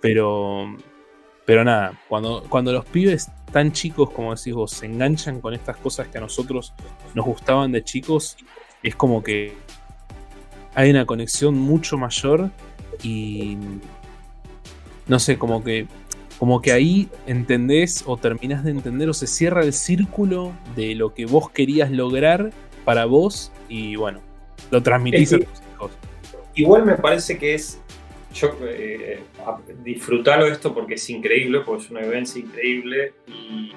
Pero, 0.00 0.76
pero 1.44 1.64
nada, 1.64 2.00
cuando, 2.08 2.44
cuando 2.48 2.72
los 2.72 2.84
pibes 2.86 3.30
tan 3.52 3.72
chicos, 3.72 4.10
como 4.10 4.34
decís 4.34 4.54
vos, 4.54 4.72
se 4.72 4.86
enganchan 4.86 5.40
con 5.40 5.54
estas 5.54 5.76
cosas 5.76 6.08
que 6.08 6.18
a 6.18 6.20
nosotros 6.20 6.72
nos 7.14 7.26
gustaban 7.26 7.70
de 7.70 7.84
chicos, 7.84 8.36
es 8.82 8.96
como 8.96 9.22
que 9.22 9.52
hay 10.74 10.90
una 10.90 11.06
conexión 11.06 11.54
mucho 11.54 11.98
mayor 11.98 12.50
y 13.02 13.58
no 15.06 15.18
sé, 15.18 15.38
como 15.38 15.62
que 15.62 15.86
como 16.42 16.60
que 16.60 16.72
ahí 16.72 17.08
entendés 17.28 18.02
o 18.04 18.16
terminás 18.16 18.64
de 18.64 18.72
entender 18.72 19.08
o 19.08 19.14
se 19.14 19.28
cierra 19.28 19.62
el 19.62 19.72
círculo 19.72 20.52
de 20.74 20.96
lo 20.96 21.14
que 21.14 21.24
vos 21.24 21.48
querías 21.48 21.92
lograr 21.92 22.50
para 22.84 23.04
vos 23.04 23.52
y 23.68 23.94
bueno, 23.94 24.20
lo 24.72 24.82
transmitís 24.82 25.34
a 25.34 25.38
tus 25.38 25.46
hijos. 25.46 25.92
Igual 26.56 26.84
me 26.84 26.96
parece 26.96 27.38
que 27.38 27.54
es, 27.54 27.80
yo 28.34 28.56
eh, 28.64 29.20
disfrutarlo 29.84 30.46
esto 30.46 30.74
porque 30.74 30.94
es 30.94 31.10
increíble, 31.10 31.60
porque 31.60 31.84
es 31.84 31.90
una 31.92 32.00
vivencia 32.00 32.40
increíble 32.40 33.12
y 33.28 33.70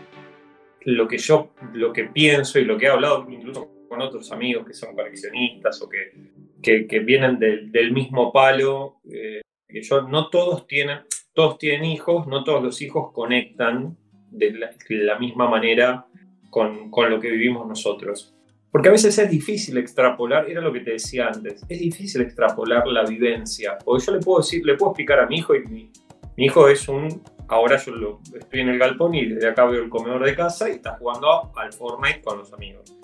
lo 0.86 1.08
que 1.08 1.20
yo, 1.20 1.54
lo 1.72 1.94
que 1.94 2.06
pienso 2.06 2.58
y 2.58 2.66
lo 2.66 2.80
que 2.80 2.88
he 2.88 2.90
hablado 2.90 3.28
incluso 3.30 3.70
con 3.88 4.02
otros 4.02 4.32
amigos 4.32 4.66
que 4.66 4.74
son 4.74 4.96
coleccionistas 4.96 5.84
o 5.84 5.88
que, 5.88 6.88
que, 6.88 7.00
vienen 7.02 7.38
del, 7.38 7.92
mismo 7.92 8.34
palo, 8.34 9.02
eh, 9.14 9.42
que 9.68 9.84
yo 9.84 10.02
no 10.02 10.32
todos 10.32 10.66
tienen, 10.66 11.02
todos 11.36 11.58
tienen 11.58 11.86
hijos, 11.86 12.26
no 12.28 12.44
todos 12.44 12.64
los 12.64 12.82
hijos 12.82 13.12
conectan 13.12 13.96
de 14.32 14.54
la, 14.90 15.20
misma 15.20 15.50
manera 15.50 16.08
con, 16.50 16.90
lo 16.92 17.20
que 17.20 17.30
vivimos 17.30 17.68
nosotros. 17.68 18.34
Porque 18.72 18.90
a 18.90 18.92
veces 18.92 19.18
es 19.20 19.30
difícil 19.30 19.78
extrapolar, 19.78 20.50
era 20.50 20.62
lo 20.62 20.74
que 20.74 20.80
te 20.80 20.92
decía 20.92 21.28
antes, 21.28 21.64
es 21.68 21.80
difícil 21.80 22.22
extrapolar 22.22 22.88
la 22.88 23.04
vivencia. 23.04 23.78
Porque 23.84 24.06
yo 24.06 24.14
le 24.14 24.20
puedo 24.20 24.40
decir, 24.40 24.66
le 24.66 24.76
puedo 24.76 24.92
explicar 24.92 25.20
a 25.20 25.28
mi 25.28 25.38
hijo, 25.38 25.56
y 25.56 25.66
mi, 25.66 25.92
hijo 26.38 26.68
es 26.70 26.88
un, 26.88 27.22
ahora 27.50 27.78
yo 27.78 27.94
lo, 27.94 28.22
estoy 28.34 28.62
en 28.62 28.70
el 28.70 28.80
galpón 28.80 29.14
y 29.14 29.26
desde 29.26 29.50
acá 29.50 29.66
veo 29.66 29.84
el 29.84 29.90
comedor 29.90 30.26
de 30.26 30.36
casa 30.36 30.70
y 30.70 30.74
está 30.74 30.98
jugando 30.98 31.52
al 31.56 31.74
Fortnite 31.74 32.22
con 32.22 32.38
los 32.38 32.54
amigos. 32.54 32.96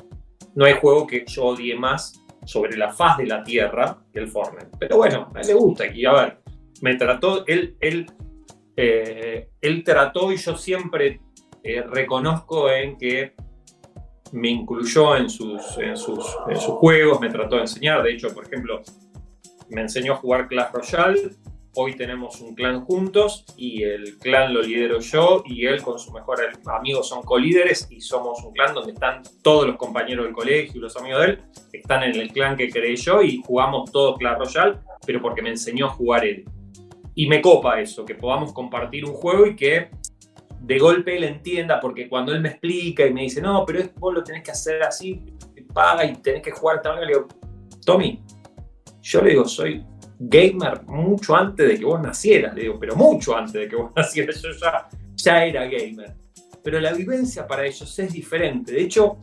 No 0.55 0.65
hay 0.65 0.73
juego 0.73 1.05
que 1.05 1.25
yo 1.27 1.45
odie 1.45 1.77
más 1.77 2.21
sobre 2.45 2.77
la 2.77 2.91
faz 2.91 3.17
de 3.17 3.25
la 3.25 3.43
tierra 3.43 3.97
que 4.11 4.19
el 4.19 4.27
Fortnite. 4.27 4.69
Pero 4.79 4.97
bueno, 4.97 5.29
a 5.34 5.41
él 5.41 5.47
le 5.47 5.53
gusta 5.53 5.86
y 5.88 6.05
a 6.05 6.13
ver, 6.13 6.40
me 6.82 6.95
trató, 6.95 7.45
él, 7.47 7.77
él, 7.79 8.11
eh, 8.75 9.49
él 9.61 9.84
trató 9.84 10.32
y 10.32 10.38
yo 10.38 10.57
siempre 10.57 11.21
eh, 11.63 11.84
reconozco 11.84 12.69
en 12.69 12.97
que 12.97 13.34
me 14.32 14.49
incluyó 14.49 15.15
en 15.15 15.29
sus, 15.29 15.77
en, 15.77 15.95
sus, 15.95 16.25
sus 16.55 16.73
juegos, 16.75 17.19
me 17.19 17.29
trató 17.29 17.55
de 17.55 17.61
enseñar, 17.61 18.01
de 18.01 18.13
hecho, 18.13 18.34
por 18.34 18.45
ejemplo, 18.45 18.82
me 19.69 19.82
enseñó 19.82 20.13
a 20.13 20.15
jugar 20.15 20.47
Clash 20.47 20.71
Royale, 20.73 21.32
hoy 21.75 21.95
tenemos 21.95 22.41
un 22.41 22.55
clan 22.55 22.84
juntos 22.84 23.45
y 23.55 23.84
el 23.84 24.17
clan 24.17 24.53
lo 24.53 24.61
lidero 24.61 24.99
yo 24.99 25.43
y 25.45 25.65
él 25.65 25.82
con 25.82 25.99
su 25.99 26.11
mejor 26.11 26.39
amigo 26.65 27.03
son 27.03 27.21
colíderes 27.23 27.88
y 27.89 28.01
somos 28.01 28.43
un 28.43 28.51
clan 28.53 28.73
donde 28.73 28.91
están 28.91 29.21
todos 29.41 29.67
los 29.67 29.77
compañeros 29.77 30.25
del 30.25 30.34
colegio 30.34 30.73
y 30.75 30.79
los 30.79 30.97
amigos 30.97 31.21
de 31.21 31.27
él, 31.27 31.43
están 31.73 32.03
en 32.03 32.15
el 32.15 32.32
clan 32.32 32.57
que 32.57 32.69
creé 32.69 32.95
yo 32.95 33.21
y 33.21 33.41
jugamos 33.45 33.91
todos 33.91 34.17
Clash 34.17 34.38
Royale, 34.39 34.79
pero 35.05 35.21
porque 35.21 35.41
me 35.41 35.49
enseñó 35.49 35.86
a 35.86 35.89
jugar 35.89 36.25
él. 36.25 36.45
Y 37.16 37.28
me 37.28 37.41
copa 37.41 37.80
eso, 37.80 38.05
que 38.05 38.16
podamos 38.16 38.53
compartir 38.53 39.05
un 39.05 39.14
juego 39.14 39.45
y 39.47 39.55
que 39.55 39.89
de 40.62 40.78
golpe 40.78 41.18
él 41.18 41.24
entienda, 41.24 41.80
porque 41.80 42.07
cuando 42.07 42.34
él 42.34 42.41
me 42.41 42.49
explica 42.49 43.05
y 43.05 43.14
me 43.14 43.24
dice, 43.24 43.41
no, 43.41 43.66
pero 43.66 43.84
vos 43.97 44.14
lo 44.14 44.24
tenés 44.24 44.43
que 44.43 44.51
hacer 44.51 44.82
así, 44.84 45.24
paga 45.74 46.05
y 46.05 46.16
tenés 46.18 46.41
que 46.41 46.51
jugar 46.51 46.82
también, 46.82 47.07
le 47.07 47.14
digo, 47.14 47.28
Tommy, 47.86 48.24
yo 49.01 49.22
le 49.22 49.32
digo, 49.32 49.45
soy 49.45 49.84
gamer 50.20 50.84
mucho 50.84 51.36
antes 51.36 51.68
de 51.68 51.80
que 51.80 51.86
vos 51.86 51.99
nacieras, 51.99 52.53
le 52.53 52.62
digo, 52.62 52.78
pero 52.80 52.95
mucho 52.95 53.36
antes 53.36 53.53
de 53.53 53.68
que 53.68 53.76
vos 53.76 53.91
nacieras, 53.95 54.41
yo 54.41 54.51
ya, 54.51 54.88
ya 55.16 55.45
era 55.45 55.66
gamer. 55.66 56.16
Pero 56.64 56.80
la 56.80 56.93
vivencia 56.93 57.47
para 57.47 57.66
ellos 57.66 57.97
es 57.97 58.14
diferente. 58.14 58.72
De 58.72 58.84
hecho, 58.84 59.18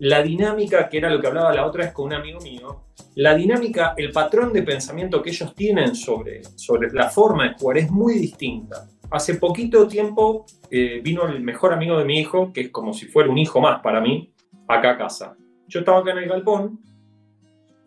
la 0.00 0.22
dinámica, 0.22 0.88
que 0.88 0.98
era 0.98 1.10
lo 1.10 1.20
que 1.20 1.26
hablaba 1.26 1.52
la 1.52 1.66
otra 1.66 1.84
vez 1.84 1.92
con 1.92 2.06
un 2.06 2.14
amigo 2.14 2.40
mío, 2.40 2.84
la 3.16 3.34
dinámica, 3.34 3.94
el 3.96 4.12
patrón 4.12 4.52
de 4.52 4.62
pensamiento 4.62 5.22
que 5.22 5.30
ellos 5.30 5.54
tienen 5.54 5.94
sobre, 5.94 6.42
sobre 6.56 6.90
la 6.92 7.10
forma 7.10 7.48
de 7.48 7.54
jugar 7.54 7.78
es 7.78 7.90
muy 7.90 8.14
distinta. 8.14 8.88
Hace 9.10 9.34
poquito 9.34 9.88
tiempo 9.88 10.46
eh, 10.70 11.00
vino 11.02 11.26
el 11.26 11.40
mejor 11.40 11.72
amigo 11.72 11.98
de 11.98 12.04
mi 12.04 12.18
hijo, 12.18 12.52
que 12.52 12.60
es 12.62 12.70
como 12.70 12.92
si 12.92 13.06
fuera 13.06 13.30
un 13.30 13.38
hijo 13.38 13.60
más 13.60 13.80
para 13.80 14.00
mí, 14.00 14.32
acá 14.68 14.90
a 14.92 14.98
casa. 14.98 15.36
Yo 15.66 15.80
estaba 15.80 15.98
acá 15.98 16.12
en 16.12 16.18
el 16.18 16.28
galpón 16.28 16.80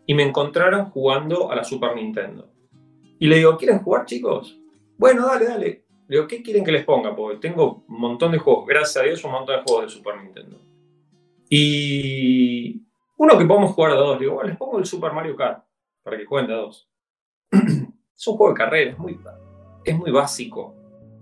y 0.06 0.14
me 0.14 0.24
encontraron 0.24 0.86
jugando 0.90 1.50
a 1.50 1.56
la 1.56 1.64
Super 1.64 1.94
Nintendo. 1.94 2.50
Y 3.18 3.28
le 3.28 3.36
digo, 3.36 3.56
¿quieren 3.56 3.78
jugar 3.78 4.04
chicos? 4.04 4.58
Bueno, 4.98 5.26
dale, 5.26 5.46
dale. 5.46 5.84
Le 6.08 6.16
digo, 6.16 6.26
¿qué 6.26 6.42
quieren 6.42 6.64
que 6.64 6.72
les 6.72 6.84
ponga? 6.84 7.14
Porque 7.14 7.38
tengo 7.38 7.84
un 7.88 8.00
montón 8.00 8.32
de 8.32 8.38
juegos, 8.38 8.66
gracias 8.66 8.96
a 8.96 9.06
Dios, 9.06 9.24
un 9.24 9.30
montón 9.30 9.56
de 9.56 9.62
juegos 9.62 9.84
de 9.84 9.90
Super 9.90 10.20
Nintendo. 10.20 10.61
Y 11.54 12.82
uno 13.18 13.38
que 13.38 13.44
podemos 13.44 13.72
jugar 13.72 13.90
a 13.90 13.96
dos, 13.96 14.18
digo, 14.18 14.42
les 14.42 14.56
pongo 14.56 14.78
el 14.78 14.86
Super 14.86 15.12
Mario 15.12 15.36
Kart 15.36 15.62
para 16.02 16.16
que 16.16 16.24
jueguen 16.24 16.48
de 16.48 16.54
dos. 16.54 16.88
es 17.50 18.26
un 18.26 18.36
juego 18.38 18.54
de 18.54 18.58
carrera, 18.58 18.90
es 18.92 18.98
muy, 18.98 19.20
es 19.84 19.98
muy 19.98 20.10
básico. 20.10 20.74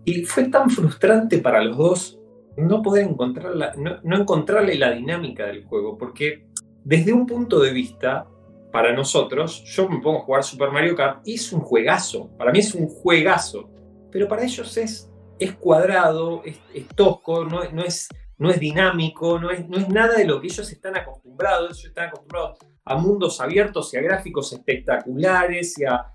Y 0.04 0.24
fue 0.24 0.44
tan 0.44 0.70
frustrante 0.70 1.38
para 1.38 1.64
los 1.64 1.76
dos 1.76 2.20
no 2.56 2.80
poder 2.80 3.08
encontrar 3.08 3.56
la, 3.56 3.74
no, 3.74 4.16
encontrarle 4.16 4.76
la 4.76 4.92
dinámica 4.92 5.46
del 5.46 5.64
juego, 5.64 5.98
porque 5.98 6.46
desde 6.84 7.12
un 7.12 7.26
punto 7.26 7.58
de 7.58 7.72
vista, 7.72 8.28
para 8.70 8.92
nosotros, 8.92 9.64
yo 9.64 9.88
me 9.88 9.98
pongo 9.98 10.18
a 10.18 10.22
jugar 10.22 10.44
Super 10.44 10.70
Mario 10.70 10.94
Kart 10.94 11.26
y 11.26 11.34
es 11.34 11.52
un 11.52 11.60
juegazo, 11.60 12.30
para 12.38 12.52
mí 12.52 12.60
es 12.60 12.72
un 12.72 12.86
juegazo, 12.86 13.68
pero 14.12 14.28
para 14.28 14.44
ellos 14.44 14.76
es, 14.76 15.10
es 15.40 15.54
cuadrado, 15.54 16.44
es, 16.44 16.86
tosco, 16.94 17.44
no, 17.44 17.68
no, 17.72 17.82
es, 17.82 18.08
no 18.40 18.50
es 18.50 18.58
dinámico, 18.58 19.38
no 19.38 19.50
es, 19.50 19.68
no 19.68 19.76
es 19.76 19.88
nada 19.88 20.16
de 20.16 20.24
lo 20.24 20.40
que 20.40 20.48
ellos 20.48 20.72
están 20.72 20.96
acostumbrados, 20.96 21.70
ellos 21.78 21.84
están 21.84 22.08
acostumbrados 22.08 22.58
a 22.84 22.96
mundos 22.96 23.40
abiertos 23.40 23.92
y 23.94 23.98
a 23.98 24.00
gráficos 24.00 24.52
espectaculares 24.52 25.78
y 25.78 25.84
a, 25.84 26.06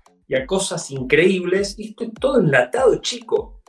cosas 0.44 0.90
increíbles, 0.90 1.78
y 1.78 1.90
esto 1.90 2.02
es 2.02 2.10
todo 2.20 2.40
enlatado, 2.40 3.00
chico 3.00 3.62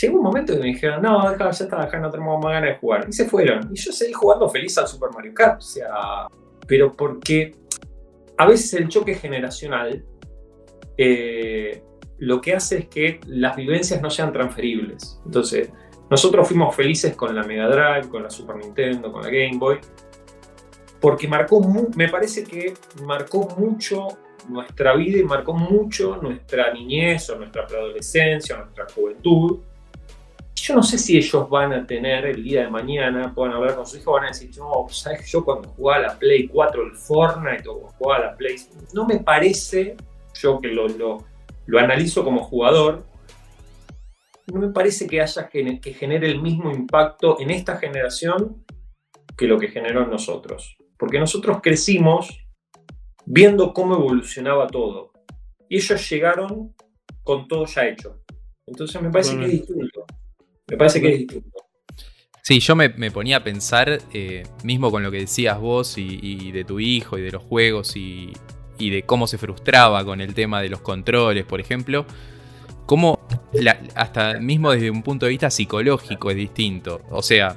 llegó 0.00 0.16
un 0.16 0.22
momento 0.22 0.54
que 0.54 0.60
me 0.60 0.66
dijeron, 0.66 1.02
no, 1.02 1.30
deja, 1.30 1.50
ya 1.50 1.64
está, 1.64 1.98
no 1.98 2.10
tenemos 2.10 2.42
más 2.42 2.52
ganas 2.52 2.70
de 2.70 2.76
jugar. 2.78 3.06
Y 3.08 3.12
se 3.12 3.28
fueron. 3.28 3.70
Y 3.72 3.78
yo 3.78 3.92
seguí 3.92 4.12
jugando 4.12 4.48
feliz 4.48 4.78
al 4.78 4.88
Super 4.88 5.10
Mario 5.14 5.34
Kart. 5.34 5.58
O 5.58 5.60
sea, 5.60 6.26
pero 6.66 6.92
porque 6.92 7.54
a 8.38 8.46
veces 8.46 8.72
el 8.72 8.88
choque 8.88 9.14
generacional 9.14 10.02
eh, 10.96 11.82
lo 12.18 12.40
que 12.40 12.54
hace 12.54 12.78
es 12.78 12.88
que 12.88 13.20
las 13.26 13.56
vivencias 13.56 14.00
no 14.00 14.08
sean 14.08 14.32
transferibles. 14.32 15.20
Entonces, 15.26 15.70
nosotros 16.12 16.46
fuimos 16.46 16.74
felices 16.74 17.16
con 17.16 17.34
la 17.34 17.42
Mega 17.42 17.68
Drive, 17.68 18.08
con 18.08 18.22
la 18.22 18.30
Super 18.30 18.56
Nintendo, 18.56 19.10
con 19.10 19.22
la 19.22 19.28
Game 19.28 19.56
Boy, 19.56 19.78
porque 21.00 21.26
marcó, 21.26 21.60
me 21.96 22.08
parece 22.08 22.44
que 22.44 22.74
marcó 23.04 23.48
mucho 23.58 24.08
nuestra 24.48 24.94
vida 24.94 25.18
y 25.18 25.24
marcó 25.24 25.52
mucho 25.54 26.18
nuestra 26.22 26.72
niñez 26.72 27.28
o 27.30 27.36
nuestra 27.36 27.66
preadolescencia 27.66 28.56
nuestra 28.56 28.86
juventud 28.94 29.60
yo 30.62 30.76
no 30.76 30.82
sé 30.84 30.96
si 30.96 31.16
ellos 31.16 31.48
van 31.50 31.72
a 31.72 31.84
tener 31.84 32.24
el 32.24 32.44
día 32.44 32.62
de 32.62 32.70
mañana, 32.70 33.32
puedan 33.34 33.54
hablar 33.54 33.74
con 33.74 33.84
sus 33.84 33.98
hijos, 33.98 34.14
van 34.14 34.24
a 34.24 34.28
decir, 34.28 34.50
no, 34.56 34.86
¿sabes? 34.90 35.28
Yo 35.28 35.44
cuando 35.44 35.68
jugaba 35.70 36.02
la 36.02 36.18
Play 36.18 36.46
4, 36.46 36.82
el 36.84 36.92
Fortnite, 36.92 37.68
o 37.68 37.90
jugaba 37.98 38.26
la 38.26 38.36
Play, 38.36 38.56
no 38.94 39.04
me 39.04 39.18
parece, 39.18 39.96
yo 40.40 40.60
que 40.60 40.68
lo, 40.68 40.86
lo, 41.66 41.78
analizo 41.80 42.22
como 42.22 42.44
jugador, 42.44 43.02
no 44.46 44.60
me 44.60 44.70
parece 44.70 45.06
que 45.06 45.20
haya 45.20 45.48
que 45.48 45.94
genere 45.94 46.28
el 46.28 46.40
mismo 46.42 46.70
impacto 46.70 47.38
en 47.40 47.50
esta 47.50 47.76
generación 47.76 48.64
que 49.36 49.46
lo 49.46 49.58
que 49.58 49.68
generó 49.68 50.02
en 50.02 50.10
nosotros. 50.10 50.76
Porque 50.98 51.18
nosotros 51.18 51.58
crecimos 51.62 52.46
viendo 53.24 53.72
cómo 53.72 53.94
evolucionaba 53.94 54.66
todo. 54.66 55.12
Y 55.68 55.76
ellos 55.76 56.10
llegaron 56.10 56.74
con 57.22 57.48
todo 57.48 57.66
ya 57.66 57.86
hecho. 57.86 58.22
Entonces 58.66 59.00
me 59.00 59.10
parece 59.10 59.36
que 59.36 59.44
es 59.44 59.50
distinto. 59.50 60.04
Me 60.68 60.76
parece 60.76 61.00
que 61.00 61.12
es 61.12 61.18
distinto. 61.20 61.58
Sí, 62.42 62.58
yo 62.58 62.74
me, 62.74 62.90
ponía 63.12 63.36
a 63.36 63.44
pensar, 63.44 64.00
eh, 64.12 64.42
mismo 64.64 64.90
con 64.90 65.04
lo 65.04 65.12
que 65.12 65.18
decías 65.18 65.60
vos 65.60 65.96
y, 65.96 66.50
de 66.50 66.64
tu 66.64 66.80
hijo 66.80 67.16
y 67.16 67.22
de 67.22 67.30
los 67.30 67.42
juegos 67.42 67.96
y, 67.96 68.32
de 68.78 69.04
cómo 69.04 69.28
se 69.28 69.38
frustraba 69.38 70.04
con 70.04 70.20
el 70.20 70.34
tema 70.34 70.60
de 70.60 70.68
los 70.68 70.80
controles, 70.80 71.44
por 71.44 71.60
ejemplo, 71.60 72.04
cómo 72.92 73.20
hasta 73.94 74.34
mismo 74.34 74.70
desde 74.70 74.90
un 74.90 75.02
punto 75.02 75.24
de 75.24 75.30
vista 75.30 75.50
psicológico 75.50 76.30
es 76.30 76.36
distinto. 76.36 77.00
O 77.08 77.22
sea, 77.22 77.56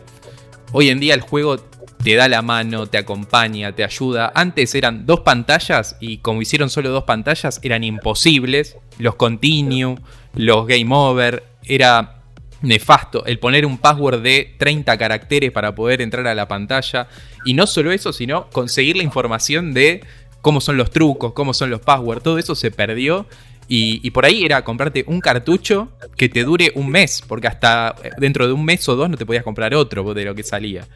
hoy 0.72 0.88
en 0.88 1.02
día 1.02 1.14
el 1.14 1.20
juego 1.20 1.58
te 1.58 2.16
da 2.16 2.30
la 2.30 2.42
mano, 2.42 2.88
te 2.88 2.98
acompaña, 2.98 3.74
te 3.74 3.84
ayuda. 3.84 4.32
Antes 4.34 4.74
eran 4.76 5.06
dos 5.06 5.20
pantallas 5.20 5.98
y 6.00 6.20
como 6.20 6.42
hicieron 6.42 6.70
solo 6.70 6.90
dos 6.90 7.04
pantallas 7.04 7.60
eran 7.64 7.84
imposibles. 7.84 8.78
Los 8.98 9.16
continue, 9.16 9.98
los 10.36 10.68
game 10.68 10.96
over, 10.96 11.44
era 11.66 12.22
nefasto 12.62 13.26
el 13.26 13.38
poner 13.38 13.66
un 13.66 13.78
password 13.78 14.22
de 14.22 14.56
30 14.58 14.98
caracteres 14.98 15.52
para 15.52 15.76
poder 15.76 16.02
entrar 16.02 16.26
a 16.28 16.34
la 16.34 16.48
pantalla. 16.48 17.10
Y 17.44 17.56
no 17.56 17.68
solo 17.68 17.92
eso, 17.92 18.14
sino 18.14 18.50
conseguir 18.52 18.96
la 18.96 19.04
información 19.04 19.74
de 19.74 20.02
cómo 20.40 20.62
son 20.62 20.78
los 20.78 20.92
trucos, 20.92 21.34
cómo 21.34 21.54
son 21.54 21.72
los 21.72 21.82
passwords. 21.82 22.24
Todo 22.24 22.38
eso 22.38 22.56
se 22.56 22.72
perdió. 22.72 23.26
Y, 23.68 24.10
por 24.12 24.26
ahí 24.26 24.44
era 24.44 24.64
comprarte 24.64 25.04
un 25.08 25.20
cartucho 25.20 25.90
que 26.16 26.30
te 26.30 26.44
dure 26.44 26.72
un 26.76 26.90
mes, 26.90 27.24
porque 27.28 27.48
hasta 27.48 27.96
dentro 28.18 28.46
de 28.46 28.54
un 28.54 28.64
mes 28.64 28.88
o 28.88 28.96
dos 28.96 29.10
no 29.10 29.18
te 29.18 29.26
podías 29.26 29.44
comprar 29.44 29.74
otro 29.74 30.14
de 30.14 30.26
lo 30.26 30.36
que 30.36 30.44
salía. 30.44 30.88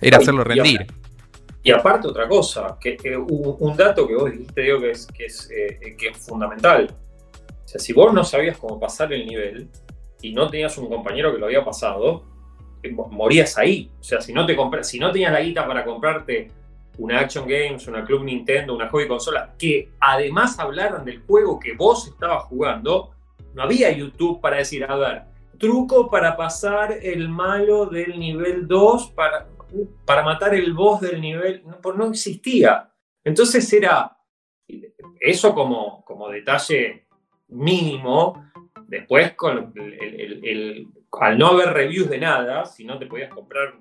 Era 0.00 0.18
hacerlo 0.18 0.44
rendir. 0.44 0.86
Y 1.64 1.70
aparte 1.70 2.08
otra 2.08 2.28
cosa, 2.28 2.76
que, 2.80 2.96
un 3.16 3.76
dato 3.76 4.06
que 4.06 4.14
vos 4.14 4.30
dijiste, 4.30 4.62
digo, 4.62 4.80
que 4.80 4.90
es, 4.90 5.06
que 5.06 5.24
es, 5.26 5.50
eh, 5.50 5.96
que 5.96 6.08
es 6.08 6.16
fundamental. 6.18 6.94
O 7.64 7.68
sea, 7.68 7.80
si 7.80 7.92
vos 7.92 8.12
no 8.12 8.24
sabías 8.24 8.58
cómo 8.58 8.78
pasar 8.80 9.12
el 9.12 9.26
nivel, 9.26 9.68
y 10.22 10.32
no 10.32 10.48
tenías 10.48 10.78
un 10.78 10.88
compañero 10.88 11.32
que 11.32 11.38
lo 11.38 11.46
había 11.46 11.64
pasado, 11.64 12.24
eh, 12.82 12.90
morías 12.92 13.58
ahí. 13.58 13.90
O 14.00 14.04
sea, 14.04 14.20
si 14.20 14.32
no, 14.32 14.46
te 14.46 14.56
si 14.82 14.98
no 14.98 15.10
tenías 15.12 15.32
la 15.32 15.40
guita 15.40 15.66
para 15.66 15.84
comprarte 15.84 16.50
una 16.98 17.20
Action 17.20 17.46
Games, 17.46 17.86
una 17.88 18.04
Club 18.04 18.24
Nintendo, 18.24 18.74
una 18.74 18.88
hobby 18.88 19.08
consola, 19.08 19.54
que 19.58 19.90
además 20.00 20.58
hablaran 20.58 21.04
del 21.04 21.22
juego 21.22 21.58
que 21.58 21.74
vos 21.74 22.06
estabas 22.08 22.44
jugando, 22.44 23.10
no 23.54 23.62
había 23.62 23.90
YouTube 23.90 24.40
para 24.40 24.58
decir, 24.58 24.84
a 24.84 24.96
ver, 24.96 25.22
truco 25.58 26.10
para 26.10 26.36
pasar 26.36 26.92
el 27.02 27.28
malo 27.28 27.86
del 27.86 28.18
nivel 28.18 28.66
2, 28.66 29.10
para, 29.10 29.48
para 30.04 30.22
matar 30.22 30.54
el 30.54 30.72
boss 30.72 31.00
del 31.00 31.20
nivel, 31.20 31.62
no, 31.64 31.92
no 31.92 32.06
existía. 32.06 32.90
Entonces 33.24 33.72
era 33.72 34.16
eso 35.20 35.54
como, 35.54 36.04
como 36.04 36.28
detalle 36.28 37.06
mínimo, 37.48 38.52
Después, 38.92 39.34
al 41.12 41.38
no 41.38 41.46
haber 41.46 41.72
reviews 41.72 42.10
de 42.10 42.18
nada, 42.18 42.66
si 42.66 42.84
no 42.84 42.98
te 42.98 43.06
podías 43.06 43.32
comprar 43.32 43.72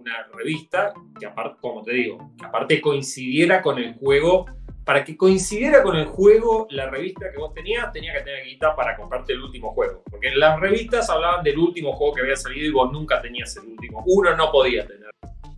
una 0.00 0.26
revista, 0.32 0.92
que 1.18 1.26
aparte, 1.26 1.58
como 1.60 1.82
te 1.82 1.92
digo, 1.92 2.32
que 2.38 2.46
aparte 2.46 2.80
coincidiera 2.80 3.62
con 3.62 3.78
el 3.78 3.94
juego, 3.94 4.46
para 4.84 5.04
que 5.04 5.16
coincidiera 5.16 5.82
con 5.82 5.96
el 5.96 6.06
juego, 6.06 6.66
la 6.70 6.90
revista 6.90 7.30
que 7.30 7.38
vos 7.38 7.54
tenías, 7.54 7.92
tenía 7.92 8.12
que 8.12 8.22
tener 8.22 8.44
guita 8.44 8.74
para 8.74 8.96
comprarte 8.96 9.34
el 9.34 9.42
último 9.42 9.72
juego. 9.72 10.02
Porque 10.10 10.28
en 10.28 10.40
las 10.40 10.58
revistas 10.58 11.08
hablaban 11.10 11.44
del 11.44 11.58
último 11.58 11.92
juego 11.92 12.14
que 12.14 12.22
había 12.22 12.36
salido 12.36 12.66
y 12.66 12.72
vos 12.72 12.90
nunca 12.92 13.20
tenías 13.20 13.56
el 13.56 13.68
último. 13.68 14.02
Uno 14.06 14.34
no 14.36 14.50
podía 14.50 14.86
tener 14.86 15.10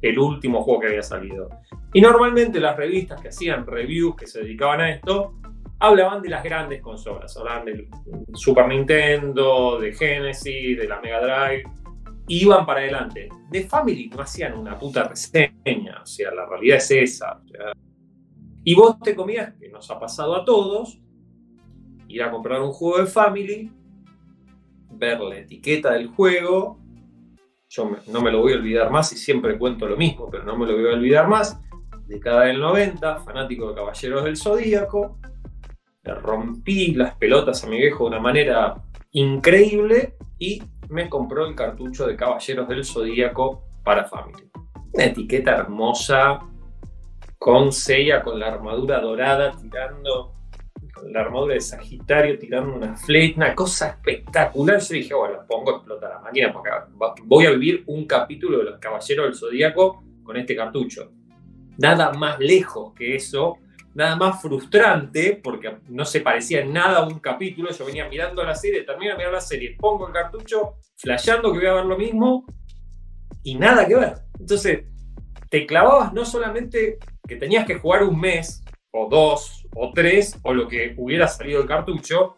el 0.03 0.19
último 0.19 0.63
juego 0.63 0.81
que 0.81 0.89
había 0.89 1.03
salido. 1.03 1.49
Y 1.95 2.01
normalmente 2.01 2.61
las 2.61 2.77
revistas 2.77 3.23
que 3.23 3.29
hacían 3.29 3.67
reviews, 3.67 4.17
que 4.17 4.27
se 4.27 4.43
dedicaban 4.43 4.81
a 4.81 4.91
esto, 4.91 5.35
hablaban 5.79 6.21
de 6.23 6.29
las 6.29 6.43
grandes 6.43 6.83
consolas, 6.83 7.37
hablaban 7.37 7.65
del 7.65 7.89
Super 8.35 8.69
Nintendo, 8.69 9.79
de 9.79 9.93
Genesis, 9.93 10.79
de 10.79 10.87
la 10.87 11.01
Mega 11.01 11.21
Drive, 11.21 11.65
iban 12.29 12.65
para 12.67 12.81
adelante. 12.81 13.29
De 13.51 13.65
Family 13.65 14.09
no 14.09 14.23
hacían 14.23 14.59
una 14.59 14.79
puta 14.79 15.05
reseña, 15.05 16.01
o 16.03 16.07
sea, 16.07 16.33
la 16.33 16.47
realidad 16.47 16.79
es 16.79 16.91
esa. 16.91 17.41
y 18.65 18.75
vos 18.75 18.99
te 19.01 19.15
comías, 19.15 19.55
que 19.55 19.69
nos 19.69 19.91
ha 19.91 19.99
pasado 19.99 20.37
a 20.37 20.45
todos, 20.45 21.01
ir 22.09 22.23
a 22.23 22.31
comprar 22.31 22.61
un 22.61 22.73
juego 22.73 22.99
de 22.99 23.07
Family, 23.07 23.73
ver 24.91 25.21
la 25.21 25.39
etiqueta 25.39 25.93
del 25.93 26.09
juego, 26.09 26.79
yo 27.69 27.91
no 28.09 28.21
me 28.21 28.31
lo 28.31 28.41
voy 28.41 28.53
a 28.53 28.57
olvidar 28.57 28.91
más 28.91 29.13
y 29.13 29.17
siempre 29.17 29.59
cuento 29.59 29.87
lo 29.87 29.97
mismo, 29.97 30.29
pero 30.31 30.45
no 30.45 30.59
me 30.59 30.67
lo 30.67 30.75
voy 30.75 30.91
a 30.91 30.95
olvidar 30.95 31.27
más, 31.27 31.59
década 32.07 32.45
del 32.45 32.61
90, 32.61 33.21
fanático 33.21 33.71
de 33.71 33.75
Caballeros 33.75 34.25
del 34.25 34.37
Zodíaco, 34.37 35.19
le 36.03 36.15
rompí 36.15 36.93
las 36.93 37.15
pelotas 37.15 37.65
a 37.65 37.69
mi 37.69 37.79
viejo 37.79 38.05
de 38.05 38.11
una 38.11 38.21
manera 38.21 38.83
increíble 39.13 40.17
y 40.39 40.63
me 40.93 41.09
compró 41.09 41.47
el 41.47 41.55
cartucho 41.55 42.07
de 42.07 42.17
Caballeros 42.17 42.69
del 42.69 42.85
Zodíaco 42.85 43.65
para 43.83 44.05
Family. 44.05 44.51
Una 44.93 45.05
etiqueta 45.07 45.53
hermosa, 45.53 46.41
con 47.39 47.73
sella, 47.73 48.23
con 48.23 48.39
la 48.39 48.49
armadura 48.49 49.01
dorada 49.01 49.53
tirando, 49.53 50.35
con 50.95 51.13
la 51.13 51.23
armadura 51.23 51.55
de 51.55 51.61
Sagitario 51.63 52.39
tirando 52.39 52.75
una 52.75 52.95
flecha, 52.95 53.37
una 53.37 53.55
cosa 53.55 53.89
espectacular. 53.89 54.81
Yo 54.81 54.95
dije, 54.95 55.15
bueno, 55.15 55.39
pongo 55.49 55.73
a 55.73 55.77
explotar 55.77 56.11
la 56.11 56.21
máquina 56.21 56.53
porque 56.53 57.23
voy 57.25 57.47
a 57.47 57.51
vivir 57.53 57.85
un 57.87 58.07
capítulo 58.07 58.59
de 58.59 58.65
los 58.65 58.79
Caballeros 58.79 59.27
del 59.27 59.35
Zodíaco 59.35 60.05
con 60.23 60.37
este 60.37 60.55
cartucho. 60.55 61.11
Nada 61.79 62.13
más 62.13 62.39
lejos 62.39 62.93
que 62.95 63.17
eso 63.17 63.57
nada 63.95 64.17
más 64.17 64.41
frustrante, 64.41 65.41
porque 65.43 65.79
no 65.89 66.05
se 66.05 66.21
parecía 66.21 66.61
en 66.61 66.73
nada 66.73 66.99
a 66.99 67.07
un 67.07 67.19
capítulo. 67.21 67.71
Yo 67.71 67.85
venía 67.85 68.09
mirando 68.09 68.43
la 68.43 68.55
serie, 68.55 68.83
termino 68.83 69.13
de 69.13 69.19
mirar 69.19 69.33
la 69.33 69.41
serie, 69.41 69.77
pongo 69.79 70.07
el 70.07 70.13
cartucho, 70.13 70.77
flasheando 70.97 71.53
que 71.53 71.59
voy 71.59 71.69
a 71.69 71.75
ver 71.75 71.85
lo 71.85 71.97
mismo, 71.97 72.47
y 73.43 73.57
nada 73.57 73.87
que 73.87 73.97
ver. 73.97 74.15
Entonces, 74.39 74.85
te 75.49 75.67
clavabas 75.67 76.13
no 76.13 76.25
solamente 76.25 76.99
que 77.27 77.37
tenías 77.37 77.67
que 77.67 77.75
jugar 77.75 78.05
un 78.05 78.19
mes, 78.19 78.65
o 78.93 79.09
dos, 79.09 79.67
o 79.75 79.93
tres, 79.93 80.39
o 80.43 80.53
lo 80.53 80.69
que 80.69 80.95
hubiera 80.99 81.27
salido 81.29 81.63
el 81.63 81.69
cartucho, 81.69 82.37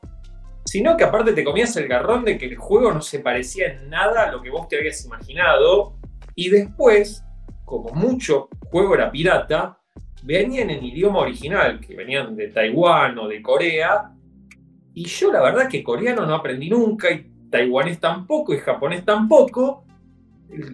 sino 0.64 0.96
que 0.96 1.04
aparte 1.04 1.32
te 1.32 1.44
comías 1.44 1.76
el 1.76 1.88
garrón 1.88 2.24
de 2.24 2.38
que 2.38 2.46
el 2.46 2.56
juego 2.56 2.92
no 2.92 3.02
se 3.02 3.20
parecía 3.20 3.68
en 3.68 3.90
nada 3.90 4.24
a 4.24 4.32
lo 4.32 4.40
que 4.40 4.50
vos 4.50 4.68
te 4.68 4.78
habías 4.78 5.04
imaginado, 5.04 5.96
y 6.34 6.48
después, 6.48 7.24
como 7.64 7.90
mucho 7.90 8.48
juego 8.70 8.94
era 8.94 9.10
pirata, 9.10 9.78
venían 10.24 10.70
en 10.70 10.84
idioma 10.84 11.20
original, 11.20 11.80
que 11.80 11.94
venían 11.94 12.34
de 12.34 12.48
Taiwán 12.48 13.18
o 13.18 13.28
de 13.28 13.40
Corea, 13.40 14.14
y 14.94 15.06
yo 15.06 15.32
la 15.32 15.42
verdad 15.42 15.68
que 15.68 15.82
coreano 15.82 16.24
no 16.24 16.36
aprendí 16.36 16.70
nunca 16.70 17.10
y 17.10 17.28
taiwanés 17.50 17.98
tampoco 17.98 18.54
y 18.54 18.58
japonés 18.58 19.04
tampoco. 19.04 19.84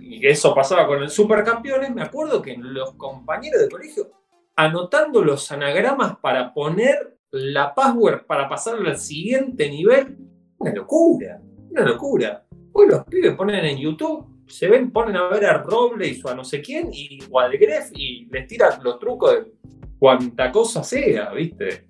Y 0.02 0.26
eso 0.26 0.54
pasaba 0.54 0.86
con 0.86 1.02
el 1.02 1.08
Supercampeones. 1.08 1.94
Me 1.94 2.02
acuerdo 2.02 2.42
que 2.42 2.54
los 2.58 2.92
compañeros 2.94 3.62
de 3.62 3.68
colegio 3.70 4.10
anotando 4.56 5.22
los 5.22 5.50
anagramas 5.50 6.18
para 6.18 6.52
poner 6.52 7.16
la 7.30 7.74
password 7.74 8.26
para 8.26 8.46
pasarlo 8.46 8.90
al 8.90 8.98
siguiente 8.98 9.70
nivel. 9.70 10.18
Una 10.58 10.74
locura, 10.74 11.40
una 11.70 11.82
locura. 11.82 12.44
Hoy 12.72 12.88
los 12.88 13.04
pibes 13.04 13.34
ponen 13.34 13.64
en 13.64 13.78
YouTube, 13.78 14.29
se 14.50 14.68
ven, 14.68 14.90
ponen 14.90 15.16
a 15.16 15.28
ver 15.28 15.46
a 15.46 15.62
Robles 15.62 16.24
o 16.24 16.28
a 16.28 16.34
no 16.34 16.44
sé 16.44 16.60
quién 16.60 16.90
y, 16.92 17.18
o 17.30 17.40
al 17.40 17.56
Gref 17.56 17.90
y 17.94 18.26
les 18.30 18.46
tiran 18.46 18.82
los 18.82 18.98
trucos 18.98 19.32
de 19.32 19.52
cuanta 19.98 20.50
cosa 20.50 20.82
sea, 20.82 21.32
¿viste? 21.32 21.86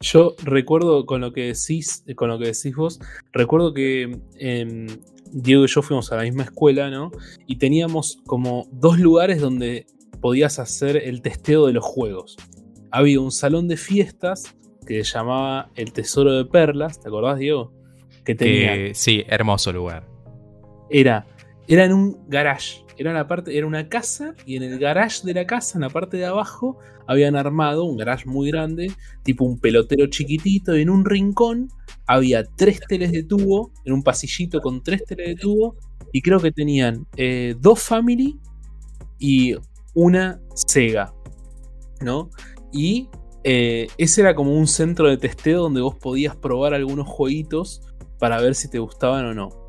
Yo 0.00 0.34
recuerdo 0.44 1.04
con 1.06 1.20
lo 1.20 1.32
que 1.32 1.52
decís, 1.52 2.04
con 2.16 2.28
lo 2.28 2.38
que 2.38 2.46
decís 2.46 2.74
vos, 2.74 3.00
recuerdo 3.32 3.74
que 3.74 4.16
em, 4.38 4.86
Diego 5.32 5.64
y 5.64 5.68
yo 5.68 5.82
fuimos 5.82 6.12
a 6.12 6.16
la 6.16 6.22
misma 6.22 6.44
escuela, 6.44 6.88
¿no? 6.88 7.10
Y 7.46 7.56
teníamos 7.56 8.18
como 8.26 8.68
dos 8.70 8.98
lugares 8.98 9.40
donde 9.40 9.86
podías 10.20 10.58
hacer 10.58 10.96
el 10.96 11.20
testeo 11.20 11.66
de 11.66 11.72
los 11.72 11.84
juegos. 11.84 12.36
Había 12.90 13.20
un 13.20 13.32
salón 13.32 13.68
de 13.68 13.76
fiestas 13.76 14.56
que 14.86 15.04
se 15.04 15.12
llamaba 15.12 15.70
El 15.74 15.92
Tesoro 15.92 16.32
de 16.32 16.44
Perlas, 16.44 17.00
¿te 17.00 17.08
acordás, 17.08 17.38
Diego? 17.38 17.72
Que 18.24 18.34
tenía. 18.34 18.94
sí, 18.94 19.24
hermoso 19.28 19.72
lugar. 19.72 20.06
Era, 20.90 21.26
era 21.68 21.84
en 21.84 21.92
un 21.92 22.18
garage. 22.28 22.84
Era, 22.96 23.12
la 23.12 23.28
parte, 23.28 23.56
era 23.56 23.66
una 23.66 23.88
casa 23.88 24.34
y 24.44 24.56
en 24.56 24.64
el 24.64 24.78
garage 24.78 25.20
de 25.24 25.34
la 25.34 25.46
casa, 25.46 25.78
en 25.78 25.82
la 25.82 25.90
parte 25.90 26.16
de 26.16 26.24
abajo, 26.24 26.78
habían 27.06 27.36
armado 27.36 27.84
un 27.84 27.96
garage 27.96 28.26
muy 28.26 28.50
grande, 28.50 28.90
tipo 29.22 29.44
un 29.44 29.60
pelotero 29.60 30.08
chiquitito, 30.08 30.76
y 30.76 30.82
en 30.82 30.90
un 30.90 31.04
rincón 31.04 31.68
había 32.06 32.44
tres 32.44 32.80
teles 32.88 33.12
de 33.12 33.22
tubo, 33.22 33.70
en 33.84 33.92
un 33.92 34.02
pasillito 34.02 34.60
con 34.60 34.82
tres 34.82 35.04
teles 35.04 35.28
de 35.28 35.34
tubo, 35.36 35.76
y 36.12 36.22
creo 36.22 36.40
que 36.40 36.50
tenían 36.50 37.06
eh, 37.16 37.54
dos 37.60 37.82
Family 37.82 38.36
y 39.18 39.54
una 39.94 40.40
Sega, 40.54 41.14
¿no? 42.00 42.30
Y 42.72 43.08
eh, 43.44 43.86
ese 43.96 44.22
era 44.22 44.34
como 44.34 44.54
un 44.54 44.66
centro 44.66 45.08
de 45.08 45.18
testeo 45.18 45.62
donde 45.62 45.82
vos 45.82 45.94
podías 45.94 46.34
probar 46.34 46.74
algunos 46.74 47.06
jueguitos 47.06 47.82
para 48.18 48.40
ver 48.40 48.54
si 48.54 48.68
te 48.68 48.80
gustaban 48.80 49.24
o 49.26 49.34
no. 49.34 49.67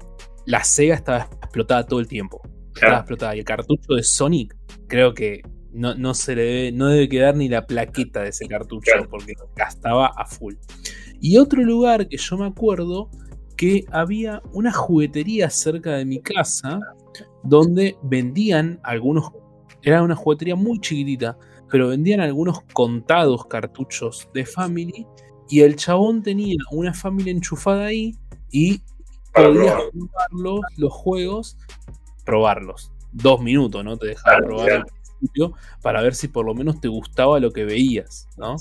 La 0.49 0.63
Sega 0.63 0.95
estaba 0.95 1.29
explotada 1.43 1.85
todo 1.85 1.99
el 1.99 2.07
tiempo. 2.07 2.41
Estaba 2.73 2.97
explotada. 2.97 3.35
Y 3.35 3.39
el 3.39 3.45
cartucho 3.45 3.93
de 3.93 4.01
Sonic, 4.01 4.57
creo 4.87 5.13
que 5.13 5.43
no, 5.71 6.13
se 6.15 6.35
le 6.35 6.41
debe, 6.43 6.71
no 6.71 6.87
debe 6.87 7.07
quedar 7.07 7.35
ni 7.35 7.47
la 7.47 7.67
plaqueta 7.67 8.23
de 8.23 8.29
ese 8.29 8.47
cartucho 8.47 8.91
porque 9.11 9.35
gastaba 9.55 10.07
a 10.07 10.25
full. 10.25 10.55
Y 11.21 11.37
otro 11.37 11.61
lugar 11.61 12.07
que 12.07 12.17
yo 12.17 12.35
me 12.35 12.47
acuerdo 12.47 13.11
que 13.57 13.85
había 13.91 14.41
una 14.51 14.73
juguetería 14.73 15.51
cerca 15.51 15.97
de 15.97 16.05
mi 16.05 16.19
casa 16.19 16.79
donde 17.43 17.95
vendían 18.01 18.79
algunos, 18.81 19.31
era 19.83 20.01
una 20.01 20.15
juguetería 20.15 20.55
muy 20.55 20.79
chiquitita, 20.79 21.37
pero 21.69 21.89
vendían 21.89 22.21
algunos 22.21 22.61
contados 22.73 23.45
cartuchos 23.45 24.27
de 24.33 24.45
Family 24.47 25.05
y 25.47 25.59
el 25.59 25.75
chabón 25.75 26.23
tenía 26.23 26.57
una 26.71 26.91
familia 26.91 27.33
enchufada 27.33 27.85
ahí 27.85 28.15
y 28.51 28.81
podías 29.34 29.82
probarlos, 29.91 30.61
los 30.77 30.93
juegos, 30.93 31.57
probarlos. 32.25 32.91
Dos 33.11 33.41
minutos, 33.41 33.84
¿no? 33.84 33.97
Te 33.97 34.07
dejaba 34.07 34.38
probar 34.38 34.71
al 34.71 34.86
principio 34.86 35.53
para 35.82 36.01
ver 36.01 36.13
si 36.13 36.27
por 36.27 36.45
lo 36.45 36.53
menos 36.53 36.80
te 36.80 36.88
gustaba 36.88 37.39
lo 37.39 37.51
que 37.51 37.65
veías, 37.65 38.27
¿no? 38.38 38.55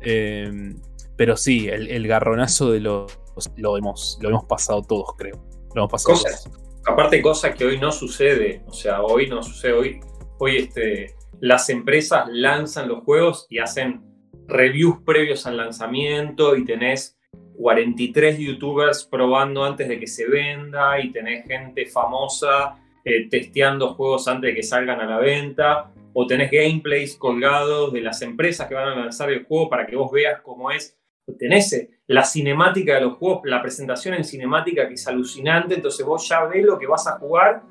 Em, 0.00 0.76
pero 1.16 1.36
sí, 1.36 1.68
el, 1.68 2.06
garronazo 2.06 2.70
de 2.70 2.80
los 2.80 3.18
lo 3.56 3.76
hemos, 3.76 4.18
lo 4.20 4.28
hemos 4.30 4.44
pasado 4.44 4.82
todos, 4.82 5.14
creo. 5.16 5.42
Lo 5.74 5.82
hemos 5.82 5.90
pasado 5.90 6.14
cosas, 6.14 6.48
Aparte, 6.86 7.20
cosas 7.20 7.54
que 7.54 7.64
hoy 7.64 7.78
no 7.78 7.92
sucede. 7.92 8.62
O 8.66 8.72
sea, 8.72 9.02
hoy 9.02 9.28
no 9.28 9.42
sucede. 9.42 9.72
Hoy, 9.72 10.00
hoy 10.38 10.56
este, 10.56 11.16
las 11.40 11.68
empresas 11.68 12.26
lanzan 12.30 12.88
los 12.88 13.04
juegos 13.04 13.46
y 13.50 13.58
hacen 13.58 14.04
reviews 14.46 14.98
previos 15.04 15.46
al 15.46 15.58
lanzamiento 15.58 16.56
y 16.56 16.64
tenés 16.64 17.17
43 17.58 18.38
youtubers 18.38 19.04
probando 19.04 19.64
antes 19.64 19.88
de 19.88 19.98
que 19.98 20.06
se 20.06 20.28
venda 20.28 21.00
y 21.00 21.10
tenés 21.10 21.46
gente 21.46 21.86
famosa 21.86 22.76
eh, 23.04 23.28
testeando 23.28 23.94
juegos 23.94 24.28
antes 24.28 24.50
de 24.50 24.54
que 24.54 24.62
salgan 24.62 25.00
a 25.00 25.06
la 25.06 25.18
venta 25.18 25.92
o 26.12 26.26
tenés 26.26 26.50
gameplays 26.50 27.16
colgados 27.16 27.92
de 27.92 28.00
las 28.00 28.22
empresas 28.22 28.68
que 28.68 28.74
van 28.74 28.88
a 28.88 28.94
lanzar 28.94 29.30
el 29.30 29.44
juego 29.44 29.68
para 29.68 29.86
que 29.86 29.96
vos 29.96 30.10
veas 30.10 30.40
cómo 30.42 30.70
es. 30.70 30.96
Tenés 31.38 31.72
eh, 31.72 31.90
la 32.06 32.24
cinemática 32.24 32.94
de 32.94 33.02
los 33.02 33.18
juegos, 33.18 33.42
la 33.44 33.60
presentación 33.60 34.14
en 34.14 34.24
cinemática 34.24 34.88
que 34.88 34.94
es 34.94 35.06
alucinante, 35.06 35.74
entonces 35.74 36.06
vos 36.06 36.26
ya 36.28 36.44
ves 36.44 36.64
lo 36.64 36.78
que 36.78 36.86
vas 36.86 37.06
a 37.06 37.18
jugar 37.18 37.62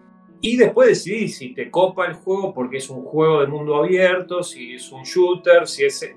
y 0.41 0.57
después 0.57 0.89
decidís 0.89 1.37
si 1.37 1.53
te 1.53 1.71
copa 1.71 2.05
el 2.05 2.13
juego 2.13 2.53
porque 2.53 2.77
es 2.77 2.89
un 2.89 3.03
juego 3.03 3.41
de 3.41 3.47
mundo 3.47 3.77
abierto, 3.77 4.43
si 4.43 4.75
es 4.75 4.91
un 4.91 5.03
shooter, 5.03 5.67
si 5.67 5.85
es... 5.85 6.15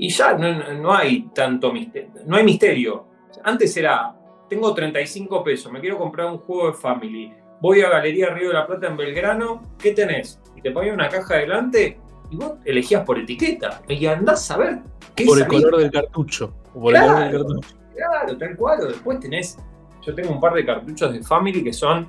Y 0.00 0.10
ya 0.10 0.34
no, 0.34 0.94
hay 0.94 1.28
tanto 1.34 1.72
misterio, 1.72 2.12
no 2.24 2.36
hay 2.36 2.44
misterio. 2.44 3.06
Antes 3.42 3.76
era, 3.76 4.14
tengo 4.48 4.72
35 4.72 5.42
pesos, 5.42 5.72
me 5.72 5.80
quiero 5.80 5.98
comprar 5.98 6.30
un 6.30 6.38
juego 6.38 6.68
de 6.68 6.72
Family, 6.74 7.34
voy 7.60 7.82
a 7.82 7.90
Galería 7.90 8.30
Río 8.30 8.48
de 8.48 8.54
la 8.54 8.66
Plata 8.66 8.86
en 8.86 8.96
Belgrano, 8.96 9.60
¿qué 9.76 9.92
tenés? 9.92 10.40
Y 10.54 10.62
te 10.62 10.70
ponían 10.70 10.94
una 10.94 11.08
caja 11.08 11.34
adelante 11.34 11.98
y 12.30 12.36
vos 12.36 12.52
elegías 12.64 13.04
por 13.04 13.18
etiqueta. 13.18 13.82
Y 13.88 14.06
andás 14.06 14.50
a 14.50 14.58
ver 14.58 14.78
qué 15.14 15.24
Por 15.24 15.38
el 15.38 15.46
color 15.46 15.78
del 15.78 15.90
cartucho. 15.90 16.54
Por 16.72 16.94
el 16.94 17.02
color 17.02 17.18
del 17.18 17.32
cartucho. 17.32 17.68
Claro, 17.94 18.38
tal 18.38 18.56
cual. 18.56 18.88
Después 18.88 19.18
tenés, 19.18 19.58
yo 20.02 20.14
tengo 20.14 20.30
un 20.30 20.40
par 20.40 20.54
de 20.54 20.64
cartuchos 20.64 21.12
de 21.12 21.22
Family 21.22 21.64
que 21.64 21.72
son 21.72 22.08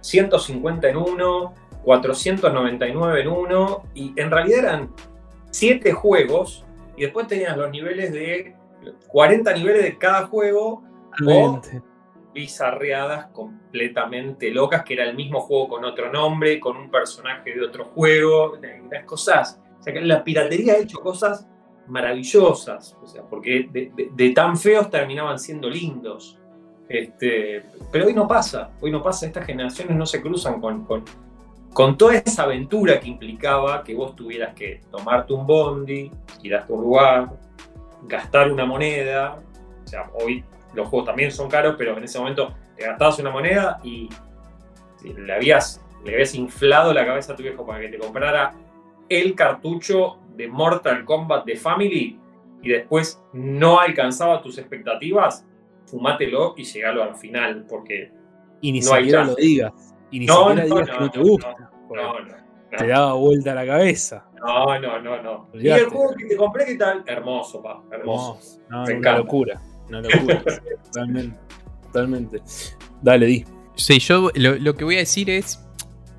150 0.00 0.88
en 0.88 0.96
uno, 0.96 1.54
499 1.84 3.20
en 3.20 3.28
uno, 3.28 3.84
y 3.94 4.12
en 4.16 4.30
realidad 4.30 4.58
eran 4.58 4.90
7 5.50 5.92
juegos, 5.92 6.64
y 7.00 7.04
después 7.04 7.26
tenías 7.28 7.56
los 7.56 7.70
niveles 7.70 8.12
de 8.12 8.54
40 9.08 9.54
niveles 9.54 9.84
de 9.84 9.96
cada 9.96 10.26
juego, 10.26 10.84
o 11.26 11.60
bizarreadas 12.34 13.28
completamente 13.28 14.50
locas, 14.50 14.84
que 14.84 14.92
era 14.92 15.04
el 15.08 15.16
mismo 15.16 15.40
juego 15.40 15.68
con 15.68 15.84
otro 15.86 16.12
nombre, 16.12 16.60
con 16.60 16.76
un 16.76 16.90
personaje 16.90 17.54
de 17.54 17.64
otro 17.64 17.86
juego, 17.86 18.58
las 18.90 19.04
cosas. 19.06 19.62
O 19.78 19.82
sea, 19.82 19.94
que 19.94 20.02
la 20.02 20.22
piratería 20.22 20.74
ha 20.74 20.76
hecho 20.76 21.00
cosas 21.00 21.48
maravillosas, 21.88 22.94
o 23.02 23.06
sea, 23.06 23.22
porque 23.22 23.66
de 24.12 24.30
tan 24.32 24.58
feos 24.58 24.90
terminaban 24.90 25.38
siendo 25.38 25.70
lindos. 25.70 26.38
Este, 26.86 27.64
pero 27.90 28.08
hoy 28.08 28.12
no 28.12 28.28
pasa, 28.28 28.72
hoy 28.82 28.90
no 28.90 29.02
pasa, 29.02 29.24
estas 29.24 29.46
generaciones 29.46 29.96
no 29.96 30.04
se 30.04 30.20
cruzan 30.20 30.60
con, 30.60 30.84
con, 30.84 31.02
toda 31.96 32.16
esa 32.16 32.44
aventura 32.44 32.98
que 33.00 33.08
implicaba 33.08 33.82
que 33.82 33.94
vos 33.94 34.16
tuvieras 34.16 34.54
que 34.54 34.80
tomarte 34.90 35.32
un 35.32 35.46
bondi, 35.46 36.10
ir 36.42 36.54
a 36.54 36.66
tu 36.66 36.76
lugar, 36.76 37.30
gastar 38.06 38.50
una 38.50 38.64
moneda, 38.64 39.40
o 39.84 39.86
sea, 39.86 40.10
hoy 40.14 40.44
los 40.74 40.88
juegos 40.88 41.06
también 41.06 41.30
son 41.30 41.48
caros, 41.48 41.74
pero 41.78 41.96
en 41.96 42.04
ese 42.04 42.18
momento 42.18 42.54
te 42.76 42.86
gastabas 42.86 43.18
una 43.18 43.30
moneda 43.30 43.80
y 43.82 44.08
le 45.04 45.32
habías, 45.32 45.84
le 46.04 46.14
habías 46.14 46.34
inflado 46.34 46.92
la 46.92 47.04
cabeza 47.04 47.32
a 47.32 47.36
tu 47.36 47.42
viejo 47.42 47.64
para 47.64 47.80
que 47.80 47.88
te 47.88 47.98
comprara 47.98 48.52
el 49.08 49.34
cartucho 49.34 50.18
de 50.36 50.48
Mortal 50.48 51.04
Kombat 51.04 51.44
de 51.44 51.56
Family 51.56 52.18
y 52.62 52.68
después 52.68 53.22
no 53.32 53.80
alcanzaba 53.80 54.42
tus 54.42 54.58
expectativas, 54.58 55.46
fumátelo 55.86 56.54
y 56.56 56.64
llegalo 56.64 57.02
al 57.02 57.16
final, 57.16 57.64
porque 57.68 58.12
y 58.60 58.72
ni 58.72 58.80
no 58.80 58.94
siquiera 58.94 59.24
lo 59.24 59.34
digas. 59.34 59.94
Y 60.10 60.20
ni 60.20 60.28
siquiera 60.28 60.64
digas 60.64 60.90
que 60.90 60.98
no 60.98 61.10
te 61.10 61.20
gusta. 61.20 61.56
Te 62.76 62.86
daba 62.86 63.14
vuelta 63.14 63.54
la 63.54 63.66
cabeza. 63.66 64.24
No, 64.38 64.78
no, 64.78 65.00
no, 65.00 65.22
no. 65.22 65.48
Y 65.54 65.68
el 65.68 65.86
juego 65.86 66.14
que 66.16 66.24
te 66.26 66.36
compré, 66.36 66.66
¿qué 66.66 66.76
tal? 66.76 67.02
Hermoso, 67.06 67.62
pa, 67.62 67.82
hermoso. 67.90 68.60
No, 68.68 68.84
una 68.84 69.18
locura. 69.18 69.60
Una 69.88 70.00
locura. 70.00 70.42
totalmente. 70.84 71.36
Totalmente. 71.82 72.42
Dale, 73.02 73.26
di. 73.26 73.44
Sí, 73.74 73.98
yo 73.98 74.30
lo, 74.34 74.56
lo 74.56 74.74
que 74.74 74.84
voy 74.84 74.96
a 74.96 74.98
decir 74.98 75.30
es. 75.30 75.66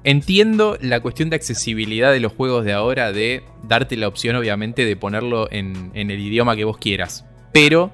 Entiendo 0.03 0.79
la 0.81 0.99
cuestión 0.99 1.29
de 1.29 1.35
accesibilidad 1.35 2.11
de 2.11 2.19
los 2.19 2.33
juegos 2.33 2.65
de 2.65 2.73
ahora, 2.73 3.11
de 3.11 3.43
darte 3.61 3.95
la 3.97 4.07
opción, 4.07 4.35
obviamente, 4.35 4.83
de 4.83 4.95
ponerlo 4.95 5.47
en, 5.51 5.91
en 5.93 6.09
el 6.09 6.19
idioma 6.19 6.55
que 6.55 6.63
vos 6.63 6.79
quieras. 6.79 7.23
Pero 7.53 7.91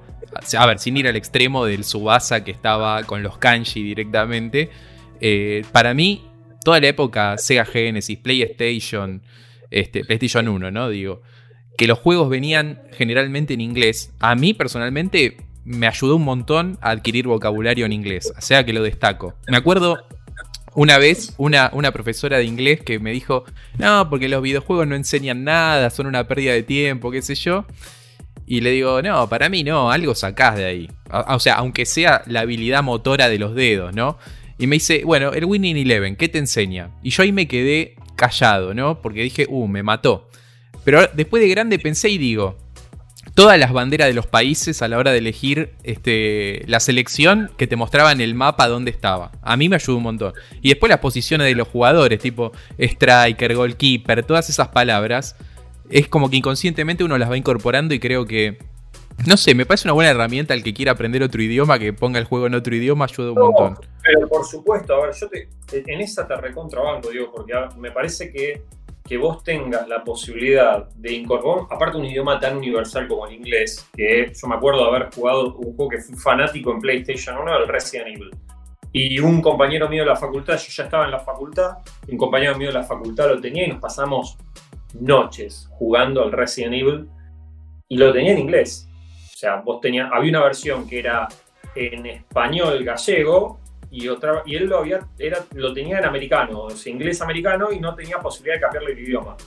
a 0.57 0.65
ver, 0.65 0.79
sin 0.79 0.97
ir 0.97 1.07
al 1.07 1.15
extremo 1.15 1.65
del 1.65 1.83
Subasa 1.83 2.43
que 2.43 2.51
estaba 2.51 3.03
con 3.03 3.23
los 3.23 3.37
kanji 3.37 3.83
directamente, 3.83 4.69
eh, 5.21 5.63
para 5.71 5.93
mí, 5.93 6.23
toda 6.63 6.79
la 6.79 6.87
época 6.87 7.37
Sega 7.37 7.65
Genesis, 7.65 8.17
PlayStation, 8.17 9.21
este, 9.71 10.03
PlayStation 10.03 10.47
1, 10.47 10.71
¿no? 10.71 10.89
Digo, 10.89 11.21
que 11.77 11.87
los 11.87 11.99
juegos 11.99 12.29
venían 12.29 12.81
generalmente 12.91 13.53
en 13.53 13.61
inglés, 13.61 14.13
a 14.19 14.35
mí 14.35 14.53
personalmente 14.53 15.37
me 15.63 15.87
ayudó 15.87 16.15
un 16.15 16.23
montón 16.23 16.77
a 16.81 16.91
adquirir 16.91 17.27
vocabulario 17.27 17.85
en 17.85 17.93
inglés, 17.93 18.33
o 18.35 18.41
sea 18.41 18.65
que 18.65 18.73
lo 18.73 18.81
destaco. 18.81 19.35
Me 19.47 19.57
acuerdo 19.57 19.97
una 20.73 20.97
vez 20.97 21.33
una, 21.37 21.69
una, 21.73 21.91
profesora 21.91 22.37
de 22.37 22.45
inglés 22.45 22.81
que 22.81 22.99
me 22.99 23.11
dijo, 23.11 23.45
no, 23.77 24.09
porque 24.09 24.29
los 24.29 24.41
videojuegos 24.41 24.87
no 24.87 24.95
enseñan 24.95 25.43
nada, 25.43 25.89
son 25.89 26.05
una 26.07 26.27
pérdida 26.27 26.53
de 26.53 26.63
tiempo, 26.63 27.11
qué 27.11 27.21
sé 27.21 27.35
yo. 27.35 27.65
Y 28.45 28.61
le 28.61 28.71
digo, 28.71 29.01
no, 29.01 29.27
para 29.27 29.49
mí 29.49 29.63
no, 29.63 29.91
algo 29.91 30.15
sacás 30.15 30.55
de 30.55 30.65
ahí. 30.65 30.89
o 31.11 31.39
sea, 31.39 31.55
aunque 31.55 31.85
sea 31.85 32.23
la 32.27 32.41
habilidad 32.41 32.81
motora 32.81 33.27
de 33.27 33.39
los 33.39 33.55
dedos, 33.55 33.93
¿no? 33.93 34.17
Y 34.57 34.67
me 34.67 34.77
dice, 34.77 35.03
bueno, 35.05 35.33
el 35.33 35.45
Winning 35.45 35.77
Eleven, 35.77 36.15
¿qué 36.15 36.29
te 36.29 36.39
enseña? 36.39 36.89
Y 37.03 37.11
yo 37.11 37.23
ahí 37.23 37.31
me 37.31 37.47
quedé 37.47 37.95
callado, 38.15 38.73
¿no? 38.73 39.01
Porque 39.01 39.21
dije, 39.21 39.45
uh, 39.49 39.67
me 39.67 39.83
mató. 39.83 40.29
Pero 40.83 41.07
después 41.13 41.41
de 41.43 41.49
grande 41.49 41.79
pensé 41.79 42.09
y 42.09 42.17
digo, 42.17 42.57
todas 43.37 43.59
las 43.59 43.71
banderas 43.71 44.07
de 44.07 44.15
los 44.15 44.25
países 44.25 44.81
a 44.81 44.87
la 44.87 44.97
hora 44.97 45.11
de 45.11 45.19
elegir 45.19 45.73
este, 45.83 46.63
la 46.65 46.79
selección 46.79 47.51
que 47.55 47.67
te 47.67 47.75
mostraba 47.75 48.11
en 48.11 48.19
el 48.19 48.33
mapa 48.33 48.67
dónde 48.67 48.89
estaba. 48.89 49.31
A 49.43 49.57
mí 49.57 49.69
me 49.69 49.75
ayudó 49.75 49.97
un 49.97 50.03
montón. 50.03 50.33
Y 50.61 50.69
después 50.69 50.89
las 50.89 50.99
posiciones 50.99 51.45
de 51.45 51.53
los 51.53 51.67
jugadores, 51.67 52.19
tipo 52.19 52.51
striker, 52.79 53.55
goalkeeper, 53.55 54.23
todas 54.23 54.49
esas 54.49 54.69
palabras, 54.69 55.35
es 55.89 56.07
como 56.07 56.29
que 56.31 56.37
inconscientemente 56.37 57.03
uno 57.03 57.17
las 57.17 57.29
va 57.29 57.37
incorporando 57.37 57.93
y 57.93 57.99
creo 57.99 58.25
que... 58.25 58.57
No 59.25 59.35
sé, 59.35 59.55
me 59.55 59.65
parece 59.65 59.87
una 59.87 59.93
buena 59.93 60.11
herramienta 60.11 60.53
al 60.53 60.63
que 60.63 60.73
quiera 60.73 60.91
aprender 60.91 61.23
otro 61.23 61.41
idioma, 61.41 61.79
que 61.79 61.91
ponga 61.91 62.19
el 62.19 62.25
juego 62.25 62.47
en 62.47 62.53
otro 62.53 62.75
idioma, 62.75 63.05
ayuda 63.05 63.31
un 63.31 63.39
montón. 63.39 63.77
Pero 64.13 64.27
por 64.27 64.45
supuesto, 64.45 64.95
a 64.95 65.05
ver, 65.05 65.15
yo 65.15 65.27
te, 65.29 65.49
en 65.71 66.01
esa 66.01 66.27
te 66.27 66.35
recontrabanco, 66.35 67.09
digo, 67.09 67.31
porque 67.31 67.53
me 67.77 67.91
parece 67.91 68.31
que 68.31 68.63
que 69.07 69.17
vos 69.17 69.41
tengas 69.43 69.87
la 69.87 70.03
posibilidad 70.03 70.89
de 70.95 71.13
incorporar, 71.13 71.65
aparte 71.69 71.97
un 71.97 72.05
idioma 72.05 72.39
tan 72.39 72.57
universal 72.57 73.07
como 73.07 73.25
el 73.25 73.35
inglés, 73.35 73.89
que 73.95 74.31
yo 74.33 74.47
me 74.47 74.55
acuerdo 74.55 74.83
de 74.83 74.89
haber 74.89 75.13
jugado 75.13 75.55
un 75.55 75.75
juego 75.75 75.89
que 75.89 75.99
fui 75.99 76.15
fanático 76.15 76.71
en 76.73 76.81
PlayStation 76.81 77.37
1, 77.37 77.57
el 77.57 77.67
Resident 77.67 78.07
Evil. 78.09 78.31
Y 78.91 79.19
un 79.19 79.41
compañero 79.41 79.87
mío 79.87 80.03
de 80.03 80.09
la 80.09 80.15
facultad, 80.15 80.57
yo 80.57 80.67
ya 80.69 80.83
estaba 80.83 81.05
en 81.05 81.11
la 81.11 81.19
facultad, 81.19 81.77
un 82.07 82.17
compañero 82.17 82.57
mío 82.57 82.67
de 82.67 82.73
la 82.73 82.83
facultad 82.83 83.29
lo 83.29 83.39
tenía 83.39 83.65
y 83.65 83.69
nos 83.69 83.79
pasamos 83.79 84.37
noches 84.99 85.69
jugando 85.71 86.23
al 86.23 86.31
Resident 86.31 86.73
Evil 86.73 87.07
y 87.87 87.97
lo 87.97 88.11
tenía 88.11 88.33
en 88.33 88.39
inglés. 88.39 88.89
O 89.33 89.37
sea, 89.37 89.57
vos 89.57 89.79
tenías, 89.79 90.09
había 90.11 90.31
una 90.31 90.43
versión 90.43 90.87
que 90.87 90.99
era 90.99 91.27
en 91.75 92.05
español 92.07 92.83
gallego 92.83 93.59
y, 93.89 94.07
otra, 94.07 94.43
y 94.45 94.55
él 94.55 94.65
lo, 94.65 94.79
había, 94.79 95.07
era, 95.17 95.45
lo 95.53 95.73
tenía 95.73 95.99
en 95.99 96.05
americano, 96.05 96.63
o 96.63 96.69
sea, 96.71 96.91
inglés 96.91 97.21
americano, 97.21 97.71
y 97.71 97.79
no 97.79 97.95
tenía 97.95 98.19
posibilidad 98.19 98.55
de 98.55 98.61
cambiarle 98.61 98.91
el 98.93 98.99
idioma. 98.99 99.37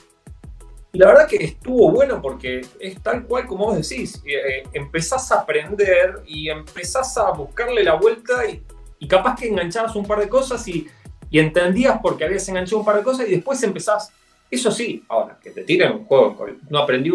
Y 0.93 0.97
la 0.97 1.07
verdad 1.07 1.27
que 1.27 1.37
estuvo 1.37 1.89
bueno 1.89 2.21
porque 2.21 2.61
es 2.79 3.01
tal 3.01 3.23
cual 3.23 3.45
como 3.47 3.65
vos 3.65 3.89
decís, 3.89 4.21
eh, 4.25 4.33
eh, 4.35 4.63
empezás 4.73 5.31
a 5.31 5.41
aprender 5.41 6.21
y 6.25 6.49
empezás 6.49 7.17
a 7.17 7.31
buscarle 7.31 7.83
la 7.83 7.93
vuelta 7.93 8.45
y, 8.45 8.61
y 8.99 9.07
capaz 9.07 9.37
que 9.37 9.47
enganchabas 9.47 9.95
un 9.95 10.05
par 10.05 10.19
de 10.19 10.27
cosas 10.27 10.67
y, 10.67 10.87
y, 11.29 11.39
entendías 11.39 11.99
porque 12.01 12.25
habías 12.25 12.47
enganchado 12.49 12.79
un 12.79 12.85
par 12.85 12.97
de 12.97 13.03
cosas 13.03 13.27
y 13.27 13.31
después 13.31 13.63
empezás, 13.63 14.11
eso 14.49 14.69
sí, 14.69 15.05
ahora 15.07 15.39
que 15.41 15.51
te 15.51 15.63
tiren 15.63 15.93
un 15.93 16.05
juego, 16.05 16.45
no 16.69 16.79
aprendí 16.79 17.09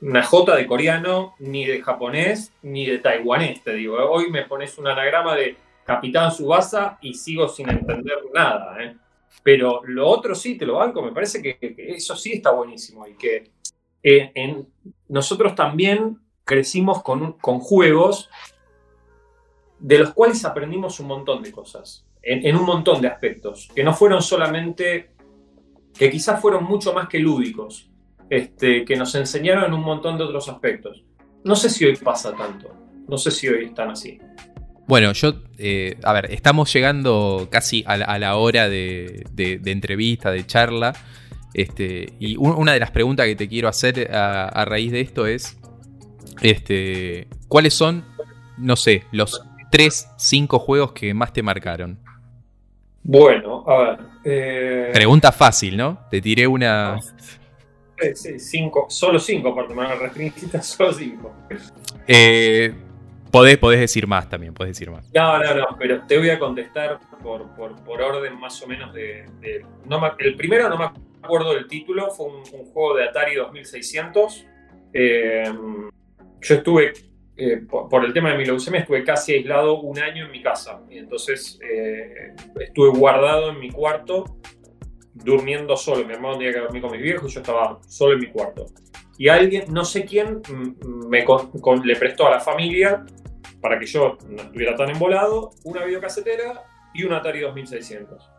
una 0.00 0.22
jota 0.22 0.56
de 0.56 0.66
coreano, 0.66 1.34
ni 1.40 1.66
de 1.66 1.82
japonés, 1.82 2.52
ni 2.62 2.86
de 2.86 2.98
taiwanés, 2.98 3.62
te 3.62 3.74
digo, 3.74 3.98
hoy 3.98 4.30
me 4.30 4.44
pones 4.44 4.78
un 4.78 4.86
anagrama 4.86 5.36
de 5.36 5.56
Capitán 5.88 6.30
Subasa 6.30 6.98
y 7.00 7.14
sigo 7.14 7.48
sin 7.48 7.70
entender 7.70 8.18
nada. 8.34 8.76
¿eh? 8.84 8.94
Pero 9.42 9.80
lo 9.86 10.06
otro 10.06 10.34
sí, 10.34 10.58
te 10.58 10.66
lo 10.66 10.74
banco, 10.74 11.00
me 11.00 11.12
parece 11.12 11.40
que, 11.40 11.58
eso 11.78 12.14
sí 12.14 12.34
está 12.34 12.50
buenísimo 12.50 13.06
y 13.06 13.14
que 13.14 13.52
eh, 14.02 14.64
nosotros 15.08 15.54
también 15.54 16.18
crecimos 16.44 17.02
con, 17.02 17.32
con, 17.38 17.58
juegos 17.60 18.28
de 19.78 20.00
los 20.00 20.12
cuales 20.12 20.44
aprendimos 20.44 21.00
un 21.00 21.06
montón 21.06 21.42
de 21.42 21.52
cosas, 21.52 22.06
en, 22.20 22.54
un 22.54 22.66
montón 22.66 23.00
de 23.00 23.08
aspectos, 23.08 23.70
que 23.74 23.82
no 23.82 23.94
fueron 23.94 24.20
solamente, 24.20 25.12
que 25.94 26.10
quizás 26.10 26.38
fueron 26.38 26.64
mucho 26.64 26.92
más 26.92 27.08
que 27.08 27.18
lúdicos, 27.18 27.90
este, 28.28 28.84
que 28.84 28.94
nos 28.94 29.14
enseñaron 29.14 29.64
en 29.64 29.72
un 29.72 29.82
montón 29.82 30.18
de 30.18 30.24
otros 30.24 30.50
aspectos. 30.50 31.02
No 31.44 31.56
sé 31.56 31.70
si 31.70 31.86
hoy 31.86 31.96
pasa 31.96 32.34
tanto, 32.34 32.74
no 33.08 33.16
sé 33.16 33.30
si 33.30 33.48
hoy 33.48 33.64
están 33.64 33.90
así. 33.90 34.18
Bueno, 34.88 35.12
yo, 35.12 35.34
eh, 35.58 35.98
a 36.02 36.14
ver, 36.14 36.32
estamos 36.32 36.72
llegando 36.72 37.48
casi 37.50 37.84
a 37.86 38.18
la, 38.18 38.36
hora 38.36 38.70
de, 38.70 39.26
entrevista, 39.36 40.30
de 40.30 40.46
charla. 40.46 40.94
Este, 41.52 42.14
y 42.18 42.36
una 42.38 42.72
de 42.72 42.80
las 42.80 42.90
preguntas 42.90 43.26
que 43.26 43.36
te 43.36 43.48
quiero 43.48 43.68
hacer 43.68 44.10
a, 44.10 44.64
raíz 44.64 44.90
de 44.90 45.02
esto 45.02 45.26
es, 45.26 45.58
este, 46.40 47.28
¿cuáles 47.48 47.74
son, 47.74 48.02
no 48.56 48.76
sé, 48.76 49.04
los 49.12 49.42
3, 49.70 50.08
5 50.16 50.58
juegos 50.58 50.92
que 50.92 51.12
más 51.12 51.34
te 51.34 51.42
marcaron? 51.42 51.98
Bueno, 53.02 53.64
a 53.68 53.82
ver. 53.82 53.98
Eh, 54.24 54.90
Pregunta 54.94 55.32
fácil, 55.32 55.76
¿no? 55.76 55.98
Te 56.10 56.22
tiré 56.22 56.46
una... 56.46 56.98
Sí, 58.14 58.38
cinco, 58.38 58.86
solo 58.88 59.18
5, 59.18 59.48
aparte 59.48 59.74
me 59.74 59.94
restringida, 59.96 60.62
solo 60.62 60.94
5. 60.94 61.32
Eh, 62.06 62.72
Podés, 63.30 63.60
decir 63.60 64.06
más 64.06 64.28
también, 64.28 64.54
podés 64.54 64.72
decir 64.72 64.90
más. 64.90 65.10
No, 65.14 65.38
no, 65.38 65.54
no, 65.54 65.66
pero 65.78 66.02
te 66.06 66.18
voy 66.18 66.30
a 66.30 66.38
contestar 66.38 66.98
por, 67.22 67.46
orden 67.86 68.38
más 68.38 68.62
o 68.62 68.66
menos 68.66 68.92
de... 68.94 69.26
el 70.18 70.36
primero 70.36 70.68
no 70.68 70.78
me 70.78 70.90
acuerdo 71.22 71.54
del 71.54 71.66
título, 71.66 72.10
fue 72.10 72.26
un, 72.26 72.44
juego 72.44 72.96
de 72.96 73.04
Atari 73.04 73.34
2600. 73.36 74.46
Eh, 74.94 75.44
yo 76.40 76.54
estuve, 76.54 76.92
eh, 77.36 77.62
por, 77.68 78.04
el 78.04 78.12
tema 78.12 78.32
de 78.32 78.38
mi 78.38 78.44
leucemia, 78.44 78.80
estuve 78.80 79.04
casi 79.04 79.34
aislado 79.34 79.80
un 79.80 79.98
año 79.98 80.26
en 80.26 80.30
mi 80.30 80.42
casa. 80.42 80.80
Y 80.88 80.98
entonces 80.98 81.58
eh, 81.62 82.34
estuve 82.60 82.90
guardado 82.98 83.50
en 83.50 83.60
mi 83.60 83.70
cuarto, 83.70 84.24
durmiendo 85.12 85.76
solo. 85.76 86.06
Mi 86.06 86.14
hermano 86.14 86.38
tenía 86.38 86.52
que 86.52 86.60
dormir 86.60 86.82
con 86.82 86.92
mis 86.92 87.02
viejos 87.02 87.30
y 87.30 87.34
yo 87.34 87.40
estaba 87.40 87.78
solo 87.86 88.14
en 88.14 88.20
mi 88.20 88.26
cuarto 88.28 88.66
y 89.18 89.28
alguien, 89.28 89.64
no 89.74 89.84
sé 89.84 90.04
quién, 90.04 90.40
me 91.08 91.24
le 91.84 91.96
prestó 91.96 92.28
a 92.28 92.30
la 92.30 92.40
familia, 92.40 93.04
para 93.60 93.78
que 93.78 93.86
yo 93.86 94.16
no 94.28 94.42
estuviera 94.42 94.76
tan 94.76 94.90
embolado, 94.90 95.50
una 95.64 95.84
videocasetera 95.84 96.64
y 96.94 97.02
un 97.02 97.12
Atari 97.12 97.40
2600. 97.40 98.30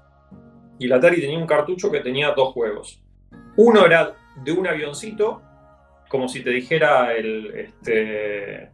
Y 0.80 0.86
el 0.86 0.94
Atari 0.94 1.20
tenía 1.20 1.38
un 1.38 1.46
cartucho 1.46 1.92
que 1.92 2.00
tenía 2.00 2.32
dos 2.32 2.54
juegos. 2.54 3.04
Uno 3.58 3.86
era 3.86 4.16
de 4.42 4.52
un 4.54 4.68
avioncito, 4.68 5.42
como 6.08 6.30
si 6.30 6.42
te 6.42 6.52
dijera 6.52 7.14
el, 7.14 7.54
este, 7.54 8.72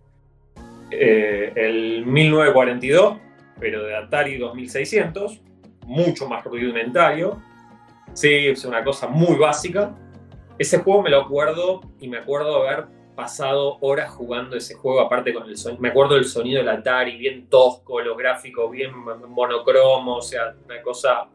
eh, 0.92 1.54
el 1.56 2.06
1942, 2.06 3.18
pero 3.60 3.84
de 3.84 3.96
Atari 3.96 4.38
2600, 4.38 5.42
mucho 5.88 6.30
más 6.30 6.44
rudimentario. 6.44 7.42
Sí, 8.14 8.48
es 8.48 8.64
una 8.64 8.84
cosa 8.84 9.08
muy 9.08 9.38
básica. 9.38 9.96
Ese 10.58 10.80
juego 10.80 11.02
me 11.02 11.10
lo 11.10 11.22
acuerdo 11.22 11.82
y 12.00 12.08
me 12.08 12.18
acuerdo 12.18 12.56
haber 12.56 12.86
pasado 13.16 13.78
horas 13.82 14.12
jugando 14.12 14.56
ese 14.56 14.76
juego, 14.76 15.02
aparte 15.02 15.34
con 15.34 15.48
el 15.48 15.58
sonido. 15.58 15.82
Me 15.82 15.90
acuerdo 15.90 16.16
del 16.16 16.26
sonido 16.26 16.60
del 16.60 16.70
Atari, 16.70 17.18
bien 17.18 17.48
tosco, 17.48 18.02
los 18.02 18.18
gráficos 18.18 18.70
bien 18.72 18.92
monocromo, 18.96 20.18
o 20.18 20.22
sea, 20.22 20.56
una 20.66 20.82
cosa 20.82 21.30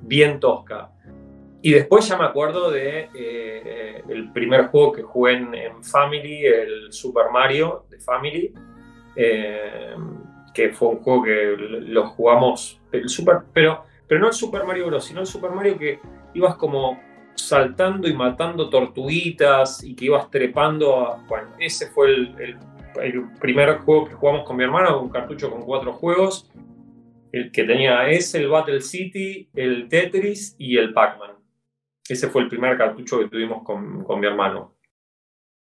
bien 0.00 0.40
tosca. 0.40 0.90
Y 1.60 1.72
después 1.72 2.08
ya 2.08 2.18
me 2.18 2.24
acuerdo 2.24 2.70
de 2.70 3.08
eh, 3.14 4.02
el 4.08 4.32
primer 4.32 4.66
juego 4.66 4.92
que 4.92 5.02
jugué 5.02 5.34
en, 5.34 5.84
Family, 5.84 6.44
el 6.44 6.92
Super 6.92 7.30
Mario 7.30 7.84
de 7.88 8.00
Family, 8.00 8.52
eh, 9.14 9.94
que 10.52 10.70
fue 10.70 10.88
un 10.88 11.02
juego 11.02 11.22
que 11.22 11.56
lo 11.56 12.08
jugamos, 12.08 12.80
el 12.90 13.08
Super, 13.08 13.42
pero, 13.52 13.84
pero 14.08 14.20
no 14.20 14.26
el 14.26 14.32
Super 14.32 14.64
Mario 14.64 14.86
Bros., 14.86 15.04
sino 15.04 15.20
el 15.20 15.26
Super 15.26 15.52
Mario 15.52 15.78
que 15.78 16.00
ibas 16.34 16.56
como 16.56 16.98
saltando 17.34 18.08
y 18.08 18.14
matando 18.14 18.70
tortuguitas 18.70 19.82
y 19.84 19.94
que 19.94 20.06
ibas 20.06 20.30
trepando. 20.30 21.18
Bueno, 21.28 21.48
ese 21.58 21.90
fue 21.90 22.08
el, 22.08 22.58
primer 23.40 23.78
juego 23.78 24.06
que 24.06 24.14
jugamos 24.14 24.46
con 24.46 24.56
mi 24.56 24.64
hermano, 24.64 25.02
un 25.02 25.10
cartucho 25.10 25.50
con 25.50 25.62
cuatro 25.62 25.92
juegos. 25.92 26.50
El 27.32 27.50
que 27.50 27.64
tenía 27.64 28.08
ese, 28.08 28.40
el 28.40 28.48
Battle 28.48 28.82
City, 28.82 29.48
el 29.54 29.88
Tetris 29.88 30.54
y 30.58 30.76
el 30.76 30.92
Pac-Man. 30.92 31.36
Ese 32.06 32.28
fue 32.28 32.42
el 32.42 32.48
primer 32.48 32.76
cartucho 32.76 33.18
que 33.18 33.28
tuvimos 33.28 33.62
con, 33.62 34.20
mi 34.20 34.26
hermano. 34.26 34.76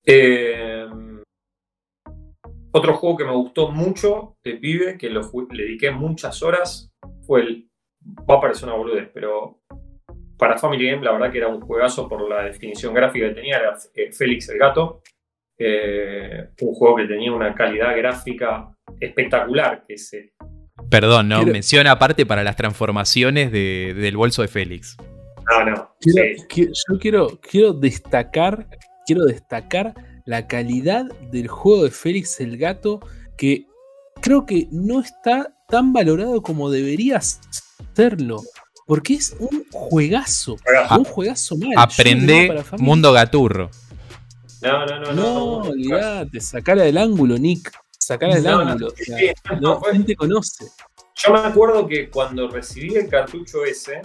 Eh, 0.04 0.86
otro 2.72 2.94
juego 2.94 3.16
que 3.16 3.24
me 3.24 3.36
gustó 3.36 3.70
mucho 3.70 4.36
de 4.42 4.54
pibe, 4.54 4.98
que 4.98 5.08
le 5.08 5.20
dediqué 5.50 5.92
muchas 5.92 6.42
horas, 6.42 6.92
fue 7.24 7.42
el. 7.42 7.70
Va 8.28 8.36
a 8.36 8.40
parecer 8.40 8.68
una 8.68 8.76
boludez, 8.76 9.10
pero 9.14 9.60
para 10.38 10.58
Family 10.58 10.90
Game, 10.90 11.04
la 11.04 11.12
verdad 11.12 11.30
que 11.30 11.38
era 11.38 11.48
un 11.48 11.60
juegazo 11.60 12.08
por 12.08 12.28
la 12.28 12.44
definición 12.44 12.94
gráfica 12.94 13.28
que 13.28 13.34
tenía, 13.34 13.58
era 13.58 13.76
eh, 13.94 14.12
Félix 14.12 14.48
el 14.48 14.58
Gato. 14.58 15.02
Eh, 15.56 16.48
un 16.60 16.74
juego 16.74 16.96
que 16.96 17.06
tenía 17.06 17.32
una 17.32 17.54
calidad 17.54 17.96
gráfica 17.96 18.68
espectacular. 19.00 19.84
Que 19.86 19.96
se... 19.96 20.32
Perdón, 20.90 21.28
¿no? 21.28 21.44
Menciona 21.44 21.92
aparte 21.92 22.26
para 22.26 22.42
las 22.42 22.56
transformaciones 22.56 23.52
del 23.52 24.16
bolso 24.16 24.42
de 24.42 24.48
Félix. 24.48 24.96
No, 25.50 25.64
no. 25.64 25.96
yo 26.00 26.98
quiero, 26.98 27.38
quiero 27.40 27.72
destacar, 27.72 28.66
quiero 29.06 29.24
destacar 29.24 29.94
la 30.24 30.46
calidad 30.46 31.04
del 31.30 31.48
juego 31.48 31.84
de 31.84 31.90
Félix 31.90 32.40
el 32.40 32.56
Gato, 32.56 33.00
que 33.36 33.66
creo 34.22 34.46
que 34.46 34.68
no 34.72 35.00
está 35.00 35.54
tan 35.68 35.92
valorado 35.92 36.42
como 36.42 36.70
debería 36.70 37.20
serlo. 37.94 38.40
Porque 38.86 39.14
es 39.14 39.34
un 39.38 39.64
juegazo. 39.70 40.56
Un 40.90 41.04
juegazo 41.04 41.56
mal. 41.56 41.72
Aprende 41.76 42.62
Mundo 42.78 43.12
Gaturro. 43.12 43.70
No, 44.62 44.86
no, 44.86 45.00
no. 45.00 45.12
No, 45.12 45.54
olvídate, 45.68 46.40
sacara 46.40 46.82
del 46.82 46.96
ángulo, 46.96 47.36
Nick. 47.36 47.70
sacar 47.98 48.30
el 48.30 48.46
ángulo. 48.46 48.92
no, 49.60 49.80
te 50.06 50.16
conoce. 50.16 50.66
Yo 51.16 51.32
me 51.32 51.40
acuerdo 51.40 51.86
que 51.86 52.10
cuando 52.10 52.48
recibí 52.48 52.94
el 52.96 53.08
cartucho 53.08 53.64
ese, 53.64 54.02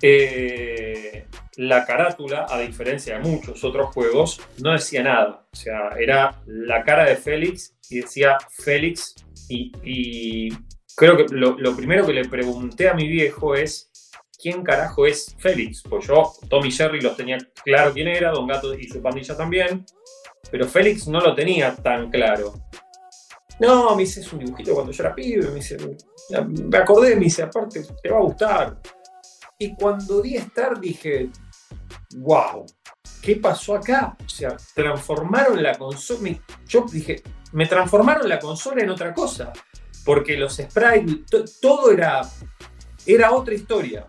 eh, 0.00 1.26
la 1.56 1.84
carátula, 1.86 2.46
a 2.48 2.60
diferencia 2.60 3.18
de 3.18 3.24
muchos 3.28 3.64
otros 3.64 3.92
juegos, 3.94 4.40
no 4.58 4.72
decía 4.72 5.02
nada. 5.02 5.46
O 5.52 5.56
sea, 5.56 5.90
era 5.98 6.42
la 6.46 6.84
cara 6.84 7.04
de 7.04 7.16
Félix 7.16 7.74
y 7.88 8.00
decía 8.00 8.36
Félix. 8.50 9.14
Y, 9.48 10.52
creo 10.96 11.16
que 11.16 11.26
lo, 11.30 11.76
primero 11.76 12.06
que 12.06 12.12
le 12.12 12.28
pregunté 12.28 12.88
a 12.88 12.94
mi 12.94 13.08
viejo 13.08 13.54
es: 13.54 13.90
¿quién 14.40 14.62
carajo 14.62 15.06
es 15.06 15.34
Félix? 15.38 15.82
Pues 15.82 16.06
yo, 16.06 16.32
Tommy 16.48 16.70
Jerry 16.70 17.00
los 17.00 17.16
tenía 17.16 17.38
claro 17.64 17.92
quién 17.92 18.08
era, 18.08 18.30
Don 18.30 18.46
Gato 18.46 18.74
y 18.74 18.88
su 18.88 19.02
pandilla 19.02 19.36
también. 19.36 19.84
Pero 20.50 20.66
Félix 20.68 21.08
no 21.08 21.20
lo 21.20 21.34
tenía 21.34 21.74
tan 21.74 22.10
claro. 22.10 22.54
No, 23.60 23.94
me 23.94 24.02
dice, 24.02 24.20
es 24.20 24.32
un 24.32 24.40
dibujito 24.40 24.74
cuando 24.74 24.92
yo 24.92 25.02
era 25.02 25.14
pibe. 25.14 25.48
Me 25.48 25.54
dice, 25.56 25.76
me 26.46 26.78
acordé, 26.78 27.14
me 27.16 27.24
dice, 27.24 27.42
aparte, 27.42 27.84
te 28.02 28.10
va 28.10 28.18
a 28.18 28.22
gustar. 28.22 28.80
Y 29.58 29.74
cuando 29.74 30.20
di 30.20 30.36
estar 30.36 30.80
dije, 30.80 31.30
wow, 32.16 32.66
¿qué 33.22 33.36
pasó 33.36 33.76
acá? 33.76 34.16
O 34.24 34.28
sea, 34.28 34.56
transformaron 34.74 35.62
la 35.62 35.76
consola. 35.76 36.30
Yo 36.66 36.84
dije, 36.90 37.22
me 37.52 37.66
transformaron 37.66 38.28
la 38.28 38.38
consola 38.38 38.82
en 38.82 38.90
otra 38.90 39.14
cosa. 39.14 39.52
Porque 40.04 40.36
los 40.36 40.56
sprites, 40.56 41.60
todo 41.60 41.90
era, 41.90 42.22
era 43.06 43.32
otra 43.32 43.54
historia. 43.54 44.06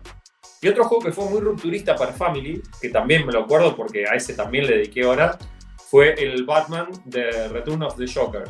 Y 0.60 0.68
otro 0.68 0.84
juego 0.84 1.04
que 1.04 1.12
fue 1.12 1.28
muy 1.28 1.40
rupturista 1.40 1.94
para 1.96 2.12
Family, 2.12 2.62
que 2.80 2.88
también 2.88 3.26
me 3.26 3.32
lo 3.32 3.40
acuerdo 3.40 3.76
porque 3.76 4.06
a 4.06 4.14
ese 4.14 4.34
también 4.34 4.66
le 4.66 4.78
dediqué 4.78 5.04
horas, 5.04 5.38
fue 5.88 6.14
el 6.14 6.44
Batman 6.44 6.88
de 7.04 7.48
Return 7.48 7.82
of 7.82 7.96
the 7.96 8.06
Joker. 8.12 8.44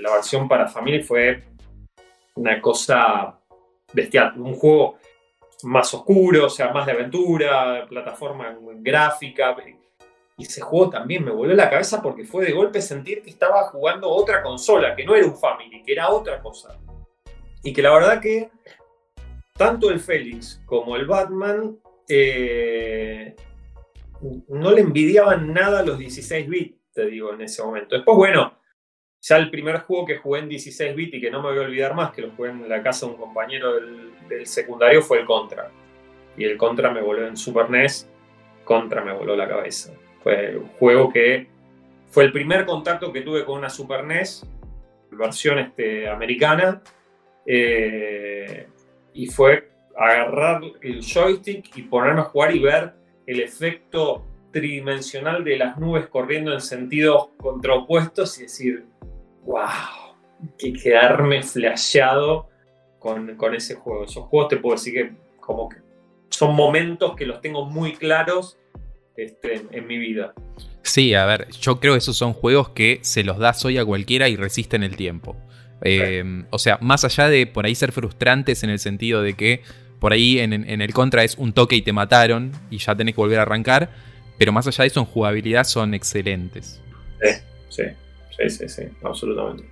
la 0.00 0.12
versión 0.12 0.48
para 0.48 0.68
Family 0.68 1.02
fue 1.02 1.44
una 2.34 2.60
cosa 2.60 3.38
bestial. 3.92 4.32
Un 4.36 4.54
juego 4.54 4.98
más 5.64 5.92
oscuro, 5.94 6.46
o 6.46 6.50
sea, 6.50 6.72
más 6.72 6.86
de 6.86 6.92
aventura, 6.92 7.86
plataforma 7.88 8.56
gráfica. 8.76 9.54
Y 10.42 10.44
ese 10.44 10.60
juego 10.60 10.90
también 10.90 11.24
me 11.24 11.30
volvió 11.30 11.54
la 11.54 11.70
cabeza 11.70 12.02
porque 12.02 12.24
fue 12.24 12.44
de 12.44 12.50
golpe 12.50 12.82
sentir 12.82 13.22
que 13.22 13.30
estaba 13.30 13.62
jugando 13.68 14.10
otra 14.10 14.42
consola, 14.42 14.96
que 14.96 15.04
no 15.04 15.14
era 15.14 15.24
un 15.24 15.38
Family, 15.38 15.84
que 15.84 15.92
era 15.92 16.10
otra 16.10 16.42
cosa. 16.42 16.80
Y 17.62 17.72
que 17.72 17.80
la 17.80 17.94
verdad 17.94 18.20
que 18.20 18.50
tanto 19.56 19.88
el 19.88 20.00
Félix 20.00 20.60
como 20.66 20.96
el 20.96 21.06
Batman 21.06 21.78
eh, 22.08 23.36
no 24.48 24.72
le 24.72 24.80
envidiaban 24.80 25.52
nada 25.52 25.78
a 25.78 25.84
los 25.84 25.96
16 25.96 26.48
bits, 26.48 26.76
te 26.92 27.06
digo, 27.06 27.32
en 27.32 27.42
ese 27.42 27.62
momento. 27.62 27.94
Después, 27.94 28.16
bueno, 28.16 28.58
ya 29.20 29.36
el 29.36 29.48
primer 29.48 29.78
juego 29.82 30.04
que 30.04 30.16
jugué 30.16 30.40
en 30.40 30.48
16 30.48 30.96
bits 30.96 31.14
y 31.14 31.20
que 31.20 31.30
no 31.30 31.40
me 31.40 31.50
voy 31.50 31.58
a 31.58 31.66
olvidar 31.68 31.94
más, 31.94 32.10
que 32.10 32.22
lo 32.22 32.32
jugué 32.32 32.50
en 32.50 32.68
la 32.68 32.82
casa 32.82 33.06
de 33.06 33.12
un 33.12 33.18
compañero 33.18 33.74
del, 33.74 34.44
secundario, 34.44 35.02
fue 35.02 35.20
el 35.20 35.24
Contra. 35.24 35.70
Y 36.36 36.42
el 36.42 36.56
Contra 36.56 36.90
me 36.90 37.00
voló 37.00 37.28
en 37.28 37.36
Super 37.36 37.70
NES, 37.70 38.08
Contra 38.64 39.04
me 39.04 39.12
voló 39.12 39.36
la 39.36 39.46
cabeza. 39.46 39.92
Fue 40.22 40.56
un 40.56 40.68
juego 40.68 41.12
que 41.12 41.48
fue 42.10 42.24
el 42.24 42.32
primer 42.32 42.66
contacto 42.66 43.12
que 43.12 43.22
tuve 43.22 43.44
con 43.44 43.58
una 43.58 43.70
Super 43.70 44.04
NES, 44.04 44.46
versión 45.10 45.58
este, 45.58 46.08
americana, 46.08 46.82
eh, 47.46 48.66
y 49.14 49.26
fue 49.26 49.70
agarrar 49.96 50.62
el 50.80 51.02
joystick 51.02 51.76
y 51.76 51.82
ponerme 51.82 52.20
a 52.20 52.24
jugar 52.24 52.54
y 52.54 52.60
ver 52.60 52.94
el 53.26 53.40
efecto 53.40 54.24
tridimensional 54.52 55.42
de 55.44 55.56
las 55.56 55.78
nubes 55.78 56.06
corriendo 56.06 56.52
en 56.52 56.60
sentidos 56.60 57.30
contraopuestos 57.38 58.38
y 58.38 58.42
decir, 58.42 58.84
wow, 59.44 60.14
que 60.58 60.72
quedarme 60.72 61.42
flasheado 61.42 62.48
con, 62.98 63.36
ese 63.54 63.74
juego. 63.74 64.04
Esos 64.04 64.24
juegos 64.24 64.48
te 64.48 64.56
puedo 64.58 64.76
decir 64.76 64.94
que 64.94 65.12
como 65.40 65.68
que 65.68 65.78
son 66.28 66.54
momentos 66.54 67.16
que 67.16 67.26
los 67.26 67.40
tengo 67.40 67.64
muy 67.64 67.94
claros 67.94 68.58
este, 69.16 69.62
en 69.70 69.86
mi 69.86 69.98
vida. 69.98 70.34
Sí, 70.82 71.14
a 71.14 71.24
ver, 71.26 71.48
yo 71.60 71.80
creo 71.80 71.94
que 71.94 71.98
esos 71.98 72.16
son 72.16 72.32
juegos 72.32 72.70
que 72.70 72.98
se 73.02 73.24
los 73.24 73.38
das 73.38 73.64
hoy 73.64 73.78
a 73.78 73.84
cualquiera 73.84 74.28
y 74.28 74.36
resisten 74.36 74.82
el 74.82 74.96
tiempo. 74.96 75.36
Eh, 75.84 76.44
o 76.50 76.58
sea, 76.58 76.78
más 76.80 77.04
allá 77.04 77.28
de 77.28 77.46
por 77.46 77.66
ahí 77.66 77.74
ser 77.74 77.92
frustrantes 77.92 78.62
en 78.62 78.70
el 78.70 78.78
sentido 78.78 79.22
de 79.22 79.34
que 79.34 79.62
por 79.98 80.12
ahí 80.12 80.38
en, 80.38 80.52
en, 80.52 80.80
el 80.80 80.92
contra 80.92 81.24
es 81.24 81.36
un 81.38 81.52
toque 81.52 81.76
y 81.76 81.82
te 81.82 81.92
mataron 81.92 82.52
y 82.70 82.78
ya 82.78 82.94
tenés 82.94 83.14
que 83.14 83.20
volver 83.20 83.38
a 83.38 83.42
arrancar, 83.42 83.90
pero 84.38 84.52
más 84.52 84.66
allá 84.66 84.82
de 84.82 84.88
eso 84.88 85.00
en 85.00 85.06
jugabilidad 85.06 85.64
son 85.64 85.94
excelentes. 85.94 86.80
sí. 87.68 87.82
Sí, 88.36 88.48
sí, 88.48 88.68
sí, 88.68 88.82
absolutamente. 89.02 89.64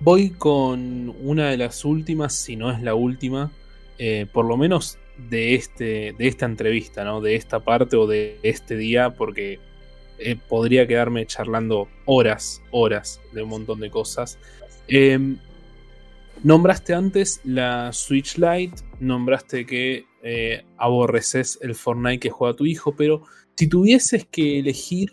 Voy 0.00 0.30
con 0.30 1.14
una 1.20 1.50
de 1.50 1.56
las 1.56 1.84
últimas, 1.84 2.34
si 2.34 2.56
no 2.56 2.70
es 2.70 2.82
la 2.82 2.94
última, 2.94 3.50
eh, 3.98 4.26
por 4.32 4.44
lo 4.44 4.56
menos 4.56 4.98
de, 5.30 5.54
este, 5.54 6.14
de 6.18 6.28
esta 6.28 6.46
entrevista, 6.46 7.04
¿no? 7.04 7.20
De 7.20 7.34
esta 7.34 7.60
parte 7.60 7.96
o 7.96 8.06
de 8.06 8.38
este 8.42 8.76
día, 8.76 9.14
porque 9.14 9.58
eh, 10.18 10.36
podría 10.48 10.86
quedarme 10.86 11.26
charlando 11.26 11.88
horas, 12.04 12.62
horas 12.70 13.20
de 13.32 13.42
un 13.42 13.50
montón 13.50 13.80
de 13.80 13.90
cosas. 13.90 14.38
Em, 14.88 15.38
nombraste 16.42 16.94
antes 16.94 17.40
la 17.44 17.92
Switch 17.92 18.36
Lite, 18.38 18.82
nombraste 19.00 19.66
que 19.66 20.06
eh, 20.22 20.64
aborreces 20.76 21.58
el 21.62 21.74
Fortnite 21.74 22.20
que 22.20 22.30
juega 22.30 22.56
tu 22.56 22.66
hijo, 22.66 22.94
pero 22.96 23.22
si 23.56 23.68
tuvieses 23.68 24.26
que 24.26 24.58
elegir 24.58 25.12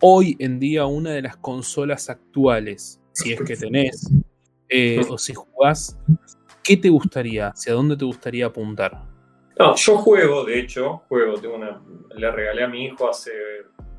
hoy 0.00 0.36
en 0.38 0.58
día 0.60 0.86
una 0.86 1.10
de 1.10 1.22
las 1.22 1.36
consolas 1.36 2.10
actuales, 2.10 3.00
si 3.12 3.32
es 3.32 3.40
que 3.42 3.56
tenés, 3.56 4.10
eh, 4.68 5.00
o 5.08 5.18
si 5.18 5.34
jugás, 5.34 5.98
¿qué 6.64 6.76
te 6.76 6.88
gustaría? 6.88 7.48
¿Hacia 7.48 7.74
dónde 7.74 7.96
te 7.96 8.04
gustaría 8.04 8.46
apuntar? 8.46 8.98
No, 9.58 9.76
yo 9.76 9.96
juego, 9.98 10.44
de 10.44 10.58
hecho, 10.58 11.02
juego, 11.08 11.34
tengo 11.34 11.54
una, 11.54 11.80
le 12.16 12.30
regalé 12.30 12.64
a 12.64 12.68
mi 12.68 12.86
hijo 12.86 13.08
hace 13.08 13.30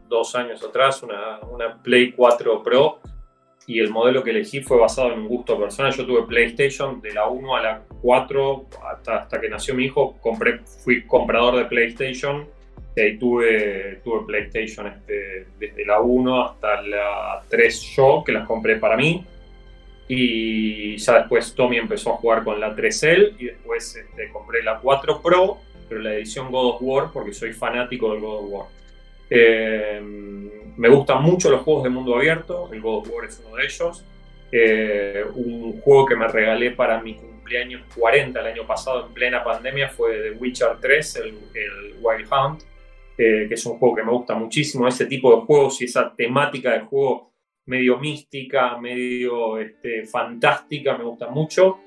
dos 0.10 0.36
años 0.36 0.62
atrás 0.64 1.02
una, 1.04 1.82
Play 1.82 2.12
4 2.12 2.62
Pro 2.62 3.00
y 3.68 3.80
el 3.80 3.90
modelo 3.90 4.24
que 4.24 4.32
elegí 4.32 4.62
fue 4.62 4.78
basado 4.78 5.14
en 5.14 5.20
un 5.20 5.28
gusto 5.28 5.58
personal. 5.58 5.94
Yo 5.94 6.06
tuve 6.06 6.24
PlayStation 6.24 7.00
de 7.02 7.14
la 7.14 7.28
1 7.28 7.56
a 7.56 7.62
la 7.62 7.82
4 8.02 8.66
hasta, 9.08 9.40
que 9.40 9.50
nació 9.50 9.74
mi 9.76 9.86
hijo, 9.86 10.18
fui 10.84 11.06
comprador 11.08 11.56
de 11.56 11.66
PlayStation 11.66 12.48
ahí 13.02 13.18
tuve, 13.18 14.02
tuve 14.04 14.26
PlayStation 14.26 14.88
este, 14.88 15.48
desde 15.60 15.86
la 15.86 16.00
1 16.00 16.46
hasta 16.46 16.82
la 16.82 17.44
3 17.50 17.96
yo, 17.96 18.24
que 18.26 18.32
las 18.32 18.48
compré 18.48 18.78
para 18.78 18.96
mí. 18.96 19.26
Y 20.08 20.98
ya 20.98 21.20
después 21.20 21.54
Tommy 21.56 21.78
empezó 21.78 22.14
a 22.14 22.18
jugar 22.18 22.44
con 22.44 22.60
la 22.60 22.76
3L 22.76 23.36
y 23.40 23.46
después 23.46 23.96
este, 23.96 24.30
compré 24.30 24.62
la 24.64 24.80
4 24.80 25.22
Pro, 25.22 25.58
pero 25.90 26.02
la 26.02 26.14
edición 26.14 26.52
God 26.52 26.76
of 26.76 26.78
War 26.82 27.10
porque 27.12 27.34
soy 27.34 27.54
fanático 27.54 28.12
del 28.12 28.22
God 28.22 28.46
of 28.46 28.52
War. 28.52 28.66
Eh, 29.30 30.00
me 30.78 30.90
gustan 30.90 31.24
mucho 31.24 31.50
los 31.50 31.62
juegos 31.62 31.84
de 31.84 31.90
mundo 31.90 32.16
abierto, 32.16 32.70
el 32.72 32.82
God 32.82 33.00
of 33.00 33.10
War 33.10 33.26
es 33.26 33.42
uno 33.46 33.56
de 33.56 33.66
ellos. 33.66 34.04
Eh, 34.52 35.24
un 35.34 35.82
juego 35.82 36.06
que 36.06 36.16
me 36.16 36.28
regalé 36.28 36.72
para 36.72 37.02
mi 37.02 37.16
cumpleaños 37.16 37.82
40 37.96 38.40
el 38.40 38.46
año 38.46 38.68
pasado 38.68 39.08
en 39.08 39.14
plena 39.14 39.44
pandemia 39.44 39.90
fue 39.90 40.18
The 40.20 40.32
Witcher 40.38 40.78
3, 40.80 41.16
el, 41.16 41.26
el 41.26 41.96
Wild 42.00 42.28
Hunt 42.32 42.62
que 43.18 43.54
es 43.54 43.66
un 43.66 43.78
juego 43.78 43.96
que 43.96 44.04
me 44.04 44.12
gusta 44.12 44.36
muchísimo, 44.36 44.88
ese 44.88 45.06
tipo 45.06 45.36
de 45.36 45.46
juegos 45.46 45.82
y 45.82 45.86
esa 45.86 46.14
temática 46.14 46.74
de 46.74 46.82
juego 46.82 47.32
medio 47.66 47.98
mística, 47.98 48.78
medio 48.78 49.58
este, 49.60 50.06
fantástica, 50.06 50.98
me 50.98 51.04
gusta 51.04 51.30
mucho. 51.30 51.80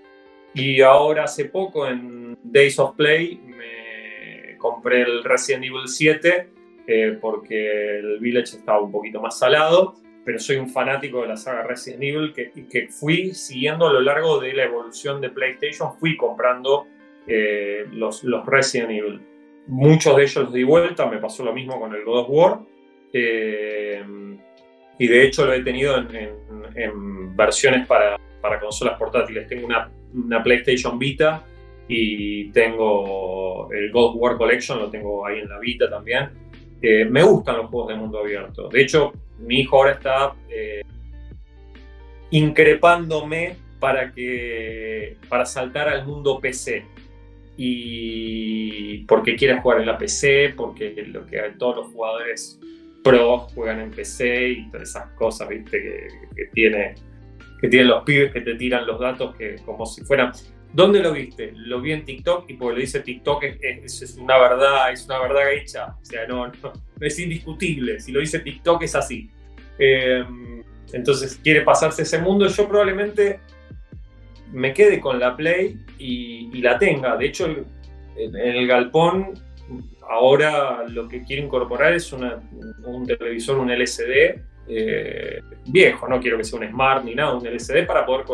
Y 0.55 0.81
ahora 0.81 1.25
hace 1.25 1.47
poco 1.47 1.87
en 1.87 2.37
Days 2.43 2.79
of 2.79 2.97
Play 2.97 3.41
me 3.45 4.57
compré 4.59 5.03
el 5.03 5.23
Resident 5.23 5.65
Evil 5.65 5.87
7 5.87 6.51
eh, 6.87 7.19
porque 7.21 7.99
el 7.99 8.19
Village 8.19 8.57
estaba 8.57 8.81
un 8.81 8.91
poquito 8.91 9.21
más 9.21 9.39
salado, 9.39 9.95
pero 10.25 10.39
soy 10.39 10.57
un 10.57 10.69
fanático 10.71 11.23
de 11.23 11.29
la 11.29 11.37
saga 11.37 11.63
Resident 11.63 12.03
Evil 12.03 12.33
que, 12.33 12.51
que 12.69 12.89
fui 12.89 13.35
siguiendo 13.35 13.87
a 13.87 13.93
lo 13.93 14.01
largo 14.01 14.41
de 14.41 14.55
la 14.55 14.65
evolución 14.65 15.21
de 15.21 15.31
PlayStation, 15.31 15.99
fui 15.99 16.17
comprando 16.17 16.87
eh, 17.27 17.87
los, 17.93 18.25
los 18.25 18.45
Resident 18.47 18.91
Evil. 18.91 19.21
Muchos 19.67 20.17
de 20.17 20.23
ellos 20.23 20.45
los 20.45 20.53
di 20.53 20.65
vuelta, 20.65 21.07
me 21.07 21.19
pasó 21.19 21.45
lo 21.45 21.53
mismo 21.53 21.79
con 21.79 21.95
el 21.95 22.05
God 22.05 22.21
of 22.21 22.27
War. 22.31 22.61
Eh, 23.13 24.03
y 24.99 25.07
de 25.07 25.25
hecho 25.25 25.47
lo 25.47 25.53
he 25.53 25.63
tenido 25.63 25.97
en, 25.97 27.37
versiones 27.37 27.87
para, 27.87 28.19
consolas 28.61 28.99
portátiles. 28.99 29.47
Tengo 29.47 29.67
una, 29.67 30.43
PlayStation 30.43 30.99
Vita 30.99 31.45
y 31.87 32.51
tengo 32.51 33.71
el 33.73 33.91
God 33.93 34.17
War 34.17 34.37
Collection, 34.37 34.79
lo 34.79 34.91
tengo 34.91 35.27
ahí 35.27 35.41
en 35.41 35.49
la 35.49 35.59
Vita 35.59 35.89
también. 35.89 36.31
Eh, 36.81 37.05
me 37.05 37.23
gustan 37.23 37.59
los 37.59 37.67
juegos 37.67 37.89
de 37.89 37.95
mundo 37.95 38.19
abierto. 38.19 38.69
De 38.69 38.83
hecho, 38.83 39.13
mi 39.39 39.61
hijo 39.61 39.77
ahora 39.77 39.93
está 39.93 40.35
eh, 40.49 40.83
increpándome 42.31 43.57
para, 43.79 44.13
que, 44.13 45.17
para 45.29 45.47
saltar 45.47 45.89
al 45.89 46.07
mundo 46.07 46.39
PC 46.41 46.85
y 47.57 48.99
porque 49.05 49.35
quiere 49.35 49.61
jugar 49.61 49.81
en 49.81 49.87
la 49.87 49.99
PC, 49.99 50.55
porque 50.57 50.95
lo 51.09 51.27
que 51.27 51.39
todos 51.59 51.77
los 51.77 51.87
jugadores 51.89 52.59
pros 53.03 53.53
juegan 53.55 53.81
en 53.81 53.91
PC 53.91 54.49
y 54.49 54.71
todas 54.71 54.91
esas 54.91 55.11
cosas, 55.13 55.49
viste, 55.49 56.09
que, 56.35 56.45
tiene, 56.53 56.95
que 57.61 57.69
tienen 57.69 57.89
los 57.89 58.05
pibes 58.05 58.33
que 58.33 58.41
te 58.41 58.55
tiran 58.55 58.87
los 58.87 58.99
datos 59.01 59.35
que 59.37 59.57
como 59.65 59.87
si 59.87 60.03
fueran. 60.03 60.33
¿Dónde 60.73 61.01
lo 61.01 61.13
viste? 61.13 61.53
Lo 61.55 61.81
vi 61.81 61.93
en 61.93 62.05
TikTok 62.05 62.51
y 62.51 62.55
porque 62.55 62.75
lo 62.75 62.81
dice 62.81 63.01
TikTok 63.01 63.43
es, 63.43 64.17
una 64.21 64.37
verdad, 64.39 64.93
es 64.93 65.07
una 65.07 65.21
verdad 65.21 65.53
hecha. 65.53 65.97
O 66.01 66.05
sea, 66.05 66.27
no, 66.27 66.47
no, 66.47 66.73
es 67.01 67.19
indiscutible. 67.19 68.01
Si 68.01 68.13
lo 68.13 68.21
dice 68.21 68.41
TikTok 68.41 68.83
es 68.83 68.95
así. 68.95 69.31
Eh, 69.79 70.25
entonces 70.93 71.41
quiere 71.43 71.63
pasarse 71.63 72.03
ese 72.03 72.19
mundo. 72.19 72.47
Yo 72.49 72.69
probablemente 72.69 73.41
me 74.53 74.73
quede 74.73 75.01
con 75.01 75.19
la 75.19 75.37
Play 75.37 75.79
y, 75.99 76.61
la 76.61 76.79
tenga. 76.79 77.17
De 77.17 77.27
hecho, 77.27 77.47
en 78.17 78.37
el 78.37 78.67
galpón 78.67 79.35
ahora 80.09 80.85
lo 80.89 81.09
que 81.09 81.23
quiero 81.23 81.45
incorporar 81.45 81.93
es 81.93 82.13
un 82.13 83.07
televisor, 83.07 83.59
un 83.59 83.71
LCD 83.71 84.41
eh, 84.69 85.43
viejo, 85.67 86.09
no 86.09 86.21
quiero 86.21 86.37
que 86.37 86.45
sea 86.45 86.59
un 86.59 86.69
Smart 86.69 87.05
ni 87.05 87.15
nada, 87.15 87.35
un 87.35 87.47
LCD 87.47 87.87
para 87.87 88.05
poder 88.05 88.27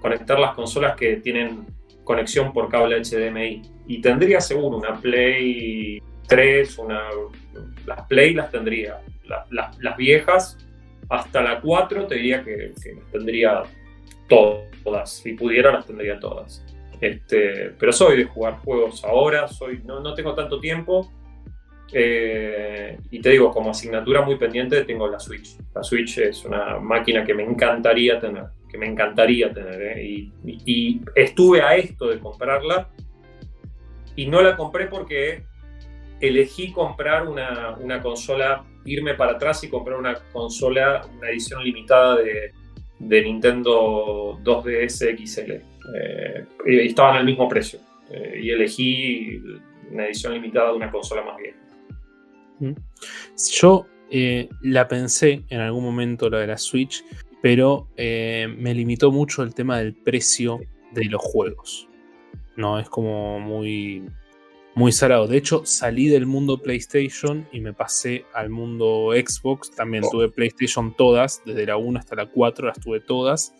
conectar 0.00 0.38
las 0.38 0.54
consolas 0.54 0.96
que 0.96 1.16
tienen 1.16 1.66
conexión 2.04 2.52
por 2.52 2.68
cable 2.68 3.00
HDMI. 3.00 3.62
Y 3.86 4.00
tendría 4.00 4.40
seguro 4.40 4.78
una 4.78 4.94
Play 5.00 6.00
3, 6.26 6.78
una, 6.78 7.02
las 7.86 8.02
Play 8.06 8.34
las 8.34 8.50
tendría, 8.50 9.00
las 9.50 9.96
viejas 9.96 10.58
hasta 11.08 11.42
la 11.42 11.60
4 11.60 12.06
te 12.06 12.14
diría 12.14 12.42
que, 12.42 12.72
que 12.82 12.94
las 12.94 13.10
tendría 13.10 13.62
todas. 14.28 15.10
Si 15.10 15.32
pudiera, 15.34 15.72
las 15.72 15.86
tendría 15.86 16.18
todas. 16.18 16.64
Este, 17.00 17.74
pero 17.78 17.92
soy 17.92 18.18
de 18.18 18.24
jugar 18.24 18.58
juegos 18.58 19.04
ahora, 19.04 19.48
soy, 19.48 19.82
no, 19.84 20.00
no 20.00 20.14
tengo 20.14 20.34
tanto 20.34 20.60
tiempo. 20.60 21.10
Eh, 21.92 22.98
y 23.10 23.20
te 23.20 23.30
digo, 23.30 23.50
como 23.50 23.70
asignatura 23.70 24.22
muy 24.22 24.36
pendiente 24.36 24.84
tengo 24.84 25.08
la 25.08 25.18
Switch. 25.18 25.56
La 25.74 25.82
Switch 25.82 26.18
es 26.18 26.44
una 26.44 26.78
máquina 26.78 27.24
que 27.24 27.34
me 27.34 27.42
encantaría 27.42 28.20
tener, 28.20 28.44
que 28.68 28.78
me 28.78 28.86
encantaría 28.86 29.52
tener. 29.52 29.82
¿eh? 29.82 30.04
Y, 30.04 30.32
y, 30.44 31.00
estuve 31.16 31.62
a 31.62 31.74
esto 31.74 32.08
de 32.08 32.20
comprarla 32.20 32.90
y 34.14 34.26
no 34.26 34.40
la 34.42 34.56
compré 34.56 34.86
porque 34.86 35.44
elegí 36.20 36.72
comprar 36.72 37.26
una, 37.26 37.76
una 37.80 38.00
consola 38.00 38.64
irme 38.84 39.14
para 39.14 39.32
atrás 39.32 39.62
y 39.64 39.68
comprar 39.68 39.98
una 39.98 40.14
consola, 40.32 41.06
una 41.16 41.30
edición 41.30 41.62
limitada 41.62 42.16
de, 42.16 42.52
de 42.98 43.22
Nintendo 43.22 44.38
2DS 44.42 45.16
XL. 45.16 45.69
Eh, 45.94 46.46
y 46.66 46.78
estaban 46.86 47.16
al 47.16 47.24
mismo 47.24 47.48
precio. 47.48 47.80
Eh, 48.10 48.40
y 48.42 48.50
elegí 48.50 49.42
una 49.90 50.06
edición 50.06 50.34
limitada 50.34 50.70
de 50.70 50.76
una 50.76 50.90
consola 50.90 51.22
más 51.22 51.36
vieja. 51.36 51.58
Mm. 52.58 52.74
Yo 53.52 53.86
eh, 54.10 54.48
la 54.62 54.88
pensé 54.88 55.44
en 55.48 55.60
algún 55.60 55.84
momento, 55.84 56.28
la 56.28 56.38
de 56.38 56.46
la 56.46 56.58
Switch, 56.58 57.04
pero 57.42 57.88
me 57.96 58.74
limitó 58.74 59.10
mucho 59.10 59.42
el 59.42 59.54
tema 59.54 59.78
del 59.78 59.94
precio 59.94 60.60
de 60.92 61.06
los 61.06 61.22
juegos. 61.22 61.88
No, 62.56 62.78
es 62.78 62.88
como 62.90 63.40
muy 63.40 64.04
muy 64.74 64.92
salado. 64.92 65.26
De 65.26 65.36
hecho, 65.36 65.62
salí 65.64 66.08
del 66.08 66.26
mundo 66.26 66.58
PlayStation 66.58 67.46
y 67.52 67.60
me 67.60 67.72
pasé 67.72 68.24
al 68.32 68.50
mundo 68.50 69.10
Xbox. 69.14 69.70
También 69.70 70.04
oh. 70.04 70.10
tuve 70.10 70.28
PlayStation 70.28 70.94
todas, 70.94 71.42
desde 71.44 71.66
la 71.66 71.76
1 71.76 71.98
hasta 71.98 72.16
la 72.16 72.26
4 72.26 72.68
las 72.68 72.80
tuve 72.80 73.00
todas. 73.00 73.54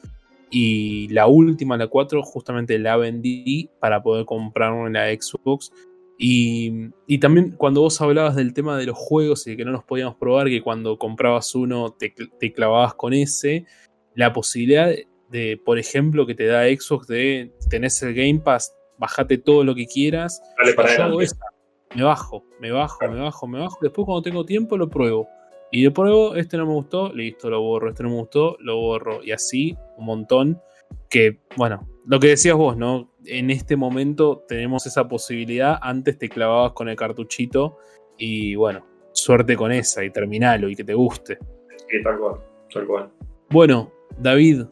Y 0.50 1.08
la 1.08 1.26
última, 1.28 1.76
la 1.76 1.86
4, 1.86 2.22
justamente 2.22 2.78
la 2.78 2.96
vendí 2.96 3.70
para 3.78 4.02
poder 4.02 4.24
comprar 4.24 4.72
una 4.72 4.86
en 4.86 4.92
la 4.92 5.22
Xbox. 5.22 5.70
Y, 6.18 6.90
también 7.18 7.52
cuando 7.52 7.80
vos 7.80 7.98
hablabas 8.00 8.36
del 8.36 8.52
tema 8.52 8.76
de 8.76 8.86
los 8.86 8.98
juegos 8.98 9.46
y 9.46 9.50
de 9.50 9.56
que 9.56 9.64
no 9.64 9.70
los 9.70 9.84
podíamos 9.84 10.16
probar, 10.16 10.48
que 10.48 10.60
cuando 10.60 10.98
comprabas 10.98 11.54
uno 11.54 11.94
te, 11.98 12.12
te 12.38 12.52
clavabas 12.52 12.94
con 12.94 13.14
ese, 13.14 13.64
la 14.14 14.32
posibilidad 14.32 14.90
de, 15.30 15.60
por 15.64 15.78
ejemplo, 15.78 16.26
que 16.26 16.34
te 16.34 16.46
da 16.46 16.64
Xbox 16.64 17.06
de 17.06 17.52
tener 17.70 17.90
el 18.02 18.14
Game 18.14 18.40
Pass, 18.40 18.74
bajate 18.98 19.38
todo 19.38 19.64
lo 19.64 19.74
que 19.74 19.86
quieras. 19.86 20.42
me 21.94 22.02
bajo, 22.02 22.44
me 22.60 22.70
bajo, 22.70 23.08
me 23.08 23.20
bajo, 23.20 23.46
me 23.46 23.58
bajo. 23.60 23.78
Después 23.80 24.04
cuando 24.04 24.22
tengo 24.22 24.44
tiempo 24.44 24.76
lo 24.76 24.88
pruebo. 24.88 25.28
Y 25.72 25.84
de 25.84 25.90
pruebo, 25.90 26.34
este 26.34 26.56
no 26.56 26.66
me 26.66 26.72
gustó, 26.72 27.12
listo, 27.12 27.48
lo 27.48 27.60
borro. 27.60 27.90
Este 27.90 28.02
no 28.02 28.10
me 28.10 28.16
gustó, 28.16 28.56
lo 28.60 28.76
borro. 28.76 29.22
Y 29.22 29.32
así, 29.32 29.76
un 29.96 30.06
montón. 30.06 30.60
Que, 31.08 31.40
bueno, 31.56 31.88
lo 32.06 32.18
que 32.18 32.28
decías 32.28 32.56
vos, 32.56 32.76
¿no? 32.76 33.12
En 33.24 33.50
este 33.50 33.76
momento 33.76 34.44
tenemos 34.48 34.86
esa 34.86 35.06
posibilidad. 35.06 35.78
Antes 35.80 36.18
te 36.18 36.28
clavabas 36.28 36.72
con 36.72 36.88
el 36.88 36.96
cartuchito. 36.96 37.78
Y 38.18 38.54
bueno, 38.56 38.84
suerte 39.12 39.56
con 39.56 39.72
esa 39.72 40.04
y 40.04 40.10
terminalo 40.10 40.68
y 40.68 40.76
que 40.76 40.84
te 40.84 40.94
guste. 40.94 41.38
Sí, 41.88 42.02
tal 42.02 42.18
cual, 42.18 42.40
tal 42.72 42.86
cual. 42.86 43.10
Bueno, 43.50 43.92
David, 44.18 44.64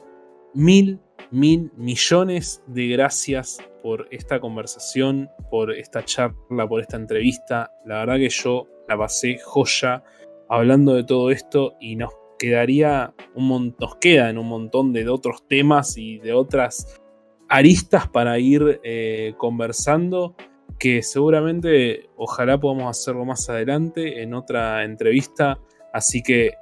mil, 0.55 0.99
mil 1.31 1.71
millones 1.77 2.63
de 2.67 2.89
gracias 2.89 3.59
por 3.83 4.07
esta 4.11 4.41
conversación, 4.41 5.29
por 5.51 5.73
esta 5.73 6.05
charla, 6.05 6.69
por 6.69 6.81
esta 6.81 6.97
entrevista. 6.97 7.73
La 7.87 8.01
verdad 8.01 8.17
que 8.17 8.29
yo 8.29 8.67
la 8.89 8.99
pasé 8.99 9.39
joya 9.39 10.03
hablando 10.49 10.95
de 10.95 11.05
todo 11.05 11.31
esto 11.31 11.75
y 11.81 11.97
nos 11.97 12.13
quedaría 12.39 13.15
un 13.35 13.75
nos 13.79 13.97
quedan 13.97 14.39
un 14.39 14.49
montón 14.49 14.93
de 14.93 15.09
otros 15.09 15.47
temas 15.47 15.97
y 15.97 16.19
de 16.19 16.33
otras 16.33 17.01
aristas 17.49 18.09
para 18.09 18.39
ir 18.39 18.81
eh, 18.85 19.35
conversando 19.37 20.37
que 20.79 21.03
seguramente 21.03 22.09
ojalá 22.17 22.59
podamos 22.59 22.89
hacerlo 22.89 23.25
más 23.25 23.49
adelante 23.49 24.23
en 24.23 24.35
otra 24.35 24.85
entrevista. 24.85 25.59
Así 25.93 26.23
que 26.23 26.53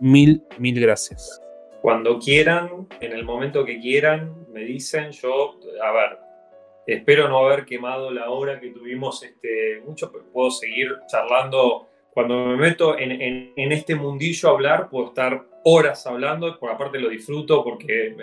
mil, 0.00 0.42
mil 0.58 0.80
gracias. 0.80 1.40
Cuando 1.82 2.18
quieran, 2.18 2.88
en 3.00 3.12
el 3.12 3.24
momento 3.24 3.64
que 3.64 3.80
quieran, 3.80 4.46
me 4.52 4.64
dicen, 4.64 5.12
yo, 5.12 5.54
a 5.82 5.92
ver, 5.92 6.18
Espero 6.86 7.28
no 7.28 7.38
haber 7.38 7.66
quemado 7.66 8.10
la 8.10 8.30
hora 8.30 8.58
que 8.58 8.70
tuvimos 8.70 9.22
este, 9.22 9.80
mucho, 9.86 10.10
pero 10.10 10.24
puedo 10.32 10.50
seguir 10.50 10.88
charlando. 11.06 11.86
Cuando 12.20 12.44
me 12.48 12.56
meto 12.56 12.98
en, 12.98 13.72
este 13.72 13.94
mundillo 13.94 14.50
a 14.50 14.52
hablar, 14.52 14.90
puedo 14.90 15.08
estar 15.08 15.42
horas 15.64 16.06
hablando, 16.06 16.58
por 16.58 16.70
aparte 16.70 16.98
lo 16.98 17.08
disfruto 17.08 17.64
porque 17.64 18.14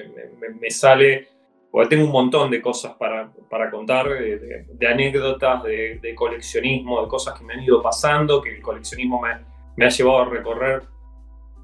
me, 0.62 0.70
sale, 0.70 1.30
porque 1.72 1.96
tengo 1.96 2.06
un 2.06 2.12
montón 2.12 2.52
de 2.52 2.62
cosas 2.62 2.94
para, 2.94 3.32
contar, 3.72 4.08
de, 4.08 4.88
anécdotas, 4.88 5.64
de, 5.64 6.14
coleccionismo, 6.16 7.02
de 7.02 7.08
cosas 7.08 7.40
que 7.40 7.44
me 7.44 7.56
han 7.56 7.64
ido 7.64 7.82
pasando, 7.82 8.40
que 8.40 8.56
el 8.56 8.62
coleccionismo 8.62 9.20
me, 9.20 9.30
me 9.76 9.86
ha 9.86 9.90
llevado 9.90 10.20
a 10.20 10.26
recorrer 10.30 10.84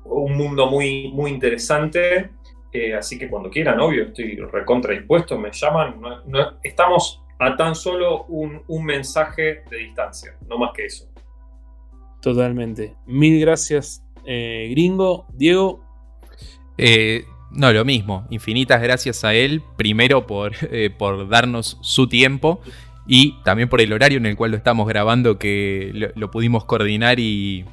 un 0.05 0.35
mundo 0.35 0.65
muy, 0.65 1.09
muy 1.09 1.29
interesante 1.29 2.31
eh, 2.71 2.95
así 2.95 3.19
que 3.19 3.29
cuando 3.29 3.51
quieran, 3.51 3.79
obvio, 3.79 4.05
estoy 4.05 4.37
recontra 4.37 4.93
dispuesto, 4.93 5.37
me 5.37 5.51
llaman. 5.51 6.01
estamos 6.63 7.21
a 7.37 7.55
tan 7.55 7.75
solo 7.75 8.23
un, 8.23 8.63
mensaje 8.83 9.63
de 9.69 9.77
distancia, 9.77 10.35
no 10.47 10.57
más 10.57 10.71
que 10.73 10.85
eso. 10.85 11.12
Totalmente. 12.23 12.95
Mil 13.05 13.39
gracias, 13.39 14.03
eh, 14.25 14.69
gringo. 14.71 15.27
Diego. 15.33 15.83
Eh, 16.77 17.25
no, 17.51 17.71
lo 17.71 17.85
mismo. 17.85 18.25
Infinitas 18.31 18.81
gracias 18.81 19.23
a 19.23 19.35
él, 19.35 19.61
primero 19.77 20.25
por, 20.25 20.53
por 20.97 21.29
darnos 21.29 21.77
su 21.81 22.07
tiempo 22.07 22.61
y 23.05 23.35
también 23.43 23.69
por 23.69 23.81
el 23.81 23.93
horario 23.93 24.17
en 24.17 24.25
el 24.25 24.35
cual 24.35 24.51
lo 24.51 24.57
estamos 24.57 24.87
grabando, 24.87 25.37
que 25.37 26.11
lo 26.15 26.31
pudimos 26.31 26.65
coordinar 26.65 27.19
y, 27.19 27.65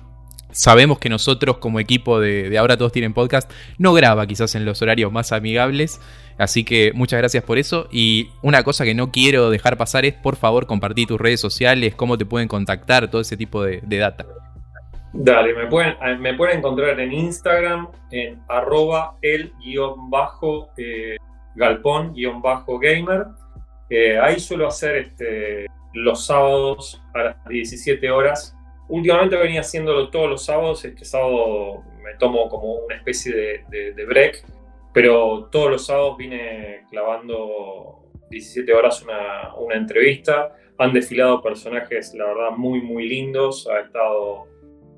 sabemos 0.52 0.98
que 0.98 1.08
nosotros 1.08 1.58
como 1.58 1.80
equipo 1.80 2.20
de, 2.20 2.56
Ahora 2.58 2.76
Todos 2.76 2.92
Tienen 2.92 3.14
Podcast 3.14 3.50
no 3.78 3.92
graba 3.92 4.26
quizás 4.26 4.54
en 4.54 4.64
los 4.64 4.82
horarios 4.82 5.12
más 5.12 5.32
amigables. 5.32 6.00
Así 6.38 6.64
que 6.64 6.92
muchas 6.94 7.18
gracias 7.18 7.44
por 7.44 7.58
eso. 7.58 7.88
Y 7.90 8.30
una 8.42 8.62
cosa 8.62 8.84
que 8.84 8.94
no 8.94 9.10
quiero 9.10 9.50
dejar 9.50 9.76
pasar 9.76 10.04
es, 10.04 10.14
por 10.14 10.36
favor, 10.36 10.66
compartir 10.66 11.06
tus 11.06 11.20
redes 11.20 11.40
sociales, 11.40 11.94
cómo 11.94 12.16
te 12.16 12.24
pueden 12.24 12.48
contactar, 12.48 13.10
todo 13.10 13.20
ese 13.20 13.36
tipo 13.36 13.62
de, 13.62 13.80
data. 13.82 14.26
Dale, 15.12 15.54
me 15.54 15.66
pueden, 15.66 15.94
eh, 16.02 16.16
me 16.18 16.34
pueden 16.34 16.58
encontrar 16.58 16.98
en 17.00 17.12
Instagram 17.12 17.88
en 18.10 18.40
arroba 18.48 19.16
el 19.22 19.52
guion 19.58 20.08
eh, 20.76 21.16
galpón 21.56 22.14
guion 22.14 22.40
bajo 22.40 22.78
gamer. 22.78 23.26
Eh, 23.90 24.18
ahí 24.18 24.38
suelo 24.38 24.68
hacer 24.68 24.96
este, 24.96 25.66
los 25.94 26.26
sábados 26.26 27.02
a 27.12 27.22
las 27.24 27.44
17 27.48 28.08
horas 28.10 28.56
Últimamente 28.90 29.36
venía 29.36 29.60
haciéndolo 29.60 30.10
todos 30.10 30.28
los 30.28 30.44
sábados, 30.44 30.84
este 30.84 31.04
sábado 31.04 31.84
me 32.02 32.14
tomo 32.18 32.48
como 32.48 32.74
una 32.74 32.96
especie 32.96 33.62
de, 33.70 34.04
break, 34.04 34.44
pero 34.92 35.48
todos 35.50 35.70
los 35.70 35.86
sábados 35.86 36.16
vine 36.16 36.84
clavando 36.90 38.10
17 38.30 38.72
horas 38.74 39.02
una, 39.02 39.74
entrevista. 39.74 40.56
Han 40.78 40.92
desfilado 40.92 41.40
personajes, 41.40 42.14
la 42.14 42.26
verdad, 42.26 42.50
muy, 42.56 42.80
muy 42.80 43.08
lindos. 43.08 43.68
Ha 43.68 43.80
estado 43.80 44.48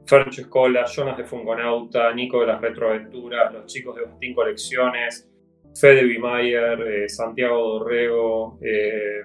Fercho 0.07 0.41
Escola, 0.41 0.87
Jonas 0.87 1.19
de 1.19 1.25
Fungonauta, 1.25 2.15
Nico 2.15 2.41
de 2.41 2.47
las 2.47 2.63
Retroaventuras, 2.63 3.53
los 3.53 3.67
chicos 3.67 3.97
de 3.97 4.05
Bastín 4.05 4.35
Colecciones, 4.35 5.31
Fede 5.79 6.05
Bimayer, 6.05 6.81
eh, 6.81 7.09
Santiago 7.11 7.79
Dorrego, 7.79 8.59
eh, 8.63 9.23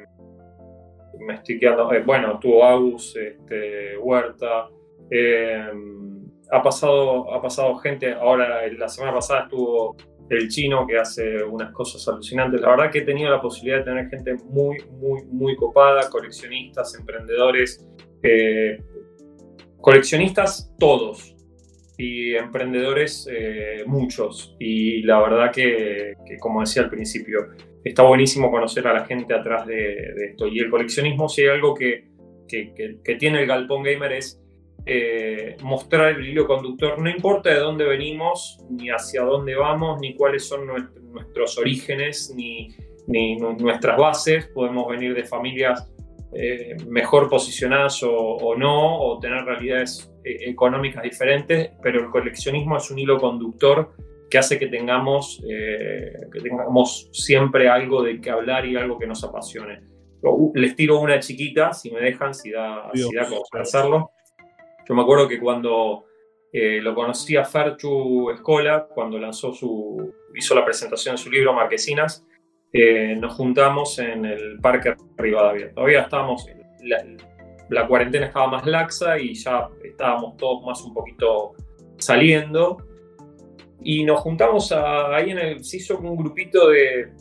me 1.20 1.36
estoy 1.36 1.60
quedando, 1.60 1.92
eh, 1.94 2.02
bueno, 2.06 2.40
tuvo 2.40 2.64
Agus, 2.64 3.16
este, 3.16 3.98
Huerta, 3.98 4.70
eh, 5.10 5.72
ha, 6.52 6.64
pasado, 6.64 7.34
ha 7.34 7.42
pasado 7.42 7.76
gente, 7.78 8.14
ahora 8.14 8.68
la 8.68 8.88
semana 8.88 9.14
pasada 9.14 9.44
estuvo 9.44 9.96
el 10.30 10.50
chino 10.50 10.86
que 10.86 10.98
hace 10.98 11.44
unas 11.44 11.72
cosas 11.72 12.06
alucinantes. 12.08 12.60
La 12.62 12.70
verdad 12.72 12.92
que 12.92 13.00
he 13.00 13.06
tenido 13.06 13.30
la 13.30 13.42
posibilidad 13.42 13.80
de 13.80 13.84
tener 13.86 14.10
gente 14.10 14.36
muy, 14.50 14.78
muy, 14.92 15.24
muy 15.26 15.56
copada, 15.56 16.10
coleccionistas, 16.10 16.96
emprendedores, 16.96 17.86
eh, 18.24 18.82
coleccionistas 19.80 20.74
todos 20.78 21.36
y 21.98 22.36
emprendedores 22.36 23.28
eh, 23.32 23.84
muchos. 23.86 24.56
Y 24.60 25.02
la 25.04 25.22
verdad 25.22 25.52
que, 25.52 26.14
como 26.40 26.62
decía 26.62 26.84
al 26.84 26.90
principio, 26.90 27.48
está 27.88 28.04
buenísimo 28.04 28.52
conocer 28.52 28.88
a 28.88 28.94
la 28.94 29.06
gente 29.06 29.34
atrás 29.34 29.66
de, 29.66 30.14
esto. 30.30 30.48
Y 30.48 30.60
el 30.60 30.70
coleccionismo, 30.70 31.30
si 31.30 31.42
hay 31.42 31.50
algo 31.50 31.74
que, 31.74 32.06
que 32.48 33.16
tiene 33.16 33.42
el 33.42 33.48
Galpón 33.48 33.84
Gamer 33.84 34.14
es 34.14 34.42
eh, 34.90 35.58
mostrar 35.64 36.18
el 36.18 36.26
hilo 36.26 36.48
conductor, 36.48 36.98
no 36.98 37.10
importa 37.10 37.50
de 37.50 37.60
dónde 37.60 37.84
venimos, 37.84 38.64
ni 38.70 38.90
hacia 38.90 39.22
dónde 39.22 39.54
vamos, 39.54 40.00
ni 40.00 40.16
cuáles 40.16 40.48
son 40.48 40.66
nuestros 41.12 41.58
orígenes, 41.58 42.34
ni, 42.34 42.74
nuestras 43.60 43.98
bases, 43.98 44.48
podemos 44.48 44.88
venir 44.88 45.14
de 45.14 45.26
familias 45.26 45.92
eh, 46.34 46.78
mejor 46.88 47.30
posicionadas 47.30 48.02
o, 48.02 48.56
no, 48.58 48.98
o 49.02 49.20
tener 49.20 49.44
realidades 49.44 50.10
eh, 50.24 50.38
económicas 50.50 51.04
diferentes, 51.04 51.72
pero 51.84 52.06
el 52.06 52.10
coleccionismo 52.10 52.78
es 52.78 52.90
un 52.90 53.00
hilo 53.00 53.20
conductor 53.20 53.94
que 54.30 54.38
hace 54.38 54.60
que 54.60 54.68
tengamos, 54.68 55.42
que 55.46 56.40
tengamos 56.42 57.10
siempre 57.12 57.70
algo 57.70 58.04
de 58.04 58.20
qué 58.20 58.30
hablar 58.30 58.66
y 58.66 58.76
algo 58.76 58.98
que 58.98 59.08
nos 59.08 59.24
apasione. 59.24 59.82
Les 60.54 60.76
tiro 60.76 61.00
una 61.00 61.20
chiquita, 61.20 61.74
si 61.74 61.92
me 61.92 62.02
dejan, 62.02 62.34
si 62.34 62.52
da, 62.52 62.90
si 62.94 63.16
da 63.16 63.62
hacerlo. 63.62 64.12
Yo 64.88 64.96
me 64.96 65.02
acuerdo 65.02 65.28
que 65.28 65.40
cuando 65.40 66.06
eh, 66.52 66.80
lo 66.82 66.96
conocí 66.96 67.36
a 67.36 67.44
Ferchu 67.44 68.32
Escola, 68.32 68.88
cuando 68.94 69.20
lanzó 69.20 69.54
su, 69.54 70.14
hizo 70.34 70.56
la 70.56 70.64
presentación 70.64 71.16
de 71.16 71.22
su 71.22 71.30
libro 71.30 71.54
Marquesinas, 71.54 72.26
eh, 72.72 73.16
nos 73.16 73.34
juntamos 73.36 74.00
en 74.00 74.26
el 74.26 74.60
Parque 74.60 74.96
Rivadavia. 75.18 75.74
Todavía 75.74 76.02
estábamos, 76.02 76.46
la, 76.84 77.04
la 77.70 77.88
cuarentena 77.88 78.28
estaba 78.28 78.48
más 78.48 78.66
laxa 78.66 79.20
y 79.20 79.34
ya 79.34 79.70
estábamos 79.84 80.38
todos 80.38 80.64
más 80.66 80.82
un 80.84 80.94
poquito 80.94 81.54
saliendo. 81.98 82.78
Y 83.84 84.04
nos 84.04 84.20
juntamos 84.22 84.72
ahí 84.72 85.32
en 85.32 85.40
el, 85.40 85.64
se 85.64 85.78
hizo 85.78 85.98
un 86.00 86.16
grupito 86.16 86.70
de 86.70 87.12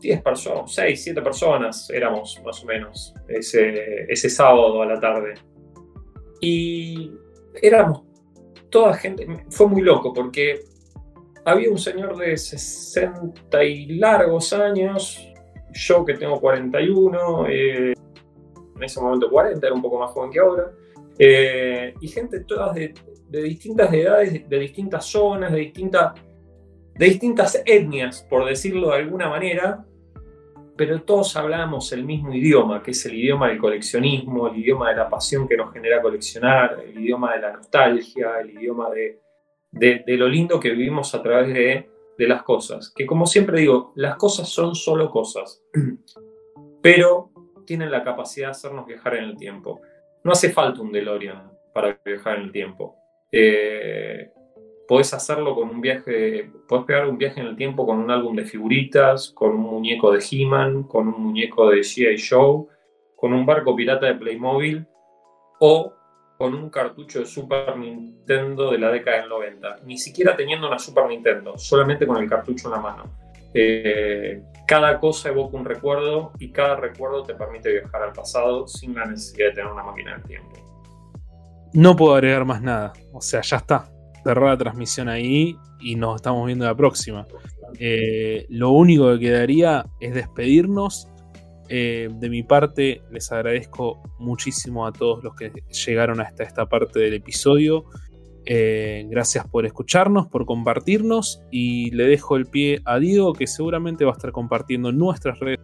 10 0.00 0.22
personas, 0.22 0.72
6, 0.72 1.02
7 1.02 1.22
personas 1.22 1.90
éramos 1.90 2.40
más 2.44 2.62
o 2.62 2.66
menos 2.66 3.14
ese, 3.28 4.04
ese 4.12 4.28
sábado 4.28 4.82
a 4.82 4.86
la 4.86 5.00
tarde. 5.00 5.34
Y 6.40 7.10
éramos 7.62 8.02
toda 8.68 8.94
gente, 8.94 9.26
fue 9.50 9.68
muy 9.68 9.82
loco 9.82 10.12
porque 10.12 10.60
había 11.44 11.70
un 11.70 11.78
señor 11.78 12.16
de 12.16 12.36
60 12.36 13.64
y 13.64 13.86
largos 13.98 14.52
años, 14.52 15.26
yo 15.72 16.04
que 16.04 16.14
tengo 16.14 16.40
41, 16.40 17.46
eh, 17.48 17.94
en 18.76 18.82
ese 18.82 19.00
momento 19.00 19.30
40, 19.30 19.66
era 19.66 19.74
un 19.74 19.82
poco 19.82 19.98
más 19.98 20.10
joven 20.10 20.30
que 20.30 20.40
ahora, 20.40 20.72
eh, 21.18 21.94
y 22.00 22.08
gente 22.08 22.40
todas 22.40 22.74
de, 22.74 22.94
distintas 23.42 23.92
edades, 23.92 24.48
de 24.48 24.58
distintas 24.58 25.06
zonas, 25.06 25.52
de, 25.52 25.72
de 26.94 27.06
distintas 27.06 27.62
etnias, 27.64 28.26
por 28.28 28.44
decirlo 28.44 28.90
de 28.90 28.96
alguna 28.96 29.28
manera, 29.28 29.84
pero 30.76 31.02
todos 31.02 31.36
hablábamos 31.36 31.92
el 31.92 32.04
mismo 32.04 32.34
idioma, 32.34 32.82
que 32.82 32.90
es 32.90 33.06
el 33.06 33.14
idioma 33.14 33.48
del 33.48 33.58
coleccionismo, 33.58 34.48
el 34.48 34.58
idioma 34.58 34.90
de 34.90 34.96
la 34.96 35.08
pasión 35.08 35.46
que 35.46 35.56
nos 35.56 35.72
genera 35.72 36.02
coleccionar, 36.02 36.82
el 36.84 36.98
idioma 36.98 37.34
de 37.34 37.40
la 37.40 37.52
nostalgia, 37.52 38.40
el 38.40 38.50
idioma 38.50 38.90
de, 38.90 39.20
de, 39.70 40.16
lo 40.16 40.28
lindo 40.28 40.58
que 40.58 40.70
vivimos 40.70 41.14
a 41.14 41.22
través 41.22 41.54
de, 41.54 41.90
de, 42.18 42.28
las 42.28 42.42
cosas. 42.42 42.92
Que 42.94 43.06
como 43.06 43.26
siempre 43.26 43.60
digo, 43.60 43.92
las 43.94 44.16
cosas 44.16 44.48
son 44.48 44.74
solo 44.74 45.10
cosas, 45.10 45.62
pero 46.82 47.30
tienen 47.64 47.90
la 47.90 48.02
capacidad 48.02 48.48
de 48.48 48.52
hacernos 48.52 48.86
viajar 48.86 49.14
en 49.16 49.24
el 49.24 49.36
tiempo. 49.36 49.80
No 50.24 50.32
hace 50.32 50.50
falta 50.50 50.80
un 50.80 50.90
DeLorean 50.90 51.52
para 51.72 52.00
viajar 52.04 52.38
en 52.38 52.44
el 52.44 52.52
tiempo. 52.52 52.96
Eh, 53.36 54.30
podés 54.86 55.12
hacerlo 55.12 55.56
con 55.56 55.68
un 55.68 55.80
viaje, 55.80 56.48
podés 56.68 56.84
pegar 56.84 57.08
un 57.08 57.18
viaje 57.18 57.40
en 57.40 57.48
el 57.48 57.56
tiempo 57.56 57.84
con 57.84 57.98
un 57.98 58.08
álbum 58.08 58.36
de 58.36 58.44
figuritas, 58.44 59.30
con 59.30 59.56
un 59.56 59.62
muñeco 59.62 60.12
de 60.12 60.24
He-Man, 60.30 60.84
con 60.84 61.08
un 61.08 61.20
muñeco 61.20 61.68
de 61.68 61.80
G.I. 61.80 62.16
Show, 62.16 62.68
con 63.16 63.32
un 63.32 63.44
barco 63.44 63.74
pirata 63.74 64.06
de 64.06 64.14
Playmobil 64.14 64.86
o 65.58 65.92
con 66.38 66.54
un 66.54 66.70
cartucho 66.70 67.18
de 67.18 67.26
Super 67.26 67.76
Nintendo 67.76 68.70
de 68.70 68.78
la 68.78 68.92
década 68.92 69.22
del 69.22 69.28
90. 69.30 69.80
Ni 69.84 69.98
siquiera 69.98 70.36
teniendo 70.36 70.68
una 70.68 70.78
Super 70.78 71.06
Nintendo, 71.08 71.58
solamente 71.58 72.06
con 72.06 72.22
el 72.22 72.28
cartucho 72.28 72.68
en 72.68 72.72
la 72.72 72.80
mano. 72.80 73.04
Eh, 73.52 74.42
cada 74.68 75.00
cosa 75.00 75.30
evoca 75.30 75.56
un 75.56 75.64
recuerdo 75.64 76.30
y 76.38 76.52
cada 76.52 76.76
recuerdo 76.76 77.24
te 77.24 77.34
permite 77.34 77.72
viajar 77.72 78.00
al 78.02 78.12
pasado 78.12 78.68
sin 78.68 78.94
la 78.94 79.06
necesidad 79.06 79.48
de 79.48 79.54
tener 79.54 79.72
una 79.72 79.82
máquina 79.82 80.12
del 80.12 80.22
tiempo. 80.22 80.63
No 81.74 81.96
puedo 81.96 82.14
agregar 82.14 82.44
más 82.44 82.62
nada, 82.62 82.92
o 83.12 83.20
sea, 83.20 83.42
ya 83.42 83.56
está 83.56 83.90
cerrar 84.24 84.50
la 84.50 84.56
transmisión 84.56 85.08
ahí 85.08 85.56
y 85.80 85.96
nos 85.96 86.16
estamos 86.16 86.46
viendo 86.46 86.64
la 86.64 86.74
próxima. 86.74 87.26
Eh, 87.78 88.46
lo 88.48 88.70
único 88.70 89.12
que 89.12 89.20
quedaría 89.20 89.84
es 90.00 90.14
despedirnos. 90.14 91.08
Eh, 91.68 92.08
de 92.12 92.30
mi 92.30 92.42
parte, 92.42 93.02
les 93.10 93.30
agradezco 93.32 94.02
muchísimo 94.18 94.86
a 94.86 94.92
todos 94.92 95.22
los 95.22 95.34
que 95.34 95.52
llegaron 95.86 96.20
hasta 96.20 96.42
esta 96.42 96.66
parte 96.66 97.00
del 97.00 97.14
episodio. 97.14 97.84
Eh, 98.46 99.06
gracias 99.10 99.46
por 99.46 99.66
escucharnos, 99.66 100.26
por 100.28 100.46
compartirnos 100.46 101.42
y 101.50 101.90
le 101.90 102.04
dejo 102.06 102.36
el 102.36 102.46
pie 102.46 102.82
a 102.84 102.98
Diego 102.98 103.32
que 103.32 103.46
seguramente 103.46 104.04
va 104.04 104.12
a 104.12 104.14
estar 104.14 104.32
compartiendo 104.32 104.92
nuestras 104.92 105.38
redes 105.40 105.60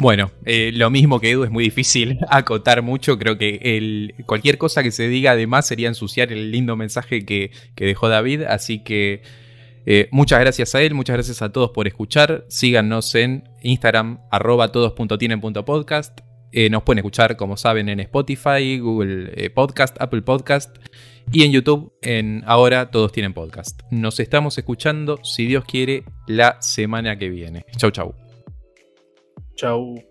bueno, 0.00 0.30
eh, 0.46 0.70
lo 0.72 0.90
mismo 0.90 1.20
que 1.20 1.30
Edu, 1.30 1.44
es 1.44 1.50
muy 1.50 1.64
difícil 1.64 2.18
acotar 2.30 2.82
mucho. 2.82 3.18
Creo 3.18 3.36
que 3.36 4.14
cualquier 4.26 4.58
cosa 4.58 4.82
que 4.82 4.90
se 4.90 5.08
diga 5.08 5.32
además 5.32 5.66
sería 5.66 5.88
ensuciar 5.88 6.32
el 6.32 6.50
lindo 6.50 6.74
mensaje 6.76 7.24
que, 7.24 7.50
dejó 7.76 8.08
David. 8.08 8.42
Así 8.42 8.82
que 8.82 9.22
eh, 9.86 10.08
muchas 10.10 10.40
gracias 10.40 10.74
a 10.74 10.82
él, 10.82 10.94
muchas 10.94 11.14
gracias 11.14 11.42
a 11.42 11.52
todos 11.52 11.70
por 11.70 11.86
escuchar. 11.86 12.46
Síganos 12.48 13.14
en 13.14 13.44
Instagram, 13.62 14.20
arroba 14.30 14.72
todos.tienen.podcast. 14.72 16.20
Eh, 16.52 16.68
nos 16.68 16.82
pueden 16.82 16.98
escuchar, 16.98 17.36
como 17.36 17.56
saben, 17.56 17.88
en 17.88 18.00
Spotify, 18.00 18.78
Google 18.78 19.50
Podcast, 19.50 19.96
Apple 20.00 20.22
Podcast 20.22 20.76
y 21.30 21.44
en 21.44 21.52
YouTube 21.52 21.92
en 22.02 22.42
Ahora 22.46 22.90
Todos 22.90 23.12
Tienen 23.12 23.34
Podcast. 23.34 23.82
Nos 23.90 24.18
estamos 24.18 24.58
escuchando, 24.58 25.20
si 25.22 25.46
Dios 25.46 25.64
quiere, 25.64 26.04
la 26.26 26.60
semana 26.60 27.18
que 27.18 27.28
viene. 27.28 27.66
Chau, 27.76 27.90
chau. 27.90 28.29
Chau. 29.60 30.09